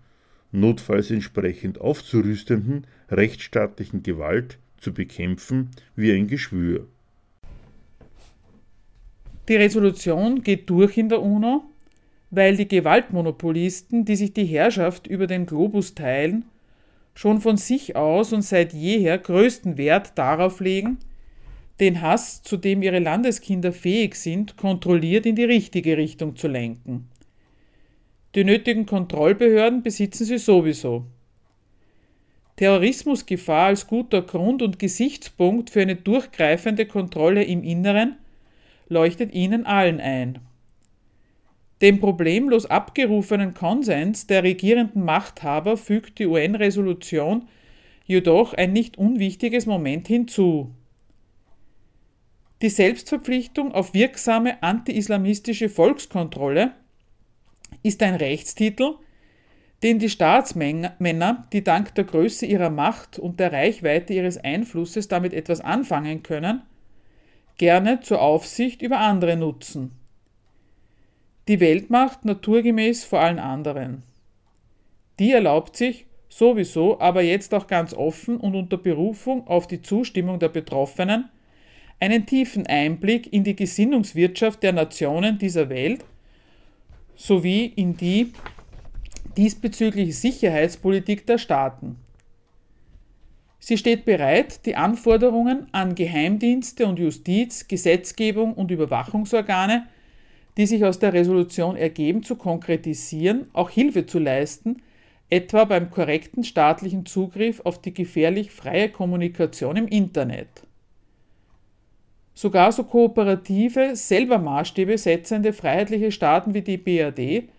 notfalls 0.60 1.12
entsprechend 1.12 1.80
aufzurüstenden 1.80 2.88
rechtsstaatlichen 3.10 4.04
Gewalt 4.04 4.58
zu 4.78 4.94
bekämpfen 4.94 5.72
wie 5.96 6.12
ein 6.12 6.28
Geschwür. 6.28 6.88
Die 9.48 9.56
Resolution 9.56 10.42
geht 10.42 10.70
durch 10.70 10.98
in 10.98 11.10
der 11.10 11.22
UNO, 11.22 11.64
weil 12.32 12.58
die 12.58 12.68
Gewaltmonopolisten, 12.68 14.06
die 14.06 14.16
sich 14.16 14.34
die 14.34 14.46
Herrschaft 14.46 15.08
über 15.08 15.28
den 15.28 15.46
Globus 15.46 15.94
teilen, 15.94 16.46
schon 17.14 17.40
von 17.42 17.58
sich 17.58 17.96
aus 17.96 18.34
und 18.34 18.42
seit 18.42 18.74
jeher 18.74 19.18
größten 19.18 19.78
Wert 19.78 20.18
darauf 20.18 20.60
legen, 20.60 20.98
den 21.80 22.02
Hass, 22.02 22.42
zu 22.42 22.58
dem 22.58 22.82
ihre 22.82 23.00
Landeskinder 23.00 23.72
fähig 23.72 24.16
sind, 24.16 24.58
kontrolliert 24.58 25.26
in 25.26 25.36
die 25.36 25.44
richtige 25.44 25.98
Richtung 25.98 26.36
zu 26.36 26.48
lenken. 26.48 27.08
Die 28.36 28.44
nötigen 28.44 28.86
Kontrollbehörden 28.86 29.82
besitzen 29.82 30.26
sie 30.26 30.38
sowieso. 30.38 31.06
Terrorismusgefahr 32.58 33.68
als 33.68 33.88
guter 33.88 34.22
Grund 34.22 34.62
und 34.62 34.78
Gesichtspunkt 34.78 35.70
für 35.70 35.82
eine 35.82 35.96
durchgreifende 35.96 36.86
Kontrolle 36.86 37.44
im 37.44 37.64
Inneren 37.64 38.18
leuchtet 38.88 39.34
ihnen 39.34 39.66
allen 39.66 40.00
ein. 40.02 40.40
Dem 41.82 42.00
problemlos 42.00 42.66
abgerufenen 42.66 43.54
Konsens 43.54 44.28
der 44.28 44.44
regierenden 44.44 45.04
Machthaber 45.04 45.76
fügt 45.78 46.20
die 46.20 46.28
UN-Resolution 46.28 47.48
jedoch 48.06 48.54
ein 48.54 48.72
nicht 48.72 48.98
unwichtiges 48.98 49.66
Moment 49.66 50.08
hinzu. 50.08 50.72
Die 52.62 52.70
Selbstverpflichtung 52.70 53.74
auf 53.74 53.94
wirksame 53.94 54.62
anti-islamistische 54.64 55.68
Volkskontrolle 55.68 56.74
ist 57.84 58.02
ein 58.04 58.16
Rechtstitel, 58.16 58.96
den 59.84 60.00
die 60.00 60.10
Staatsmänner, 60.10 61.48
die 61.54 61.64
dank 61.64 61.94
der 61.96 62.06
Größe 62.06 62.46
ihrer 62.46 62.70
Macht 62.70 63.20
und 63.20 63.40
der 63.40 63.52
Reichweite 63.52 64.14
ihres 64.14 64.38
Einflusses 64.38 65.08
damit 65.08 65.34
etwas 65.34 65.62
anfangen 65.62 66.24
können, 66.24 66.62
gerne 67.58 68.00
zur 68.02 68.22
Aufsicht 68.22 68.82
über 68.82 69.00
andere 69.00 69.38
nutzen. 69.38 69.92
Die 71.48 71.60
Weltmacht 71.60 72.26
naturgemäß 72.26 73.04
vor 73.04 73.20
allen 73.20 73.40
anderen. 73.40 74.04
Die 75.20 75.32
erlaubt 75.32 75.78
sich 75.78 76.08
sowieso, 76.30 77.00
aber 77.00 77.22
jetzt 77.22 77.54
auch 77.54 77.68
ganz 77.68 77.94
offen 77.94 78.38
und 78.38 78.56
unter 78.56 78.78
Berufung 78.78 79.48
auf 79.48 79.68
die 79.68 79.82
Zustimmung 79.82 80.40
der 80.40 80.50
Betroffenen, 80.50 81.30
einen 82.00 82.26
tiefen 82.26 82.68
Einblick 82.68 83.32
in 83.32 83.44
die 83.44 83.56
Gesinnungswirtschaft 83.56 84.64
der 84.64 84.74
Nationen 84.74 85.38
dieser 85.38 85.70
Welt 85.70 86.04
sowie 87.16 87.66
in 87.66 87.98
die 87.98 88.34
diesbezügliche 89.38 90.14
Sicherheitspolitik 90.14 91.26
der 91.26 91.38
Staaten. 91.38 91.98
Sie 93.60 93.78
steht 93.78 94.06
bereit, 94.06 94.66
die 94.66 94.76
Anforderungen 94.76 95.68
an 95.72 95.96
Geheimdienste 95.96 96.86
und 96.86 97.00
Justiz, 97.00 97.68
Gesetzgebung 97.68 98.54
und 98.54 98.70
Überwachungsorgane, 98.70 99.88
die 100.58 100.68
sich 100.68 100.86
aus 100.86 101.00
der 101.00 101.14
Resolution 101.14 101.76
ergeben, 101.76 102.24
zu 102.24 102.36
konkretisieren, 102.36 103.48
auch 103.54 103.70
Hilfe 103.70 104.06
zu 104.06 104.20
leisten, 104.20 104.84
etwa 105.30 105.66
beim 105.66 105.90
korrekten 105.90 106.44
staatlichen 106.44 107.06
Zugriff 107.06 107.62
auf 107.62 107.82
die 107.82 107.94
gefährlich 107.94 108.52
freie 108.52 108.90
Kommunikation 108.90 109.76
im 109.76 109.88
Internet. 109.88 110.65
Sogar 112.36 112.74
so 112.74 112.84
kooperative, 112.84 113.96
selber 113.96 114.38
Maßstäbe 114.38 114.98
setzende 114.98 115.54
freiheitliche 115.54 116.12
Staaten 116.12 116.54
wie 116.54 116.62
die 116.62 116.78
BRD 116.78 117.50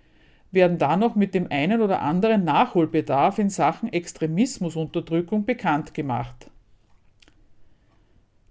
werden 0.53 0.79
dann 0.79 1.01
noch 1.01 1.17
mit 1.17 1.35
dem 1.35 1.51
einen 1.51 1.81
oder 1.81 2.03
anderen 2.03 2.45
Nachholbedarf 2.45 3.39
in 3.39 3.49
Sachen 3.49 3.93
Extremismusunterdrückung 3.93 5.45
bekannt 5.45 5.95
gemacht. 5.95 6.51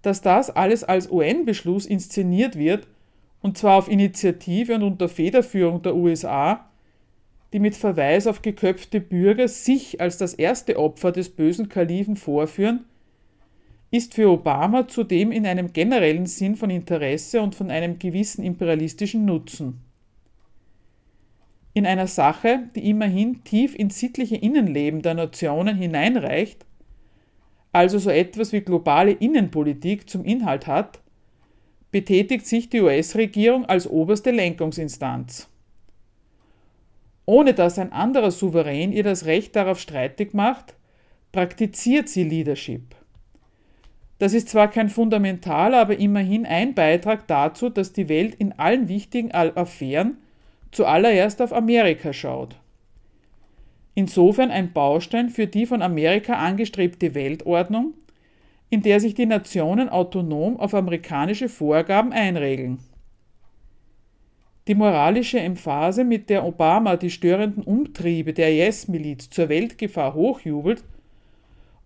Dass 0.02 0.22
das 0.22 0.50
alles 0.50 0.84
als 0.84 1.10
UN-Beschluss 1.10 1.86
inszeniert 1.86 2.58
wird, 2.58 2.88
und 3.42 3.58
zwar 3.58 3.78
auf 3.78 3.90
Initiative 3.90 4.76
und 4.76 4.84
unter 4.84 5.08
Federführung 5.08 5.84
der 5.84 5.96
USA, 5.96 6.66
die 7.54 7.60
mit 7.60 7.76
Verweis 7.76 8.28
auf 8.28 8.42
geköpfte 8.42 9.00
Bürger 9.00 9.48
sich 9.48 10.02
als 10.02 10.18
das 10.18 10.34
erste 10.34 10.78
Opfer 10.78 11.12
des 11.12 11.30
bösen 11.30 11.70
Kalifen 11.70 12.18
vorführen, 12.18 12.86
ist 13.96 14.14
für 14.14 14.30
Obama 14.30 14.88
zudem 14.88 15.32
in 15.32 15.46
einem 15.46 15.72
generellen 15.72 16.26
Sinn 16.26 16.56
von 16.56 16.70
Interesse 16.70 17.42
und 17.42 17.56
von 17.56 17.72
einem 17.72 18.00
gewissen 18.00 18.44
imperialistischen 18.44 19.26
Nutzen. 19.26 19.82
In 21.74 21.86
einer 21.86 22.08
Sache, 22.08 22.70
die 22.76 22.90
immerhin 22.90 23.44
tief 23.44 23.76
ins 23.76 24.00
sittliche 24.00 24.38
Innenleben 24.38 25.02
der 25.02 25.14
Nationen 25.14 25.76
hineinreicht, 25.76 26.66
also 27.74 28.00
so 28.00 28.10
etwas 28.10 28.54
wie 28.54 28.62
globale 28.62 29.12
Innenpolitik 29.12 30.10
zum 30.10 30.24
Inhalt 30.24 30.68
hat, 30.68 31.02
betätigt 31.92 32.48
sich 32.48 32.70
die 32.70 32.82
US-Regierung 32.82 33.66
als 33.66 33.90
oberste 33.90 34.32
Lenkungsinstanz. 34.32 35.50
Ohne 37.26 37.54
dass 37.54 37.78
ein 37.78 37.92
anderer 37.92 38.32
Souverän 38.32 38.94
ihr 38.94 39.04
das 39.04 39.26
Recht 39.26 39.56
darauf 39.56 39.80
streitig 39.80 40.34
macht, 40.34 40.76
praktiziert 41.32 42.08
sie 42.08 42.24
Leadership. 42.24 42.95
Das 44.18 44.34
ist 44.34 44.50
zwar 44.50 44.70
kein 44.70 44.90
fundamentaler, 44.90 45.80
aber 45.80 45.98
immerhin 45.98 46.46
ein 46.46 46.74
Beitrag 46.74 47.28
dazu, 47.28 47.70
dass 47.70 47.92
die 47.92 48.08
Welt 48.08 48.36
in 48.36 48.54
allen 48.54 48.88
wichtigen 48.88 49.32
Affären 49.34 50.18
zuallererst 50.72 51.42
auf 51.42 51.54
Amerika 51.54 52.14
schaut. 52.14 52.56
Insofern 53.94 54.52
ein 54.52 54.74
Baustein 54.74 55.30
für 55.30 55.48
die 55.48 55.66
von 55.66 55.82
Amerika 55.82 56.34
angestrebte 56.34 57.14
Weltordnung, 57.14 57.94
in 58.70 58.82
der 58.82 59.00
sich 59.00 59.14
die 59.14 59.26
Nationen 59.26 59.90
autonom 59.90 60.60
auf 60.60 60.74
amerikanische 60.74 61.50
Vorgaben 61.50 62.12
einregeln. 62.12 62.80
Die 64.68 64.76
moralische 64.76 65.40
Emphase, 65.40 66.04
mit 66.04 66.30
der 66.30 66.44
Obama 66.44 66.98
die 66.98 67.12
störenden 67.12 67.64
Umtriebe 67.64 68.34
der 68.34 68.68
IS-Miliz 68.68 69.30
zur 69.30 69.48
Weltgefahr 69.48 70.14
hochjubelt 70.14 70.84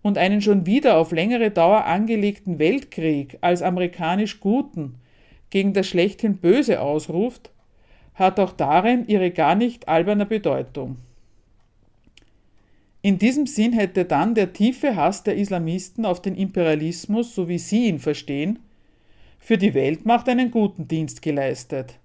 und 0.02 0.18
einen 0.18 0.40
schon 0.40 0.66
wieder 0.66 0.96
auf 0.96 1.12
längere 1.12 1.50
Dauer 1.50 1.84
angelegten 1.84 2.58
Weltkrieg 2.58 3.38
als 3.40 3.62
amerikanisch 3.62 4.40
Guten 4.40 4.96
gegen 5.50 5.72
das 5.74 5.88
schlechthin 5.88 6.38
Böse 6.38 6.80
ausruft, 6.80 7.50
hat 8.14 8.38
auch 8.38 8.52
darin 8.52 9.06
ihre 9.06 9.30
gar 9.30 9.54
nicht 9.54 9.88
alberne 9.88 10.26
Bedeutung. 10.26 10.96
In 13.02 13.18
diesem 13.18 13.46
Sinn 13.46 13.72
hätte 13.72 14.04
dann 14.04 14.34
der 14.34 14.52
tiefe 14.52 14.94
Hass 14.94 15.22
der 15.22 15.36
Islamisten 15.36 16.04
auf 16.04 16.20
den 16.20 16.34
Imperialismus, 16.34 17.34
so 17.34 17.48
wie 17.48 17.58
sie 17.58 17.86
ihn 17.86 17.98
verstehen, 17.98 18.58
für 19.38 19.56
die 19.56 19.72
Weltmacht 19.72 20.28
einen 20.28 20.50
guten 20.50 20.86
Dienst 20.86 21.22
geleistet. 21.22 21.98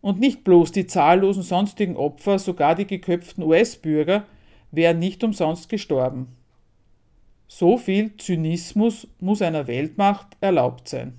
Und 0.00 0.18
nicht 0.18 0.44
bloß 0.44 0.72
die 0.72 0.86
zahllosen 0.86 1.42
sonstigen 1.42 1.96
Opfer, 1.96 2.38
sogar 2.38 2.74
die 2.74 2.86
geköpften 2.86 3.44
US-Bürger, 3.44 4.24
wären 4.70 4.98
nicht 4.98 5.22
umsonst 5.22 5.68
gestorben. 5.68 6.28
So 7.54 7.76
viel 7.76 8.16
Zynismus 8.16 9.06
muss 9.20 9.42
einer 9.42 9.66
Weltmacht 9.66 10.38
erlaubt 10.40 10.88
sein. 10.88 11.18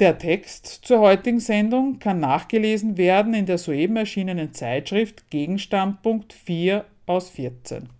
Der 0.00 0.18
Text 0.18 0.66
zur 0.66 0.98
heutigen 0.98 1.38
Sendung 1.38 2.00
kann 2.00 2.18
nachgelesen 2.18 2.96
werden 2.96 3.32
in 3.32 3.46
der 3.46 3.58
soeben 3.58 3.94
erschienenen 3.94 4.54
Zeitschrift 4.54 5.30
Gegenstandpunkt 5.30 6.32
4 6.32 6.84
aus 7.06 7.30
14. 7.30 7.90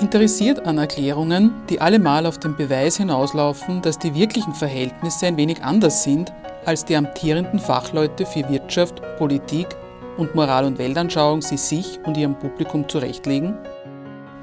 Interessiert 0.00 0.64
an 0.64 0.78
Erklärungen, 0.78 1.52
die 1.68 1.80
allemal 1.80 2.26
auf 2.26 2.38
den 2.38 2.54
Beweis 2.54 2.96
hinauslaufen, 2.98 3.82
dass 3.82 3.98
die 3.98 4.14
wirklichen 4.14 4.54
Verhältnisse 4.54 5.26
ein 5.26 5.36
wenig 5.36 5.64
anders 5.64 6.04
sind, 6.04 6.32
als 6.64 6.84
die 6.84 6.96
amtierenden 6.96 7.58
Fachleute 7.58 8.26
für 8.26 8.48
Wirtschaft, 8.48 9.02
Politik 9.16 9.68
und 10.16 10.34
Moral- 10.34 10.64
und 10.64 10.78
Weltanschauung 10.78 11.42
sie 11.42 11.56
sich 11.56 11.98
und 12.04 12.16
ihrem 12.16 12.38
Publikum 12.38 12.88
zurechtlegen? 12.88 13.56